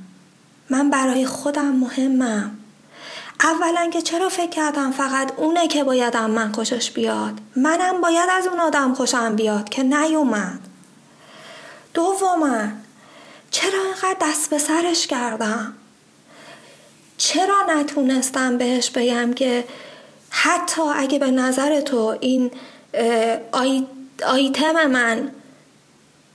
من 0.70 0.90
برای 0.90 1.26
خودم 1.26 1.72
مهمم. 1.72 2.58
اولا 3.44 3.90
که 3.90 4.02
چرا 4.02 4.30
فکر 4.30 4.50
کردم 4.50 4.92
فقط 4.92 5.32
اونه 5.38 5.68
که 5.68 5.84
باید 5.84 6.18
من 6.18 6.52
خوشش 6.52 6.92
بیاد؟ 6.92 7.34
منم 7.56 8.02
باید 8.02 8.30
از 8.32 8.48
اون 8.48 8.60
آدم 8.60 8.94
خوشم 8.94 9.36
بیاد 9.36 9.70
که 9.70 9.84
نیومد. 9.84 10.60
دوما 11.94 12.68
چرا 13.52 13.80
اینقدر 13.84 14.18
دست 14.22 14.50
به 14.50 14.58
سرش 14.58 15.08
کردم؟ 15.08 15.74
چرا 17.18 17.56
نتونستم 17.70 18.58
بهش 18.58 18.90
بگم 18.90 19.34
که 19.34 19.64
حتی 20.38 20.82
اگه 20.82 21.20
به 21.20 21.32
نظر 21.32 21.82
تو 21.82 22.18
این 22.22 22.52
آیتم 24.24 24.86
من 24.86 25.32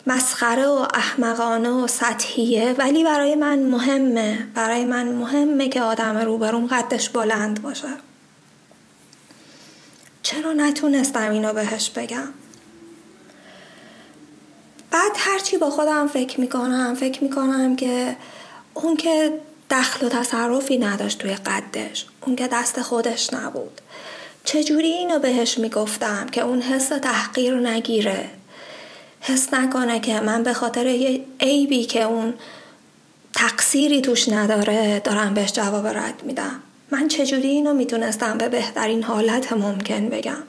مسخره 0.06 0.66
و 0.66 0.86
احمقانه 0.94 1.68
و 1.70 1.86
سطحیه 1.86 2.74
ولی 2.78 3.04
برای 3.04 3.34
من 3.34 3.58
مهمه. 3.58 4.46
برای 4.54 4.84
من 4.84 5.08
مهمه 5.08 5.68
که 5.68 5.82
آدم 5.82 6.16
روبروم 6.16 6.66
قدش 6.66 7.08
بلند 7.08 7.62
باشه. 7.62 7.88
چرا 10.22 10.52
نتونستم 10.52 11.30
اینو 11.30 11.52
بهش 11.52 11.90
بگم؟ 11.90 12.28
بعد 14.90 15.12
هرچی 15.16 15.56
با 15.56 15.70
خودم 15.70 16.08
فکر 16.08 16.40
می‌کنم 16.40 16.94
فکر 16.94 17.24
می‌کنم 17.24 17.76
که 17.76 18.16
اون 18.74 18.96
که 18.96 19.40
دخل 19.70 20.06
و 20.06 20.08
تصرفی 20.08 20.78
نداشت 20.78 21.18
توی 21.18 21.34
قدش 21.34 22.06
اون 22.26 22.36
که 22.36 22.48
دست 22.48 22.82
خودش 22.82 23.32
نبود. 23.32 23.80
چجوری 24.44 24.88
اینو 24.88 25.18
بهش 25.18 25.58
می‌گفتم 25.58 26.26
که 26.26 26.40
اون 26.40 26.62
حس 26.62 26.88
تحقیر 26.88 27.54
نگیره؟ 27.54 28.30
حس 29.20 29.54
نکنه 29.54 30.00
که 30.00 30.20
من 30.20 30.42
به 30.42 30.52
خاطر 30.52 30.86
یه 30.86 31.24
عیبی 31.40 31.84
که 31.84 32.02
اون 32.02 32.34
تقصیری 33.32 34.00
توش 34.00 34.28
نداره 34.28 35.00
دارم 35.00 35.34
بهش 35.34 35.52
جواب 35.52 35.86
رد 35.86 36.22
میدم. 36.22 36.62
من 36.90 37.08
چجوری 37.08 37.48
اینو 37.48 37.74
می‌تونستم 37.74 38.38
به 38.38 38.48
بهترین 38.48 39.02
حالت 39.02 39.52
ممکن 39.52 40.08
بگم؟ 40.08 40.42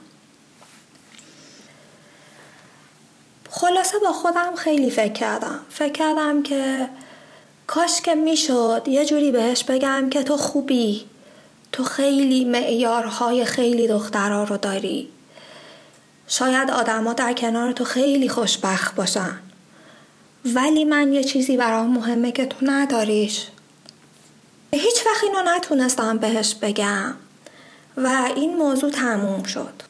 خلاصه 3.50 3.98
با 3.98 4.12
خودم 4.12 4.54
خیلی 4.56 4.90
فکر 4.90 5.12
کردم. 5.12 5.60
فکر 5.70 5.92
کردم 5.92 6.42
که 6.42 6.88
کاش 7.66 8.00
که 8.00 8.14
می‌شد 8.14 8.82
یه 8.86 9.04
جوری 9.04 9.32
بهش 9.32 9.64
بگم 9.64 10.10
که 10.10 10.22
تو 10.22 10.36
خوبی. 10.36 11.04
تو 11.72 11.84
خیلی 11.84 12.44
معیارهای 12.44 13.44
خیلی 13.44 13.88
دخترها 13.88 14.44
رو 14.44 14.56
داری. 14.56 15.08
شاید 16.26 16.70
آدما 16.70 17.12
در 17.12 17.32
کنار 17.32 17.72
تو 17.72 17.84
خیلی 17.84 18.28
خوشبخت 18.28 18.94
باشن. 18.94 19.38
ولی 20.44 20.84
من 20.84 21.12
یه 21.12 21.24
چیزی 21.24 21.56
برام 21.56 21.90
مهمه 21.90 22.32
که 22.32 22.46
تو 22.46 22.56
نداریش. 22.62 23.46
هیچ 24.72 25.06
وقت 25.06 25.24
اینو 25.24 25.56
نتونستم 25.56 26.18
بهش 26.18 26.54
بگم. 26.54 27.14
و 27.96 28.30
این 28.36 28.56
موضوع 28.56 28.90
تموم 28.90 29.42
شد. 29.42 29.82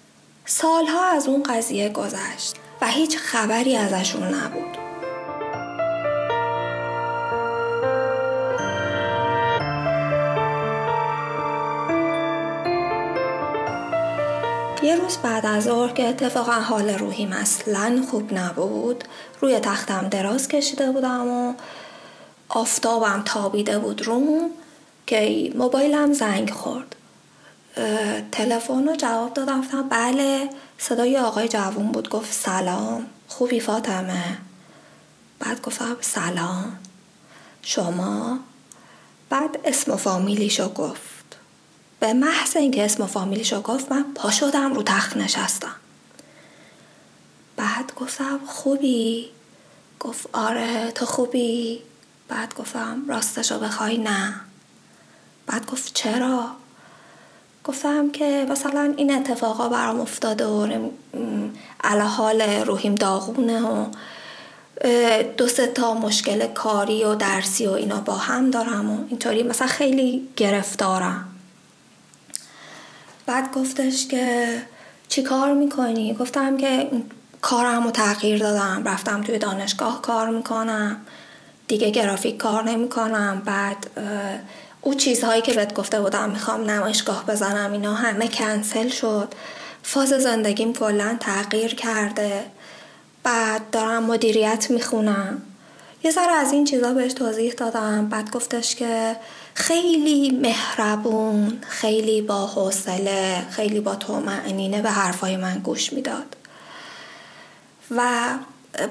سالها 0.44 1.04
از 1.04 1.28
اون 1.28 1.42
قضیه 1.42 1.88
گذشت 1.88 2.54
و 2.80 2.86
هیچ 2.86 3.18
خبری 3.18 3.76
ازشون 3.76 4.34
نبود. 4.34 4.81
یه 14.82 14.96
روز 14.96 15.16
بعد 15.16 15.46
از 15.46 15.64
ظهر 15.64 15.92
که 15.92 16.08
اتفاقا 16.08 16.52
حال 16.52 16.90
روحیم 16.90 17.32
اصلا 17.32 18.04
خوب 18.10 18.32
نبود 18.32 19.04
روی 19.40 19.60
تختم 19.60 20.08
دراز 20.08 20.48
کشیده 20.48 20.92
بودم 20.92 21.28
و 21.28 21.54
آفتابم 22.48 23.22
تابیده 23.24 23.78
بود 23.78 24.02
روم 24.02 24.50
که 25.06 25.52
موبایلم 25.54 26.12
زنگ 26.12 26.50
خورد. 26.50 26.96
تلفن 28.32 28.88
رو 28.88 28.96
جواب 28.96 29.34
دادم 29.34 29.60
گفتم 29.60 29.88
بله 29.88 30.50
صدای 30.78 31.18
آقای 31.18 31.48
جوون 31.48 31.92
بود 31.92 32.08
گفت 32.08 32.32
سلام. 32.32 33.06
خوبی 33.28 33.60
فاطمه؟ 33.60 34.38
بعد 35.38 35.62
گفتم 35.62 35.96
سلام. 36.00 36.78
شما؟ 37.62 38.38
بعد 39.30 39.58
اسم 39.64 39.92
و 39.92 39.96
فامیلیشو 39.96 40.68
گفت. 40.68 41.11
به 42.02 42.12
محض 42.12 42.56
اینکه 42.56 42.84
اسم 42.84 43.02
و 43.02 43.06
فامیلیشو 43.06 43.62
گفت 43.62 43.92
من 43.92 44.04
پا 44.14 44.30
شدم 44.30 44.74
رو 44.74 44.82
تخت 44.82 45.16
نشستم. 45.16 45.74
بعد 47.56 47.92
گفتم 47.96 48.40
خوبی؟ 48.46 49.28
گفت 50.00 50.28
آره 50.32 50.90
تو 50.90 51.06
خوبی؟ 51.06 51.78
بعد 52.28 52.54
گفتم 52.54 53.02
راستشو 53.08 53.58
بخوای 53.58 53.98
نه. 53.98 54.34
بعد 55.46 55.66
گفت 55.66 55.94
چرا؟ 55.94 56.46
گفتم 57.64 58.10
که 58.10 58.46
مثلا 58.50 58.94
این 58.96 59.14
اتفاقا 59.14 59.68
برام 59.68 60.00
افتاده 60.00 60.46
و 60.46 60.90
علا 61.84 62.06
حال 62.06 62.42
روحیم 62.42 62.94
داغونه 62.94 63.62
و 63.62 63.86
دو 65.36 65.48
سه 65.48 65.66
تا 65.66 65.94
مشکل 65.94 66.46
کاری 66.46 67.04
و 67.04 67.14
درسی 67.14 67.66
و 67.66 67.70
اینا 67.70 68.00
با 68.00 68.14
هم 68.14 68.50
دارم 68.50 68.90
و 68.90 69.04
اینطوری 69.08 69.42
مثلا 69.42 69.66
خیلی 69.66 70.28
گرفتارم. 70.36 71.31
بعد 73.26 73.52
گفتش 73.52 74.06
که 74.06 74.56
چی 75.08 75.22
کار 75.22 75.52
می‌کنی؟ 75.52 76.14
گفتم 76.14 76.56
که 76.56 76.90
کارم 77.40 77.84
رو 77.84 77.90
تغییر 77.90 78.38
دادم. 78.38 78.82
رفتم 78.84 79.22
توی 79.22 79.38
دانشگاه 79.38 80.02
کار 80.02 80.28
می‌کنم. 80.28 80.96
دیگه 81.68 81.90
گرافیک 81.90 82.36
کار 82.36 82.64
نمی‌کنم. 82.64 83.42
بعد 83.44 83.86
او 84.80 84.94
چیزهایی 84.94 85.42
که 85.42 85.52
بهت 85.52 85.74
گفته 85.74 86.00
بودم 86.00 86.30
می‌خوام 86.30 86.70
نمایشگاه 86.70 87.26
بزنم 87.26 87.72
اینا 87.72 87.94
همه 87.94 88.28
کنسل 88.28 88.88
شد. 88.88 89.34
فاز 89.82 90.08
زندگیم 90.08 90.72
کلا 90.72 91.16
تغییر 91.20 91.74
کرده. 91.74 92.44
بعد 93.22 93.70
دارم 93.70 94.02
مدیریت 94.02 94.70
می‌خونم. 94.70 95.42
یه 96.04 96.10
ذره 96.10 96.32
از 96.32 96.52
این 96.52 96.64
چیزها 96.64 96.92
بهش 96.92 97.12
توضیح 97.12 97.52
دادم. 97.52 98.08
بعد 98.08 98.30
گفتش 98.30 98.76
که 98.76 99.16
خیلی 99.54 100.30
مهربون 100.30 101.58
خیلی 101.68 102.22
با 102.22 102.46
حوصله 102.46 103.46
خیلی 103.50 103.80
با 103.80 103.96
معنینه 104.26 104.82
به 104.82 104.90
حرفای 104.90 105.36
من 105.36 105.58
گوش 105.58 105.92
می‌داد. 105.92 106.36
و 107.90 108.28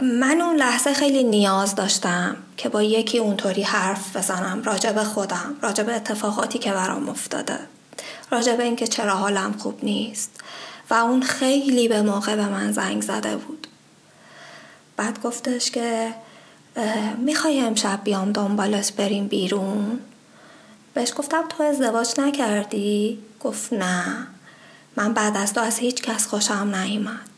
من 0.01 0.41
اون 0.41 0.55
لحظه 0.55 0.93
خیلی 0.93 1.24
نیاز 1.24 1.76
داشتم 1.76 2.38
که 2.57 2.70
با 2.70 2.84
یکی 2.84 3.18
اونطوری 3.18 3.64
حرف 3.64 4.18
بزنم 4.18 4.64
راجع 4.64 4.91
به 4.91 5.03
خودم 5.03 5.55
راجع 5.62 5.84
به 5.84 5.95
اتفاقاتی 5.95 6.59
که 6.59 6.72
برام 6.72 7.09
افتاده 7.09 7.59
راجع 8.32 8.55
به 8.55 8.64
اینکه 8.64 8.88
چرا 8.88 9.16
حالم 9.16 9.55
خوب 9.57 9.80
نیست. 9.84 10.32
و 10.89 10.93
اون 10.93 11.22
خیلی 11.22 11.88
به 11.88 12.01
موقع 12.01 12.36
به 12.36 12.45
من 12.45 12.72
زنگ 12.72 13.01
زده 13.01 13.36
بود. 13.36 13.68
بعد 14.97 15.22
گفتش 15.22 15.72
که 15.72 16.14
می‌خوای 17.18 17.62
امشب 17.62 17.99
بیام 18.03 18.32
دنبالت 18.32 18.93
بریم 18.93 19.28
بیرون؟ 19.28 19.99
بهش 20.94 21.14
گفتم 21.18 21.48
تو 21.48 21.64
ازدواج 21.64 22.20
نکردی؟ 22.20 23.20
گفت 23.39 23.74
نه. 23.74 24.28
من 24.96 25.14
بعد 25.14 25.38
از 25.38 25.54
تو 25.54 25.62
از 25.62 25.78
هیچ 25.80 26.02
کس 26.02 26.28
خوشم 26.28 26.76
نیومد. 26.76 27.30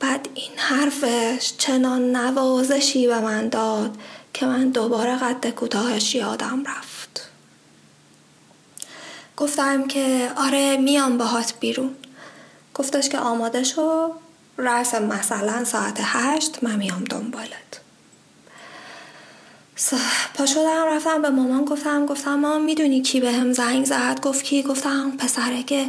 بعد 0.00 0.28
این 0.34 0.52
حرفش 0.56 1.52
چنان 1.58 2.16
نوازشی 2.16 3.06
به 3.06 3.20
من 3.20 3.48
داد 3.48 3.96
که 4.34 4.46
من 4.46 4.68
دوباره 4.68 5.16
قد 5.16 5.50
کوتاهش 5.50 6.14
یادم 6.14 6.64
رفت. 6.64 7.28
گفتم 9.36 9.88
که 9.88 10.30
آره 10.36 10.76
میام 10.76 11.18
باهات 11.18 11.54
بیرون. 11.60 11.94
گفتش 12.74 13.08
که 13.08 13.18
آماده 13.18 13.64
شو 13.64 14.12
رس 14.58 14.94
مثلا 14.94 15.64
ساعت 15.64 15.96
هشت 16.00 16.58
من 16.64 16.76
میام 16.76 17.04
دنبالت. 17.04 17.81
پا 20.34 20.46
شدم 20.46 20.84
رفتم 20.86 21.22
به 21.22 21.30
مامان 21.30 21.64
گفتم 21.64 22.06
گفتم 22.06 22.34
مامان 22.34 22.62
می‌دونی 22.62 23.02
کی 23.02 23.20
به 23.20 23.32
هم 23.32 23.52
زنگ 23.52 23.84
زد؟ 23.84 24.20
گفت 24.20 24.44
کی؟ 24.44 24.62
گفتم 24.62 25.12
پسره 25.18 25.62
که 25.62 25.88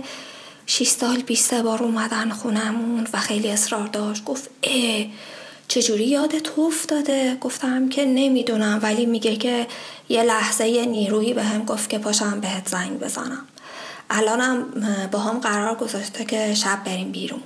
6 0.66 0.88
سال 0.88 1.22
20 1.22 1.54
بار 1.54 1.84
اومدن 1.84 2.30
خونمون 2.30 3.08
و 3.14 3.20
خیلی 3.20 3.50
اصرار 3.50 3.88
داشت. 3.88 4.24
گفت 4.24 4.50
اه 4.64 5.06
چجوری 5.68 6.06
یاد 6.06 6.40
تو 6.40 6.62
افتاده؟ 6.62 7.38
گفتم 7.42 7.90
که 7.90 8.06
نمی‌دونم 8.06 8.80
ولی 8.84 9.06
میگه 9.06 9.36
که 9.36 9.68
یه 10.10 10.24
لحظه 10.24 10.68
یه 10.68 10.86
نیرویی 10.86 11.34
به 11.34 11.44
هم 11.44 11.66
گفت 11.66 11.90
که 11.90 11.98
پاشم 11.98 12.40
بهت 12.40 12.68
زنگ 12.70 13.00
بزنم. 13.00 13.46
الانم 14.10 14.66
با 15.12 15.20
هم 15.20 15.40
قرار 15.40 15.76
گذاشته 15.76 16.26
که 16.26 16.54
شب 16.54 16.84
بریم 16.86 17.12
بیرون. 17.12 17.42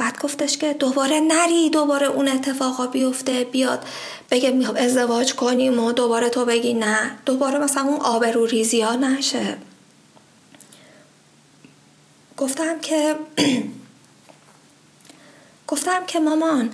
بعد 0.00 0.20
گفتش 0.20 0.58
که 0.58 0.72
دوباره 0.72 1.20
نری 1.20 1.70
دوباره 1.70 2.06
اون 2.06 2.28
اتفاقا 2.28 2.86
بیفته 2.86 3.44
بیاد 3.44 3.84
بگه 4.30 4.50
می‌خوام 4.50 4.76
ازدواج 4.76 5.34
کنیم 5.34 5.80
و 5.80 5.92
دوباره 5.92 6.28
تو 6.28 6.44
بگی 6.44 6.74
نه. 6.74 7.10
دوباره 7.26 7.58
مثلا 7.58 7.82
اون 7.82 8.00
آبرو 8.00 8.46
ریزی 8.46 8.80
ها 8.80 8.96
نشه. 8.96 9.56
گفتم 12.36 12.80
که 12.80 13.16
گفتم 15.70 16.06
که 16.06 16.20
مامان 16.20 16.70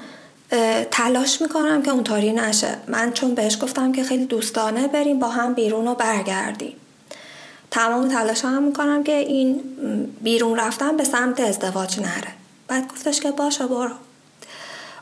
تلاش 0.90 1.42
می‌کنم 1.42 1.82
که 1.82 1.90
اونطوری 1.90 2.32
نشه. 2.32 2.76
من 2.88 3.12
چون 3.12 3.34
بهش 3.34 3.58
گفتم 3.62 3.92
که 3.92 4.04
خیلی 4.04 4.26
دوستانه 4.26 4.88
بریم 4.88 5.18
با 5.18 5.28
هم 5.28 5.54
بیرون 5.54 5.88
و 5.88 5.94
برگردیم. 5.94 6.76
تمام 7.70 8.08
تلاش 8.08 8.44
هم 8.44 8.62
می‌کنم 8.62 9.04
که 9.04 9.12
این 9.12 9.60
بیرون 10.22 10.58
رفتن 10.58 10.96
به 10.96 11.04
سمت 11.04 11.40
ازدواج 11.40 12.00
نره. 12.00 12.45
بعد 12.68 12.92
گفتش 12.92 13.20
که 13.20 13.30
باشه 13.30 13.66
برو. 13.66 13.90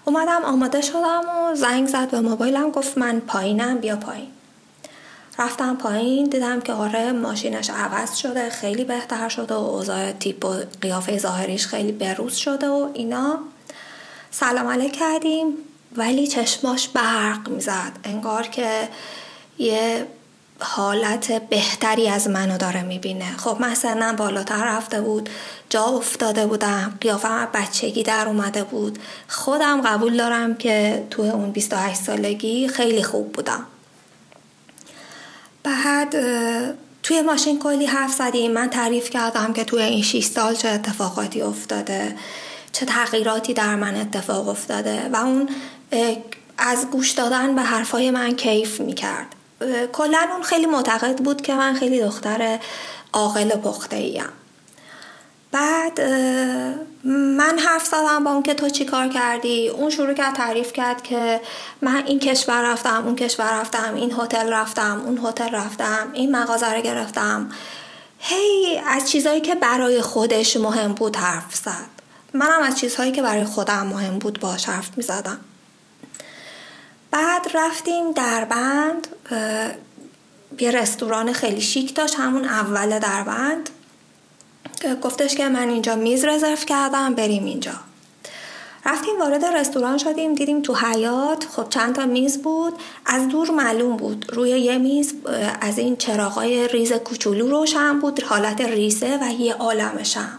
اومدم 0.04 0.42
آماده 0.44 0.80
شدم 0.80 1.22
و 1.28 1.54
زنگ 1.54 1.88
زد 1.88 2.10
به 2.10 2.20
موبایلم 2.20 2.70
گفت 2.70 2.98
من 2.98 3.20
پایینم 3.20 3.78
بیا 3.78 3.96
پایین. 3.96 4.28
رفتم 5.38 5.76
پایین 5.76 6.28
دیدم 6.28 6.60
که 6.60 6.72
آره 6.72 7.12
ماشینش 7.12 7.70
عوض 7.70 8.16
شده 8.16 8.50
خیلی 8.50 8.84
بهتر 8.84 9.28
شده 9.28 9.54
و 9.54 9.58
اوضاع 9.58 10.12
تیپ 10.12 10.44
و 10.44 10.54
قیافه 10.80 11.18
ظاهریش 11.18 11.66
خیلی 11.66 11.92
بروز 11.92 12.34
شده 12.34 12.68
و 12.68 12.90
اینا. 12.94 13.38
سلام 14.30 14.66
علیک 14.66 14.98
کردیم 14.98 15.46
ولی 15.96 16.26
چشماش 16.26 16.88
برق 16.88 17.48
می‌زد. 17.48 17.92
انگار 18.04 18.42
که 18.42 18.88
یه 19.58 20.06
حالت 20.60 21.48
بهتری 21.48 22.08
از 22.08 22.28
منو 22.28 22.58
داره 22.58 22.82
می‌بینه. 22.82 23.36
خب 23.36 23.56
من 23.60 23.74
سنم 23.74 24.16
بالاتر 24.16 24.64
رفته 24.64 25.00
بود 25.00 25.28
جا 25.68 25.84
افتاده 25.84 26.46
بودم 26.46 26.98
قیافم 27.00 27.48
بچگی 27.54 28.02
در 28.02 28.28
اومده 28.28 28.64
بود. 28.64 28.98
خودم 29.28 29.80
قبول 29.80 30.16
دارم 30.16 30.54
که 30.54 31.06
توی 31.10 31.28
اون 31.28 31.50
28 31.50 32.02
سالگی 32.02 32.68
خیلی 32.68 33.02
خوب 33.02 33.32
بودم. 33.32 33.66
بعد 35.62 36.14
توی 37.02 37.22
ماشین 37.22 37.58
کلی 37.58 37.86
حرف 37.86 38.12
زدیم. 38.12 38.52
من 38.52 38.70
تعریف 38.70 39.10
کردم 39.10 39.52
که 39.52 39.64
توی 39.64 39.82
این 39.82 40.02
6 40.02 40.24
سال 40.24 40.54
چه 40.54 40.68
اتفاقاتی 40.68 41.42
افتاده 41.42 42.16
چه 42.72 42.86
تغییراتی 42.86 43.54
در 43.54 43.74
من 43.74 43.96
اتفاق 43.96 44.48
افتاده 44.48 45.08
و 45.12 45.16
اون 45.16 45.48
از 46.58 46.86
گوش 46.90 47.10
دادن 47.10 47.54
به 47.54 47.62
حرفای 47.62 48.10
من 48.10 48.36
کیف 48.36 48.80
می‌کرد. 48.80 49.26
کلا 49.92 50.28
اون 50.32 50.42
خیلی 50.42 50.66
معتقد 50.66 51.18
بود 51.18 51.42
که 51.42 51.54
من 51.54 51.74
خیلی 51.74 52.00
دختر 52.00 52.58
عاقل 53.12 53.48
پخته 53.48 53.96
ایم 53.96 54.28
بعد 55.52 56.00
من 57.04 57.58
حرف 57.58 57.86
زدم 57.86 58.24
با 58.24 58.30
اون 58.30 58.42
که 58.42 58.54
تو 58.54 58.68
چی 58.68 58.84
کار 58.84 59.08
کردی؟ 59.08 59.68
اون 59.68 59.90
شروع 59.90 60.14
کرد 60.14 60.34
تعریف 60.34 60.72
کرد 60.72 61.02
که 61.02 61.40
من 61.82 62.02
این 62.06 62.18
کشور 62.18 62.72
رفتم 62.72 63.04
اون 63.04 63.16
کشور 63.16 63.60
رفتم 63.60 63.94
این 63.94 64.14
هتل 64.18 64.52
رفتم 64.52 65.02
اون 65.04 65.20
هتل 65.24 65.54
رفتم 65.54 66.10
این 66.12 66.36
مغازه 66.36 66.74
رو 66.74 66.82
گرفتم. 66.82 67.48
هی 68.18 68.80
از 68.86 69.10
چیزهایی 69.10 69.40
که 69.40 69.54
برای 69.54 70.00
خودش 70.00 70.56
مهم 70.56 70.92
بود 70.92 71.16
حرف 71.16 71.54
زد. 71.54 71.94
منم 72.34 72.62
از 72.62 72.78
چیزهایی 72.78 73.12
که 73.12 73.22
برای 73.22 73.44
خودم 73.44 73.86
مهم 73.86 74.18
بود 74.18 74.40
باش 74.40 74.64
حرف 74.68 74.90
می 74.96 75.02
زدم 75.02 75.38
بعد 77.14 77.50
رفتیم 77.54 78.12
دربند 78.12 79.08
یه 80.58 80.70
رستوران 80.70 81.32
خیلی 81.32 81.60
شیک 81.60 81.94
داشت 81.94 82.14
همون 82.14 82.44
اول 82.44 82.98
دربند. 82.98 83.70
گفتش 85.02 85.34
که 85.34 85.48
من 85.48 85.68
اینجا 85.68 85.94
میز 85.94 86.24
رزرو 86.24 86.56
کردم 86.56 87.14
بریم 87.14 87.44
اینجا. 87.44 87.72
رفتیم 88.86 89.18
وارد 89.20 89.44
رستوران 89.44 89.98
شدیم 89.98 90.34
دیدیم 90.34 90.62
تو 90.62 90.74
حیات 90.74 91.46
خب 91.56 91.68
چند 91.68 91.94
تا 91.94 92.06
میز 92.06 92.42
بود. 92.42 92.74
از 93.06 93.28
دور 93.28 93.50
معلوم 93.50 93.96
بود 93.96 94.26
روی 94.32 94.50
یه 94.50 94.78
میز 94.78 95.14
از 95.60 95.78
این 95.78 95.96
چراغای 95.96 96.68
ریز 96.68 96.92
کوچولو 96.92 97.48
روشن 97.48 98.00
بود 98.00 98.22
حالت 98.22 98.60
ریزه 98.60 99.18
و 99.22 99.32
یه 99.40 99.54
عالم 99.54 100.02
شم. 100.02 100.38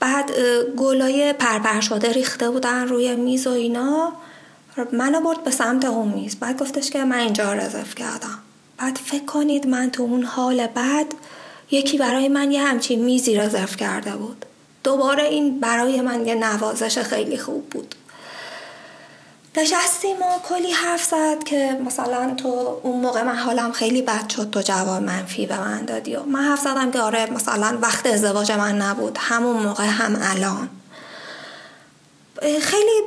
بعد 0.00 0.30
گلای 0.76 1.32
پرپر 1.32 1.80
شده 1.80 2.12
ریخته 2.12 2.50
بودن 2.50 2.88
روی 2.88 3.16
میز 3.16 3.46
و 3.46 3.50
اینا. 3.50 4.12
منو 4.92 5.20
برد 5.20 5.44
به 5.44 5.50
سمت 5.50 5.84
اون 5.84 6.08
میز. 6.08 6.36
بعد 6.36 6.60
گفتش 6.60 6.90
که 6.90 7.04
من 7.04 7.18
اینجا 7.18 7.52
رزرو 7.52 7.82
کردم. 7.96 8.38
بعد 8.78 8.96
فکر 8.96 9.24
کنید 9.24 9.66
من 9.66 9.90
تو 9.90 10.02
اون 10.02 10.22
حال 10.22 10.66
بعد 10.66 11.06
یکی 11.70 11.98
برای 11.98 12.28
من 12.28 12.52
یه 12.52 12.62
همچین 12.62 13.04
میزی 13.04 13.36
رزرو 13.36 13.66
کرده 13.66 14.10
بود. 14.10 14.44
دوباره 14.84 15.24
این 15.24 15.60
برای 15.60 16.00
من 16.00 16.26
یه 16.26 16.34
نوازش 16.34 16.98
خیلی 16.98 17.38
خوب 17.38 17.68
بود. 17.70 17.94
نشستیم 19.56 20.16
و 20.16 20.38
کلی 20.48 20.70
حرف 20.70 21.04
زد 21.04 21.44
که 21.44 21.78
مثلا 21.86 22.34
تو 22.34 22.78
اون 22.82 23.00
موقع 23.00 23.22
من 23.22 23.36
حالم 23.36 23.72
خیلی 23.72 24.02
بد 24.02 24.28
شد 24.28 24.50
تو 24.50 24.60
جواب 24.62 25.02
منفی 25.02 25.46
به 25.46 25.60
من 25.60 25.84
دادی 25.84 26.16
و 26.16 26.22
من 26.22 26.40
حرف 26.40 26.60
زدم 26.60 26.90
که 26.90 27.00
آره 27.00 27.30
مثلا 27.30 27.78
وقت 27.82 28.06
ازدواج 28.06 28.52
من 28.52 28.76
نبود. 28.76 29.18
همون 29.20 29.56
موقع 29.56 29.84
هم 29.84 30.18
الان. 30.22 30.68
خیلی 32.42 33.02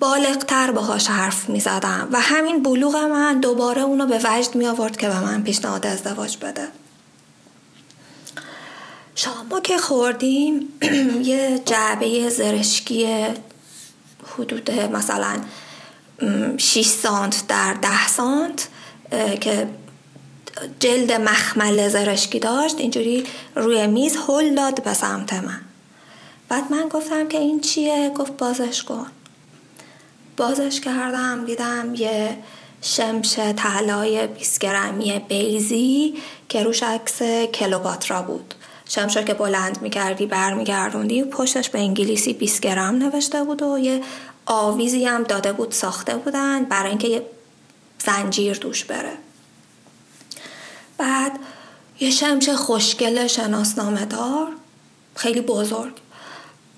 بالغتر 0.00 0.70
باهاش 0.70 1.06
حرف 1.06 1.48
می 1.48 1.60
زدم 1.60 2.08
و 2.12 2.20
همین 2.20 2.62
بلوغ 2.62 2.96
من 2.96 3.40
دوباره 3.40 3.82
اونو 3.82 4.06
به 4.06 4.20
وجد 4.24 4.54
می 4.54 4.66
آورد 4.66 4.96
که 4.96 5.08
به 5.08 5.20
من 5.20 5.42
پیشنهاد 5.42 5.86
ازدواج 5.86 6.36
بده. 6.36 6.68
شاما 9.14 9.60
که 9.60 9.78
خوردیم 9.78 10.68
یه 11.24 11.62
جعبه 11.64 12.28
زرشکی 12.28 13.26
حدود 14.34 14.70
مثلا 14.70 15.36
6 16.56 16.86
سانت 16.86 17.46
در 17.48 17.74
10 17.74 18.08
سانت 18.08 18.68
که 19.40 19.68
جلد 20.80 21.12
مخمل 21.12 21.88
زرشکی 21.88 22.38
داشت 22.38 22.76
اینجوری 22.78 23.24
روی 23.56 23.86
میز 23.86 24.16
هل 24.28 24.54
داد 24.54 24.82
به 24.82 24.94
سمت 24.94 25.32
من. 25.32 25.60
بعد 26.48 26.72
من 26.72 26.88
گفتم 26.88 27.28
که 27.28 27.38
این 27.38 27.60
چیه؟ 27.60 28.12
گفت 28.16 28.36
بازش 28.36 28.82
کن. 28.82 29.06
بازش 30.36 30.80
کردم 30.80 31.44
دیدم 31.44 31.94
یه 31.94 32.38
شمش 32.82 33.38
طلای 33.56 34.26
20 34.26 34.58
گرمی 34.58 35.18
بیزی 35.18 36.14
که 36.48 36.62
روش 36.62 36.82
عکس 36.82 37.22
کلوپاترا 37.54 38.22
بود. 38.22 38.54
شمشا 38.88 39.22
که 39.22 39.34
بلند 39.34 39.82
می‌کردی 39.82 40.26
برمیگردوندی 40.26 41.24
پشتش 41.24 41.68
به 41.68 41.78
انگلیسی 41.78 42.32
20 42.32 42.60
گرم 42.60 42.94
نوشته 42.94 43.44
بود 43.44 43.62
و 43.62 43.78
یه 43.78 44.02
آویزی 44.46 45.04
هم 45.04 45.22
داده 45.22 45.52
بود 45.52 45.72
ساخته 45.72 46.16
بودن 46.16 46.64
برای 46.64 46.88
اینکه 46.88 47.08
یه 47.08 47.26
زنجیر 47.98 48.56
دوش 48.56 48.84
بره. 48.84 49.12
بعد 50.98 51.38
یه 52.00 52.10
شمش 52.10 52.48
خوشگل 52.48 53.26
شناسنامه 53.26 54.04
دار 54.04 54.48
خیلی 55.14 55.40
بزرگ. 55.40 56.03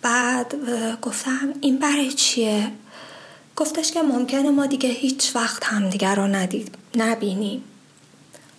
بعد 0.06 0.54
گفتم 1.02 1.54
این 1.60 1.78
برای 1.78 2.12
چیه؟ 2.12 2.68
گفتش 3.56 3.92
که 3.92 4.02
ممکنه 4.02 4.50
ما 4.50 4.66
دیگه 4.66 4.88
هیچ 4.88 5.36
وقت 5.36 5.64
همدیگر 5.64 6.14
رو 6.14 6.26
ندید 6.26 6.74
نبینیم. 6.96 7.64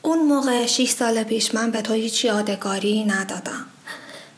اون 0.02 0.20
موقع 0.20 0.66
6 0.66 0.89
سال 0.89 1.24
پیش 1.24 1.56
من 1.56 1.72
به 1.72 1.82
تو 1.82 1.93
هیچ 1.93 2.26
یادگاری 2.26 3.04
ندادم. 3.04 3.66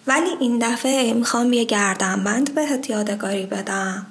ولی 0.08 0.30
این 0.40 0.60
دفعه 0.60 1.14
می‌خوام 1.14 1.54
یه 1.54 1.64
گردنبند 1.64 2.56
بهت 2.56 2.90
یادگاری 2.90 3.46
بدم 3.46 4.06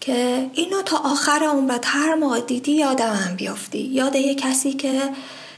که 0.00 0.50
اینو 0.52 0.82
تا 0.82 0.96
آخر 0.96 1.48
عمرت 1.52 1.84
هر 1.86 2.14
موقع 2.14 2.40
دیدی 2.40 2.72
یاد 2.72 3.02
من 3.02 3.34
بیافتی 3.36 3.78
یاد 3.78 4.16
یه 4.16 4.34
کسی 4.34 4.72
که 4.72 5.00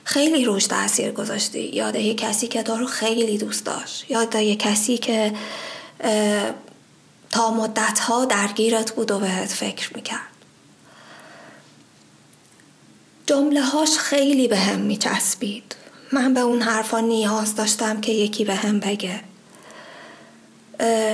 خیلی 0.05 0.45
روش 0.45 0.67
تاثیر 0.67 1.11
گذاشتی. 1.11 1.63
یاد 1.63 1.97
یه 1.97 2.15
کسی 2.15 2.47
که 2.47 2.63
تو 2.63 2.87
خیلی 2.87 3.39
دوست 3.39 3.65
داشت. 3.65 4.11
یاد 4.11 4.35
یه 4.35 4.57
کسی 4.57 4.99
که 4.99 5.33
تا 7.31 7.51
مدت 7.51 7.99
ها 7.99 8.25
درگیرت 8.25 8.93
بود 8.93 9.11
و 9.11 9.19
بهت 9.19 9.49
فکر 9.49 9.95
می‌کرد. 9.95 10.21
جمله 13.27 13.63
هاش 13.63 13.99
خیلی 13.99 14.49
به 14.49 14.59
هم 14.59 14.81
میچسبید. 14.81 15.77
من 16.13 16.35
به 16.35 16.41
اون 16.41 16.63
حرفا 16.63 17.01
نیاز 17.01 17.55
داشتم 17.55 18.01
که 18.01 18.13
یکی 18.13 18.45
به 18.45 18.55
هم 18.55 18.81
بگه. 18.81 19.21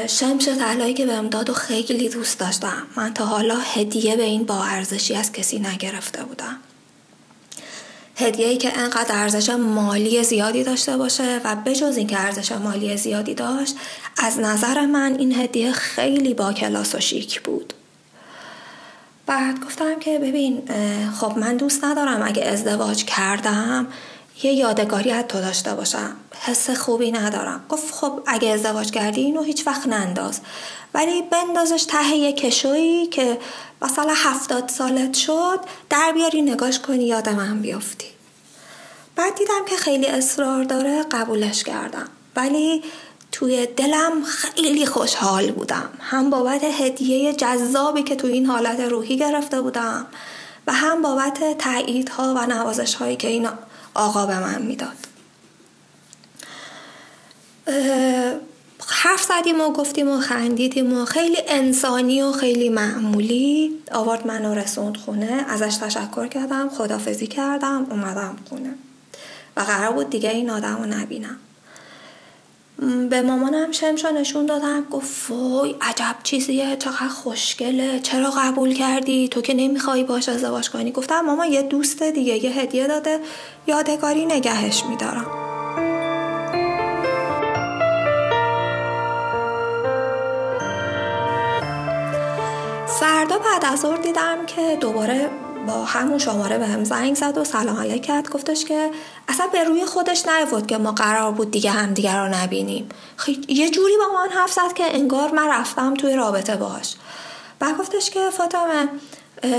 شمش 0.06 0.48
طلایی 0.48 0.94
که 0.94 1.06
بهم 1.06 1.28
داد 1.28 1.50
و 1.50 1.54
خیلی 1.54 2.08
دوست 2.08 2.38
داشتم. 2.38 2.86
من 2.96 3.14
تا 3.14 3.26
حالا 3.26 3.56
هدیه 3.56 4.16
به 4.16 4.22
این 4.22 4.44
با 4.44 4.64
ارزشی 4.64 5.14
از 5.14 5.32
کسی 5.32 5.58
نگرفته 5.58 6.24
بودم. 6.24 6.56
هدیه 8.16 8.46
ای 8.46 8.56
که 8.56 8.78
انقدر 8.78 9.14
ارزش 9.14 9.50
مالی 9.50 10.22
زیادی 10.24 10.64
داشته 10.64 10.96
باشه 10.96 11.40
و 11.44 11.56
بجز 11.56 11.96
اینکه 11.96 12.20
ارزش 12.20 12.52
مالی 12.52 12.96
زیادی 12.96 13.34
داشت 13.34 13.76
از 14.18 14.38
نظر 14.38 14.86
من 14.86 15.16
این 15.18 15.34
هدیه 15.40 15.72
خیلی 15.72 16.34
با 16.34 16.52
کلاس 16.52 16.94
و 16.94 17.00
شیک 17.00 17.40
بود. 17.42 17.72
بعد 19.26 19.64
گفتم 19.64 19.98
که 19.98 20.18
ببین 20.18 20.62
خب 21.20 21.38
من 21.38 21.56
دوست 21.56 21.84
ندارم 21.84 22.22
اگه 22.22 22.44
ازدواج 22.44 23.04
کردم 23.04 23.86
یه 24.42 24.52
یادگاری 24.52 25.22
تو 25.22 25.40
داشته 25.40 25.74
باشم. 25.74 26.16
حس 26.40 26.70
خوبی 26.70 27.12
ندارم. 27.12 27.64
گفت 27.68 27.94
خب 27.94 28.20
اگه 28.26 28.48
ازدواج 28.48 28.90
کردی 28.90 29.20
اینو 29.20 29.42
هیچ 29.42 29.66
وقت 29.66 29.86
ننداز. 29.86 30.40
ولی 30.94 31.22
بندازش 31.22 31.84
ته 31.84 32.16
یه 32.16 32.32
کشویی 32.32 33.06
که 33.06 33.38
مثلا 33.82 34.12
هفتاد 34.16 34.68
سالت 34.68 35.14
شد 35.14 35.60
در 35.90 36.12
بیاری 36.14 36.42
نگاش 36.42 36.78
کنی 36.78 37.04
یاد 37.04 37.28
من 37.28 37.60
بیافتی. 37.60 38.06
بعد 39.16 39.34
دیدم 39.34 39.64
که 39.68 39.76
خیلی 39.76 40.06
اصرار 40.06 40.64
داره 40.64 41.02
قبولش 41.02 41.64
کردم. 41.64 42.08
ولی 42.36 42.82
توی 43.32 43.66
دلم 43.66 44.24
خیلی 44.24 44.86
خوشحال 44.86 45.50
بودم. 45.50 45.90
هم 46.00 46.30
بابت 46.30 46.64
هدیه 46.64 47.32
جذابی 47.32 48.02
که 48.02 48.16
توی 48.16 48.32
این 48.32 48.46
حالت 48.46 48.80
روحی 48.80 49.16
گرفته 49.16 49.60
بودم 49.60 50.06
و 50.66 50.72
هم 50.72 51.02
بابت 51.02 51.58
تاییدها 51.58 52.34
و 52.34 52.46
نوازش 52.46 52.94
هایی 52.94 53.16
که 53.16 53.28
این 53.28 53.48
آقا 53.94 54.26
به 54.26 54.38
من 54.38 54.62
می‌داد. 54.62 54.96
حرف 58.88 59.22
زدیم 59.22 59.60
و 59.60 59.72
گفتیم 59.72 60.08
و 60.08 60.20
خندیدیم 60.20 60.92
و 60.92 61.04
خیلی 61.04 61.36
انسانی 61.48 62.22
و 62.22 62.32
خیلی 62.32 62.68
معمولی 62.68 63.82
آورد 63.92 64.26
منو 64.26 64.54
رسوند 64.54 64.96
خونه 64.96 65.44
ازش 65.48 65.76
تشکر 65.76 66.26
کردم 66.26 66.68
خدافزی 66.68 67.26
کردم 67.26 67.86
اومدم 67.90 68.36
خونه. 68.48 68.74
و 69.56 69.60
قرار 69.60 69.92
بود 69.92 70.10
دیگه 70.10 70.30
این 70.30 70.50
آدم 70.50 70.76
رو 70.76 70.86
نبینم. 70.86 71.36
به 73.10 73.22
مامانم 73.22 73.72
شمشا 73.72 74.10
نشون 74.10 74.46
دادم. 74.46 74.84
گفت 74.90 75.30
وای 75.30 75.74
عجب 75.80 76.16
چیزیه 76.22 76.76
چقدر 76.76 77.08
خوشگله. 77.08 78.00
چرا 78.00 78.30
قبول 78.30 78.74
کردی؟ 78.74 79.28
تو 79.28 79.40
که 79.40 79.54
نمی‌خوای 79.54 80.04
باش 80.04 80.28
ازدواج 80.28 80.70
کنی. 80.70 80.92
گفتم 80.92 81.20
ماما 81.20 81.46
یه 81.46 81.62
دوست 81.62 82.02
دیگه 82.02 82.44
یه 82.44 82.50
هدیه 82.50 82.86
داده. 82.86 83.20
یادگاری 83.66 84.26
نگهش 84.26 84.84
میدارم. 84.84 85.26
فردا 93.00 93.38
بعد 93.38 93.72
از 93.72 93.84
دیدم 94.02 94.46
که 94.46 94.78
دوباره 94.80 95.30
با 95.66 95.84
همون 95.84 96.18
شماره 96.18 96.58
به 96.58 96.66
هم 96.66 96.84
زنگ 96.84 97.14
زد 97.14 97.38
و 97.38 97.44
سلام 97.44 97.76
علیک 97.76 98.02
کرد. 98.02 98.30
گفتش 98.30 98.64
که 98.64 98.90
اصلا 99.28 99.46
به 99.46 99.64
روی 99.64 99.86
خودش 99.86 100.26
نیفت 100.26 100.68
که 100.68 100.78
ما 100.78 100.92
قرار 100.92 101.32
بود 101.32 101.50
دیگه 101.50 101.70
همدیگه 101.70 102.16
رو 102.16 102.28
نبینیم. 102.28 102.88
یه 103.48 103.70
جوری 103.70 103.94
با 103.96 104.18
من 104.18 104.30
حرف 104.30 104.52
زد 104.52 104.72
که 104.74 104.94
انگار 104.94 105.30
من 105.30 105.48
رفتم 105.48 105.94
توی 105.94 106.16
رابطه 106.16 106.56
باش 106.56 106.94
و 107.60 107.72
گفتش 107.72 108.10
که 108.10 108.20
فاطمه 108.30 108.88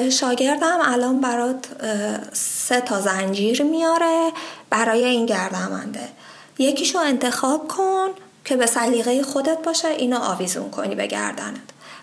شاگردم 0.10 0.78
الان 0.82 1.22
برات 1.22 1.66
سه 2.34 2.82
تا 2.82 3.02
زنجیر 3.02 3.64
میاره 3.64 4.32
برای 4.70 5.06
این 5.06 5.26
گردمنده. 5.26 6.10
یکیشو 6.58 7.00
انتخاب 7.00 7.68
کن 7.68 8.08
که 8.46 8.56
به 8.56 8.66
سلیقه 8.66 9.24
خودت 9.24 9.58
باشه 9.64 9.88
اینو 9.88 10.20
آویزون 10.20 10.70
کنی 10.70 10.96
به 10.96 11.08
گردنت. 11.08 11.62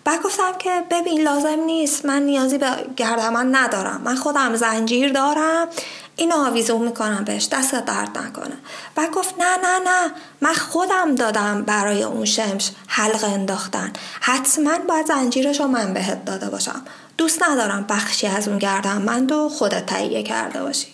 بعد 0.09 0.23
گفتم 0.23 0.53
که 0.59 0.85
ببین 0.91 1.21
لازم 1.21 1.61
نیست. 1.67 2.07
من 2.07 2.23
نیازی 2.23 2.59
به 2.59 2.71
گردمن 2.97 3.57
ندارم. 3.57 4.01
من 4.05 4.15
خودم 4.15 4.57
زنجیر 4.57 5.13
دارم. 5.13 5.69
اینو 6.17 6.37
آویزون 6.37 6.83
می‌کنم 6.83 7.25
بهش. 7.25 7.49
دست 7.53 7.75
درد 7.75 8.19
نکنه. 8.19 8.59
بعد 8.95 9.11
گفت 9.11 9.35
نه 9.39 9.57
نه 9.57 9.79
نه. 9.79 10.13
من 10.41 10.55
خودم 10.55 11.15
دادم 11.15 11.63
برای 11.63 12.03
اون 12.03 12.25
شمش 12.25 12.71
حلقه 12.87 13.27
انداختن. 13.27 13.93
حتما 14.21 14.79
باید 14.79 15.07
زنجیرش 15.07 15.61
رو 15.61 15.67
من 15.67 15.95
بهت 15.95 16.25
داده 16.25 16.51
باشم. 16.51 16.83
دوست 17.19 17.43
ندارم 17.43 17.87
بخشی 17.89 18.27
از 18.27 18.49
اون 18.49 18.59
گردم 18.59 19.03
من 19.03 19.25
دو 19.25 19.49
خودت 19.49 19.87
تهیه 19.87 20.23
کرده 20.23 20.63
باشی. 20.63 20.87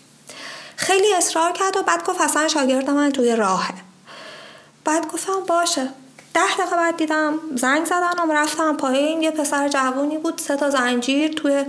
خیلی 0.77 1.15
اصرار 1.15 1.53
کرد 1.53 1.77
و 1.77 1.83
بعد 1.83 2.05
گفت 2.05 2.21
اصلا 2.21 2.49
شاگرد 2.49 2.91
من 2.91 3.13
توی 3.13 3.37
راهه. 3.37 3.75
بعد 4.85 5.13
گفتم 5.13 5.41
باشه. 5.49 5.89
ده 6.35 6.55
دقیقه 6.59 6.77
بعد 6.77 6.97
دیدم 6.97 7.35
زنگ 7.57 7.85
زدن 7.85 8.29
و 8.29 8.33
رفتم 8.33 8.77
پایین. 8.77 9.23
یه 9.23 9.31
پسر 9.31 9.69
جوانی 9.69 10.19
بود 10.19 10.39
سه 10.39 10.57
تا 10.57 10.71
زنجیر 10.71 11.33
توی 11.33 11.65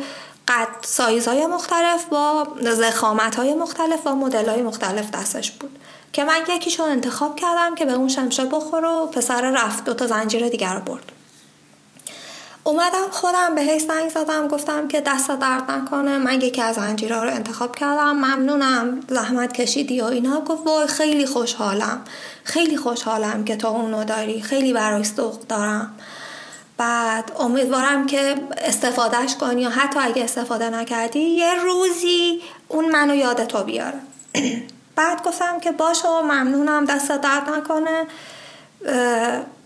قد 0.48 0.68
سایزهای 0.82 1.46
مختلف 1.48 2.06
با 2.06 2.48
زخامت 2.62 3.36
های 3.36 3.54
مختلف 3.54 4.08
و 4.08 4.16
مدل 4.16 4.50
های 4.50 4.62
مختلف 4.62 5.12
دستش 5.12 5.52
بود. 5.52 5.80
که 6.14 6.24
من 6.24 6.40
یکیشو 6.50 6.84
انتخاب 6.84 7.36
کردم 7.36 7.76
که 7.76 7.86
به 7.86 7.94
اون 7.94 8.08
شمشه 8.08 8.46
بخور 8.46 8.86
و 8.86 9.06
پسر 9.08 9.52
رفت. 9.52 9.86
دو 9.86 9.94
تا 9.94 10.08
زنجیر 10.08 10.50
دیگر 10.50 10.74
رو 10.74 10.82
برد. 10.82 11.12
اومدم 12.68 13.10
خودم 13.12 13.56
به 13.56 13.80
زنگ 13.80 14.10
زدم 14.10 14.48
گفتم 14.48 14.88
که 14.88 15.02
دست 15.02 15.32
درد 15.32 15.72
نکنه. 15.72 16.18
من 16.18 16.42
یکی 16.42 16.62
از 16.62 16.76
زنجیرها 16.76 17.24
رو 17.24 17.30
انتخاب 17.30 17.76
کردم. 17.76 18.12
ممنونم. 18.12 19.00
زحمت 19.10 19.54
کشیدی 19.54 20.02
و 20.02 20.06
اینا. 20.06 20.42
گفت 20.42 20.68
وای 20.68 20.88
خیلی 20.88 21.26
خوشحالم. 21.26 22.02
خیلی 22.44 22.78
خوشحالم 22.78 23.44
که 23.44 23.56
تو 23.56 23.68
اونو 23.68 24.04
داری. 24.04 24.42
خیلی 24.42 24.74
برای 24.74 25.04
سوق 25.04 25.48
دارم. 25.48 25.96
بعد 26.78 27.32
امیدوارم 27.40 28.06
که 28.06 28.36
استفادهش 28.58 29.36
کنی. 29.36 29.62
یا 29.62 29.70
حتی 29.70 30.00
اگه 30.00 30.24
استفاده 30.24 30.70
نکردی 30.70 31.20
یه 31.20 31.54
روزی 31.54 32.42
اون 32.68 32.90
منو 32.90 33.16
یاد 33.16 33.46
تو 33.46 33.64
بیاره. 33.64 34.00
بعد 34.96 35.24
گفتم 35.24 35.60
که 35.60 35.72
باشه 35.72 36.08
ممنونم. 36.08 36.86
دست 36.86 37.12
درد 37.12 37.50
نکنه. 37.50 38.08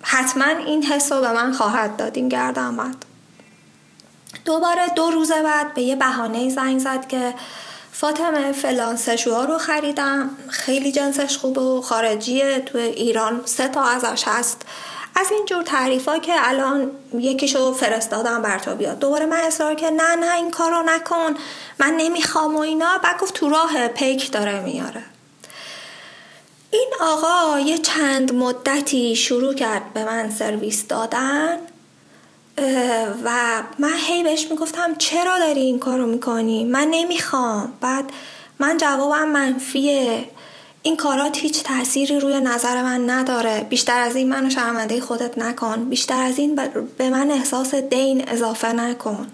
حتما 0.02 0.46
این 0.46 0.84
حس 0.84 1.12
رو 1.12 1.22
به 1.22 1.32
من 1.32 1.54
خواهد 1.54 1.98
داد. 1.98 2.18
این 2.18 2.30
گرد 2.30 2.60
آمد. 2.60 2.96
دوباره 4.46 4.90
دو 4.96 5.12
روز 5.12 5.32
بعد 5.32 5.74
به 5.74 5.82
یه 5.82 5.96
بهانه 5.96 6.50
زنگ 6.50 6.80
زد 6.80 7.08
که 7.08 7.34
فاطمه 7.92 8.52
فلان 8.52 8.96
سشوها 8.96 9.46
رو 9.46 9.58
خریدم. 9.58 10.30
خیلی 10.50 10.92
جنسش 10.92 11.38
خوبه 11.38 11.62
و 11.62 11.82
خارجیه. 11.82 12.60
تو 12.60 12.78
ایران 12.78 13.42
سه 13.46 13.68
تا 13.68 13.84
ازش 13.84 14.24
هست. 14.28 14.62
از 15.16 15.32
این 15.32 15.46
جور 15.46 15.64
تعریف 15.64 16.08
ها 16.08 16.20
که 16.20 16.34
الان 16.38 16.92
یکیشو 17.14 17.74
فرستادم 17.74 18.42
بر 18.42 18.60
تو. 18.60 18.76
بیاد 18.76 19.00
دوباره 19.00 19.26
من 19.26 19.38
اصرار 19.38 19.76
که 19.76 19.90
نه 19.90 20.16
نه 20.16 20.36
این 20.36 20.52
کارو 20.52 20.84
نکن. 20.84 21.36
من 21.80 21.94
نمی‌خوام 21.98 22.56
و 22.56 22.60
اینا. 22.60 22.98
بعد 23.04 23.20
گفت 23.20 23.34
تو 23.34 23.50
راه 23.50 23.88
پیک 23.88 24.32
داره 24.32 24.60
میاره. 24.60 25.04
این 26.72 26.90
آقا 27.02 27.60
یه 27.60 27.78
چند 27.78 28.34
مدتی 28.34 29.16
شروع 29.16 29.54
کرد 29.54 29.94
به 29.94 30.06
من 30.06 30.30
سرویس 30.30 30.88
دادن 30.88 31.58
و 33.24 33.64
من 33.80 33.98
هی 34.08 34.24
بهش 34.24 34.48
می‌گفتم 34.52 34.96
چرا 34.96 35.40
داری 35.40 35.62
این 35.62 35.80
کارو 35.80 36.08
می‌کنی؟ 36.08 36.64
من 36.64 36.88
نمی‌خوام. 36.92 37.74
بعد 37.82 38.06
من 38.60 38.78
جوابم 38.78 39.28
منفیه. 39.28 40.26
این 40.82 40.98
کارات 40.98 41.38
هیچ 41.38 41.64
تأثیری 41.64 42.20
روی 42.20 42.42
نظر 42.42 42.84
من 42.84 43.10
نداره. 43.10 43.66
بیشتر 43.70 44.02
از 44.02 44.16
این 44.16 44.30
منو 44.30 44.50
شرمنده 44.50 45.02
خودت 45.02 45.38
نکن. 45.38 45.90
بیشتر 45.90 46.24
از 46.24 46.40
این 46.40 46.56
به 46.98 47.10
من 47.10 47.32
احساس 47.32 47.76
دین 47.76 48.30
اضافه 48.30 48.74
نکن. 48.74 49.28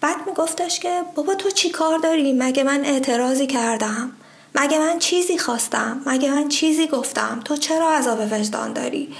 بعد 0.00 0.16
میگفتش 0.26 0.80
که 0.80 1.02
بابا 1.14 1.34
تو 1.34 1.50
چی 1.50 1.70
کار 1.70 1.98
داری؟ 1.98 2.32
مگه 2.32 2.62
من 2.62 2.84
اعتراضی 2.84 3.46
کردم. 3.46 4.12
مگه 4.54 4.78
من 4.78 4.98
چیزی 4.98 5.38
خواستم؟ 5.38 6.02
مگه 6.06 6.30
من 6.30 6.48
چیزی 6.48 6.86
گفتم؟ 6.86 7.40
تو 7.44 7.56
چرا 7.56 7.92
عذاب 7.92 8.32
وجدان 8.32 8.72
داری؟ 8.72 9.14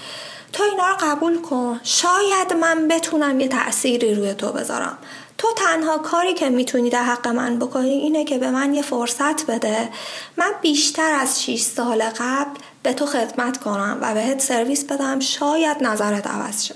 تو 0.53 0.63
اینا 0.63 0.89
رو 0.89 0.97
قبول 1.01 1.43
کن. 1.43 1.81
شاید 1.83 2.53
من 2.61 2.89
بتونم 2.89 3.41
یه 3.41 3.49
تأثیری 3.49 4.15
روی 4.15 4.35
تو 4.35 4.53
بذارم. 4.53 4.99
تو 5.39 5.49
تنها 5.57 5.99
کاری 5.99 6.35
که 6.35 6.49
می‌تونی 6.49 6.91
در 6.91 7.03
حق 7.03 7.29
من 7.29 7.59
بکنی 7.59 7.91
اینه 7.91 8.25
که 8.25 8.39
به 8.39 8.51
من 8.51 8.75
یه 8.75 8.83
فرصت 8.83 9.47
بده. 9.47 9.89
من 10.37 10.51
بیشتر 10.63 11.13
از 11.13 11.43
6 11.43 11.61
سال 11.61 12.03
قبل 12.03 12.61
به 12.83 12.93
تو 12.93 13.07
خدمت 13.07 13.59
کنم 13.59 13.99
و 14.01 14.15
بهت 14.15 14.41
سرویس 14.41 14.85
بدم. 14.85 15.21
شاید 15.21 15.77
نظرت 15.83 16.27
عوض 16.27 16.65
شه. 16.65 16.75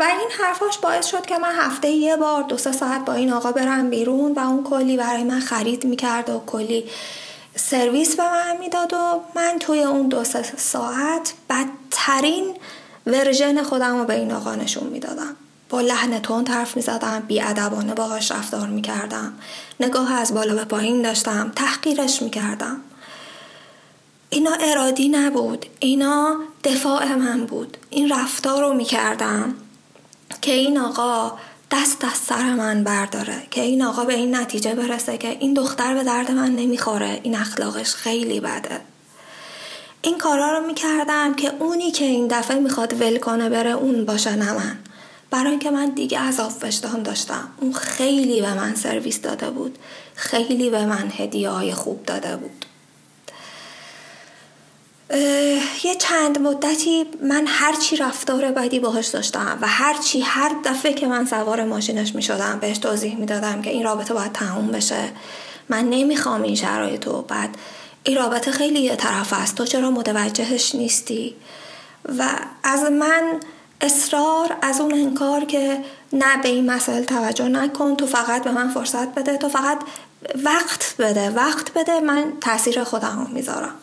و 0.00 0.02
این 0.02 0.28
حرفاش 0.40 0.78
باعث 0.78 1.06
شد 1.06 1.26
که 1.26 1.38
من 1.38 1.54
هفته 1.54 1.88
یه 1.88 2.16
بار 2.16 2.42
دو 2.42 2.56
سه 2.56 2.72
ساعت 2.72 3.04
با 3.04 3.12
این 3.12 3.32
آقا 3.32 3.52
برم 3.52 3.90
بیرون 3.90 4.32
و 4.32 4.38
اون 4.38 4.64
کلی 4.64 4.96
برای 4.96 5.24
من 5.24 5.40
خرید 5.40 5.84
می‌کرد 5.84 6.30
و 6.30 6.42
کلی 6.46 6.84
سرویس 7.56 8.16
به 8.16 8.22
من 8.22 8.56
می‌داد 8.56 8.92
و 8.92 9.20
من 9.36 9.56
توی 9.60 9.82
اون 9.82 10.08
دو 10.08 10.24
سه 10.24 10.42
ساعت 10.56 11.32
بدترین 11.50 12.56
ورژن 13.06 13.62
خودم 13.62 13.98
رو 13.98 14.04
به 14.04 14.14
این 14.14 14.32
آقا 14.32 14.54
نشون 14.54 14.88
می‌دادم. 14.88 15.36
با 15.68 15.80
لحن 15.80 16.18
تون 16.18 16.46
حرف 16.46 16.76
می‌زدم 16.76 17.22
بیادبانه 17.28 17.94
باهاش 17.94 18.32
رفتار 18.32 18.66
می‌کردم. 18.66 19.32
نگاه 19.80 20.12
از 20.12 20.34
بالا 20.34 20.54
به 20.54 20.64
پایین 20.64 21.02
داشتم 21.02 21.52
تحقیرش 21.56 22.22
می‌کردم. 22.22 22.80
اینا 24.30 24.52
ارادی 24.60 25.08
نبود 25.08 25.66
اینا 25.80 26.36
دفاع 26.64 27.14
من 27.14 27.46
بود. 27.46 27.76
این 27.90 28.12
رفتار 28.12 28.60
رو 28.62 28.74
می‌کردم. 28.74 29.54
که 30.40 30.52
این 30.52 30.78
آقا 30.78 31.32
دست 31.70 32.04
از 32.04 32.16
سر 32.16 32.54
من 32.54 32.84
برداره 32.84 33.42
که 33.50 33.60
این 33.60 33.82
آقا 33.82 34.04
به 34.04 34.14
این 34.14 34.36
نتیجه 34.36 34.74
برسه 34.74 35.18
که 35.18 35.28
این 35.28 35.54
دختر 35.54 35.94
به 35.94 36.04
درد 36.04 36.30
من 36.30 36.50
نمی‌خوره 36.56 37.20
این 37.22 37.36
اخلاقش 37.36 37.94
خیلی 37.94 38.40
بده. 38.40 38.80
این 40.02 40.18
کارا 40.18 40.58
رو 40.58 40.66
می‌کردم 40.66 41.34
که 41.34 41.52
اونی 41.58 41.90
که 41.90 42.04
این 42.04 42.26
دفعه 42.26 42.58
می‌خواد 42.58 43.00
ول 43.00 43.18
کنه 43.18 43.48
بره 43.48 43.70
اون 43.70 44.04
باشه 44.04 44.36
نه 44.36 44.52
من. 44.52 44.78
برای 45.30 45.50
اینکه 45.50 45.70
من 45.70 45.90
دیگه 45.90 46.18
عذاب 46.18 46.52
وجدان 46.62 47.02
داشتم. 47.02 47.48
اون 47.60 47.72
خیلی 47.72 48.40
به 48.40 48.54
من 48.54 48.74
سرویس 48.74 49.20
داده 49.20 49.50
بود 49.50 49.78
خیلی 50.14 50.70
به 50.70 50.86
من 50.86 51.12
هدیه 51.16 51.50
های 51.50 51.74
خوب 51.74 52.06
داده 52.06 52.36
بود. 52.36 52.64
یه 55.84 55.94
چند 55.98 56.38
مدتی 56.38 57.06
من 57.22 57.44
هرچی 57.46 57.96
رفتار 57.96 58.50
بدی 58.50 58.80
باهاش 58.80 59.06
داشتم 59.06 59.58
و 59.60 59.68
هرچی 59.68 60.20
هر 60.20 60.52
دفعه 60.64 60.92
که 60.92 61.06
من 61.06 61.26
سوار 61.26 61.64
ماشینش 61.64 62.14
می 62.14 62.22
شدم 62.22 62.58
بهش 62.60 62.78
توضیح 62.78 63.16
می 63.16 63.26
دادم 63.26 63.62
که 63.62 63.70
این 63.70 63.84
رابطه 63.84 64.14
باید 64.14 64.32
تموم 64.32 64.66
بشه. 64.68 65.12
من 65.68 65.90
نمی‌خوام 65.90 66.42
این 66.42 66.54
شرایط 66.54 67.06
رو. 67.06 67.22
بعد 67.22 67.56
این 68.02 68.16
رابطه 68.16 68.50
خیلی 68.50 68.80
یه 68.80 68.96
طرف 68.96 69.32
است. 69.32 69.54
تو 69.54 69.66
چرا 69.66 69.90
متوجهش 69.90 70.74
نیستی؟ 70.74 71.34
و 72.18 72.28
از 72.62 72.82
من 72.82 73.40
اصرار 73.80 74.56
از 74.62 74.80
اون 74.80 74.94
انکار 74.94 75.44
که 75.44 75.84
نه 76.12 76.42
به 76.42 76.48
این 76.48 76.70
مسائل 76.70 77.04
توجه 77.04 77.48
نکن. 77.48 77.96
تو 77.96 78.06
فقط 78.06 78.44
به 78.44 78.50
من 78.50 78.68
فرصت 78.68 79.14
بده. 79.14 79.36
تو 79.36 79.48
فقط 79.48 79.78
وقت 80.44 80.94
بده. 80.98 81.30
وقت 81.30 81.72
بده. 81.72 82.00
من 82.00 82.32
تاثیر 82.40 82.84
خودم 82.84 83.30
می‌ذارم. 83.32 83.74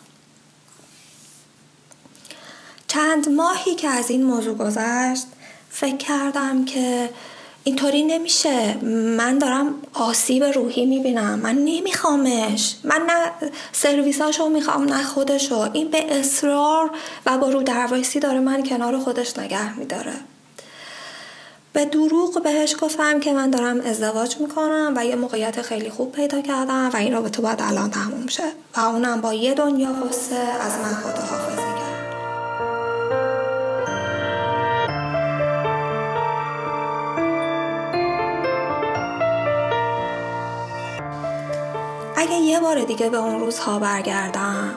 چند 2.88 3.28
ماهی 3.28 3.74
که 3.74 3.88
از 3.88 4.10
این 4.10 4.24
موضوع 4.24 4.54
گذشت 4.54 5.26
فکر 5.70 5.96
کردم 5.96 6.64
که 6.64 7.10
اینطوری 7.64 8.02
نمیشه. 8.02 8.76
من 9.16 9.38
دارم 9.38 9.74
آسیب 9.94 10.44
روحی 10.44 10.86
می‌بینم. 10.86 11.38
من 11.38 11.54
نمیخوامش. 11.54 12.76
من 12.84 13.02
نه 13.08 13.30
سرویساشو 13.72 14.48
می‌خوام 14.48 14.84
نه 14.84 15.02
خودشو. 15.02 15.70
این 15.72 15.88
به 15.88 16.18
اصرار 16.18 16.90
و 17.26 17.38
با 17.38 17.48
رو 17.48 17.62
دروایسی 17.62 18.20
داره 18.20 18.40
من 18.40 18.62
کنار 18.62 18.98
خودش 18.98 19.38
نگه 19.38 19.78
میداره. 19.78 20.12
به 21.72 21.84
دروغ 21.84 22.42
بهش 22.42 22.76
گفتم 22.80 23.20
که 23.20 23.32
من 23.32 23.50
دارم 23.50 23.80
ازدواج 23.80 24.36
می‌کنم 24.40 24.94
و 24.96 25.06
یه 25.06 25.16
موقعیت 25.16 25.62
خیلی 25.62 25.90
خوب 25.90 26.12
پیدا 26.12 26.40
کردم 26.40 26.90
و 26.94 26.96
این 26.96 27.12
رابطه 27.12 27.42
باید 27.42 27.62
الان 27.62 27.90
تموم 27.90 28.26
شه 28.26 28.52
و 28.76 28.80
اونم 28.80 29.20
با 29.20 29.34
یه 29.34 29.54
دنیا 29.54 29.92
قصه 29.92 30.36
از 30.36 30.72
من 30.78 30.94
خداحافظی 30.94 31.77
اگه 42.28 42.36
یه 42.36 42.60
بار 42.60 42.84
دیگه 42.84 43.08
به 43.08 43.16
اون 43.16 43.40
روزها 43.40 43.78
برگردم. 43.78 44.74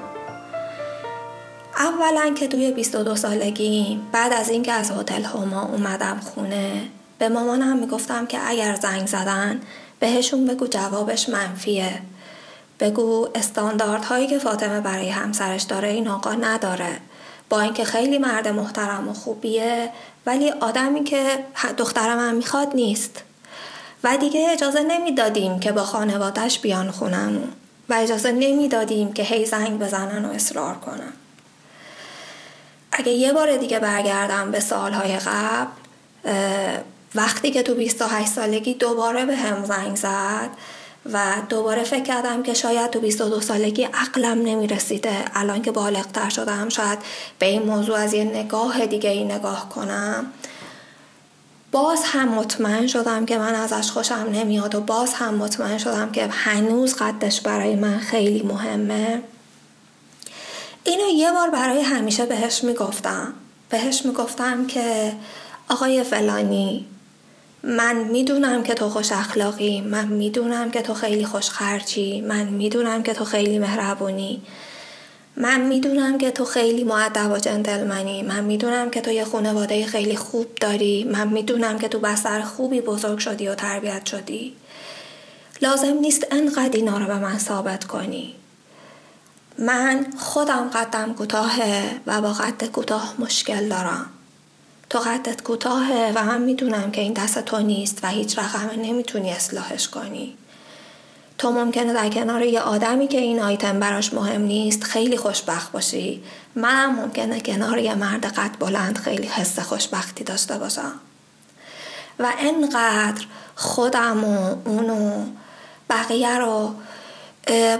اولا 1.77 2.33
که 2.33 2.47
توی 2.47 2.71
22 2.71 3.15
سالگی 3.15 4.01
بعد 4.11 4.33
از 4.33 4.49
اینکه 4.49 4.71
از 4.71 4.91
هتل 4.91 5.23
هما 5.23 5.61
اومدم 5.61 6.19
خونه 6.19 6.81
به 7.19 7.29
مامانم 7.29 7.77
می‌گفتم 7.77 8.25
که 8.25 8.39
اگر 8.45 8.75
زنگ 8.75 9.07
زدن 9.07 9.61
بهشون 9.99 10.45
بگو 10.45 10.67
جوابش 10.67 11.29
منفیه. 11.29 12.01
بگو 12.79 13.27
استانداردهایی 13.35 14.27
که 14.27 14.39
فاطمه 14.39 14.81
برای 14.81 15.09
همسرش 15.09 15.61
داره 15.63 15.87
این 15.87 16.07
آقا 16.07 16.31
نداره. 16.33 16.97
با 17.49 17.61
اینکه 17.61 17.83
خیلی 17.83 18.17
مرد 18.17 18.47
محترم 18.47 19.09
و 19.09 19.13
خوبیه 19.13 19.89
ولی 20.25 20.51
آدمی 20.51 21.03
که 21.03 21.45
دختر 21.77 22.15
من 22.15 22.35
می‌خواد 22.35 22.75
نیست. 22.75 23.23
و 24.03 24.17
دیگه 24.17 24.49
اجازه 24.49 24.83
نمی‌دادیم 24.83 25.59
که 25.59 25.71
با 25.71 25.83
خانوادش 25.83 26.59
بیان 26.59 26.91
خونمون 26.91 27.51
و 27.89 27.93
اجازه 27.93 28.31
نمی‌دادیم 28.31 29.13
که 29.13 29.23
هی 29.23 29.45
زنگ 29.45 29.79
بزنن 29.79 30.25
و 30.25 30.29
اصرار 30.29 30.75
کنن. 30.75 31.13
اگه 32.91 33.11
یه 33.11 33.33
بار 33.33 33.57
دیگه 33.57 33.79
برگردم 33.79 34.51
به 34.51 34.59
سالهای 34.59 35.17
قبل 35.17 35.71
وقتی 37.15 37.51
که 37.51 37.63
تو 37.63 37.75
28 37.75 38.31
سالگی 38.31 38.73
دوباره 38.73 39.25
به 39.25 39.35
هم 39.35 39.65
زنگ 39.65 39.95
زد 39.95 40.49
و 41.13 41.19
دوباره 41.49 41.83
فکر 41.83 42.03
کردم 42.03 42.43
که 42.43 42.53
شاید 42.53 42.91
تو 42.91 42.99
22 42.99 43.41
سالگی 43.41 43.83
عقلم 43.83 44.41
نمی‌رسیده. 44.41 45.25
الان 45.33 45.61
که 45.61 45.71
بالغتر 45.71 46.29
شدم 46.29 46.69
شاید 46.69 46.99
به 47.39 47.45
این 47.45 47.63
موضوع 47.63 47.97
از 47.97 48.13
یه 48.13 48.23
نگاه 48.23 48.85
دیگه 48.85 49.09
ای 49.09 49.23
نگاه 49.23 49.69
کنم. 49.69 50.25
باز 51.71 52.01
هم 52.05 52.29
مطمئن 52.29 52.87
شدم 52.87 53.25
که 53.25 53.37
من 53.37 53.55
ازش 53.55 53.91
خوشم 53.91 54.29
نمیاد 54.33 54.75
و 54.75 54.81
باز 54.81 55.13
هم 55.13 55.33
مطمئن 55.33 55.77
شدم 55.77 56.11
که 56.11 56.27
هنوز 56.27 56.95
قدش 56.95 57.41
برای 57.41 57.75
من 57.75 57.99
خیلی 57.99 58.43
مهمه. 58.43 59.21
اینو 60.83 61.07
یه 61.15 61.31
بار 61.31 61.49
برای 61.49 61.81
همیشه 61.81 62.25
بهش 62.25 62.63
می‌گفتم. 62.63 63.33
بهش 63.69 64.05
می‌گفتم 64.05 64.67
که 64.67 65.13
آقای 65.69 66.03
فلانی 66.03 66.85
من 67.63 67.95
می‌دونم 67.95 68.63
که 68.63 68.73
تو 68.73 68.89
خوش 68.89 69.11
اخلاقی 69.11 69.81
من 69.81 70.07
می‌دونم 70.07 70.71
که 70.71 70.81
تو 70.81 70.93
خیلی 70.93 71.25
خوش 71.25 71.49
خرچی 71.49 72.21
من 72.21 72.43
می‌دونم 72.43 73.03
که 73.03 73.13
تو 73.13 73.25
خیلی 73.25 73.59
مهربونی. 73.59 74.41
من 75.35 75.61
می‌دونم 75.61 76.17
که 76.17 76.31
تو 76.31 76.45
خیلی 76.45 76.83
معدب 76.83 77.31
و 77.31 77.37
جنتلمنی. 77.37 78.23
من 78.23 78.43
می‌دونم 78.43 78.89
که 78.89 79.01
تو 79.01 79.11
یه 79.11 79.25
خانواده 79.25 79.85
خیلی 79.85 80.15
خوب 80.15 80.55
داری. 80.55 81.03
من 81.03 81.27
می‌دونم 81.27 81.79
که 81.79 81.87
تو 81.87 81.99
بستر 81.99 82.41
خوبی 82.41 82.81
بزرگ 82.81 83.19
شدی 83.19 83.47
و 83.47 83.55
تربیت 83.55 84.05
شدی. 84.05 84.53
لازم 85.61 85.93
نیست 85.93 86.27
انقدر 86.31 86.75
اینا 86.77 86.97
رو 86.97 87.05
به 87.05 87.19
من 87.19 87.37
ثابت 87.37 87.83
کنی. 87.83 88.35
من 89.59 90.05
خودم 90.17 90.69
قدم 90.73 91.13
کوتاهه 91.13 92.01
و 92.07 92.21
با 92.21 92.33
قد 92.33 92.65
کوتاه 92.65 93.15
مشکل 93.19 93.69
دارم. 93.69 94.05
تو 94.89 94.99
قدت 94.99 95.43
کوتاهه 95.43 96.13
و 96.15 96.23
من 96.23 96.41
می‌دونم 96.41 96.91
که 96.91 97.01
این 97.01 97.13
دست 97.13 97.39
تو 97.39 97.59
نیست 97.59 97.99
و 98.03 98.07
هیچ 98.07 98.39
رقمه 98.39 98.75
نمی‌تونی 98.75 99.31
اصلاحش 99.31 99.87
کنی. 99.87 100.37
تو 101.41 101.51
ممکنه 101.51 101.93
در 101.93 102.09
کنار 102.09 102.41
یه 102.41 102.61
آدمی 102.61 103.07
که 103.07 103.17
این 103.17 103.39
آیتم 103.39 103.79
براش 103.79 104.13
مهم 104.13 104.41
نیست 104.41 104.83
خیلی 104.83 105.17
خوشبخت 105.17 105.71
باشی. 105.71 106.23
منم 106.55 106.95
ممکنه 106.95 107.39
کنار 107.39 107.77
یه 107.77 107.95
مرد 107.95 108.25
قد 108.25 108.59
بلند 108.59 108.97
خیلی 108.97 109.27
حس 109.27 109.59
خوشبختی 109.59 110.23
داشته 110.23 110.57
باشم. 110.57 110.93
و 112.19 112.33
انقدر 112.39 113.25
خودم 113.55 114.23
و 114.23 114.55
اونو 114.65 115.25
بقیه 115.89 116.37
رو 116.37 116.73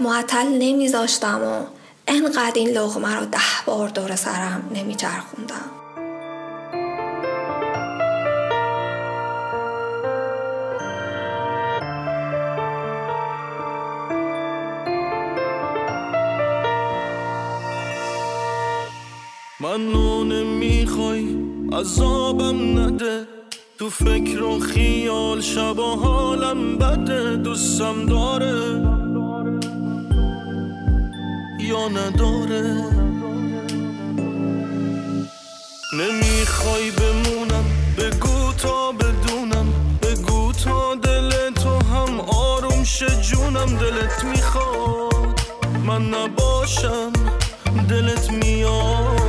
معطل 0.01 0.47
نمیذاشتم 0.47 1.41
و 1.43 1.66
انقدر 2.07 2.51
این 2.55 2.70
لغمه 2.70 3.16
رو 3.16 3.26
ده 3.26 3.39
بار 3.66 3.89
دور 3.89 4.16
سرم 4.16 4.72
نمیچرخوندم. 4.76 5.81
من 19.82 19.92
نونه 19.92 20.44
می‌خوای 20.44 21.26
عذابم 21.72 22.80
نده. 22.80 23.28
تو 23.80 23.90
فکر 23.90 24.44
و 24.44 24.60
خیال 24.60 25.42
شب 25.42 25.80
و 25.80 25.96
حالم 25.96 26.78
بده. 26.78 27.36
دوستم 27.36 28.06
داره 28.06 28.82
یا 31.60 31.88
نداره؟ 31.88 32.86
نمی‌خوای 36.00 36.92
بمونم 36.92 37.66
بگو 37.98 38.54
تا 38.54 38.92
بدونم. 38.92 39.68
بگو 40.02 40.52
تا 40.52 40.96
دل 40.96 41.30
تو 41.50 41.70
هم 41.70 42.20
آروم 42.20 42.84
شه 42.84 43.22
جونم. 43.22 43.78
دلت 43.78 44.24
می‌خواد 44.24 45.42
من 45.86 46.02
نباشم 46.02 47.12
دلت 47.90 48.32
میاد. 48.32 49.20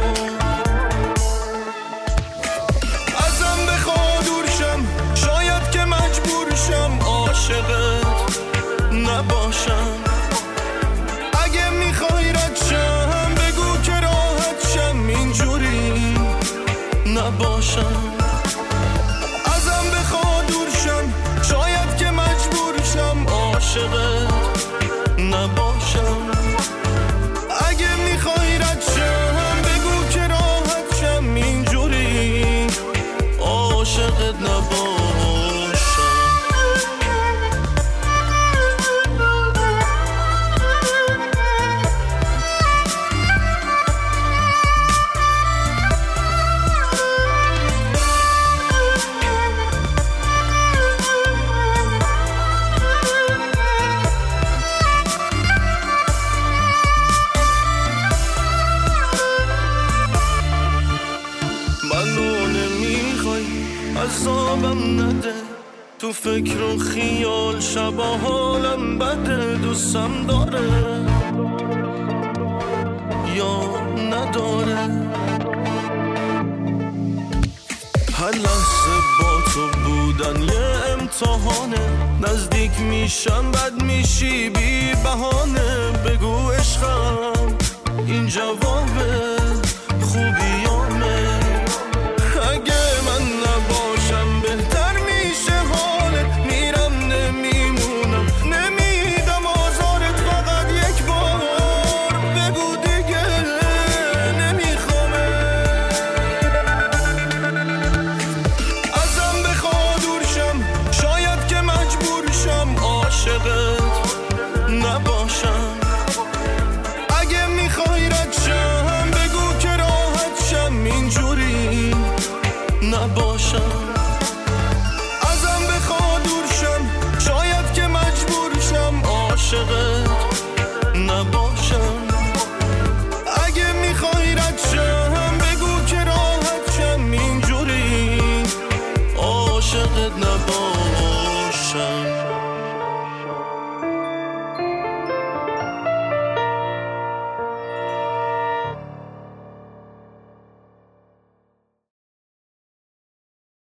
فکر 34.42 34.81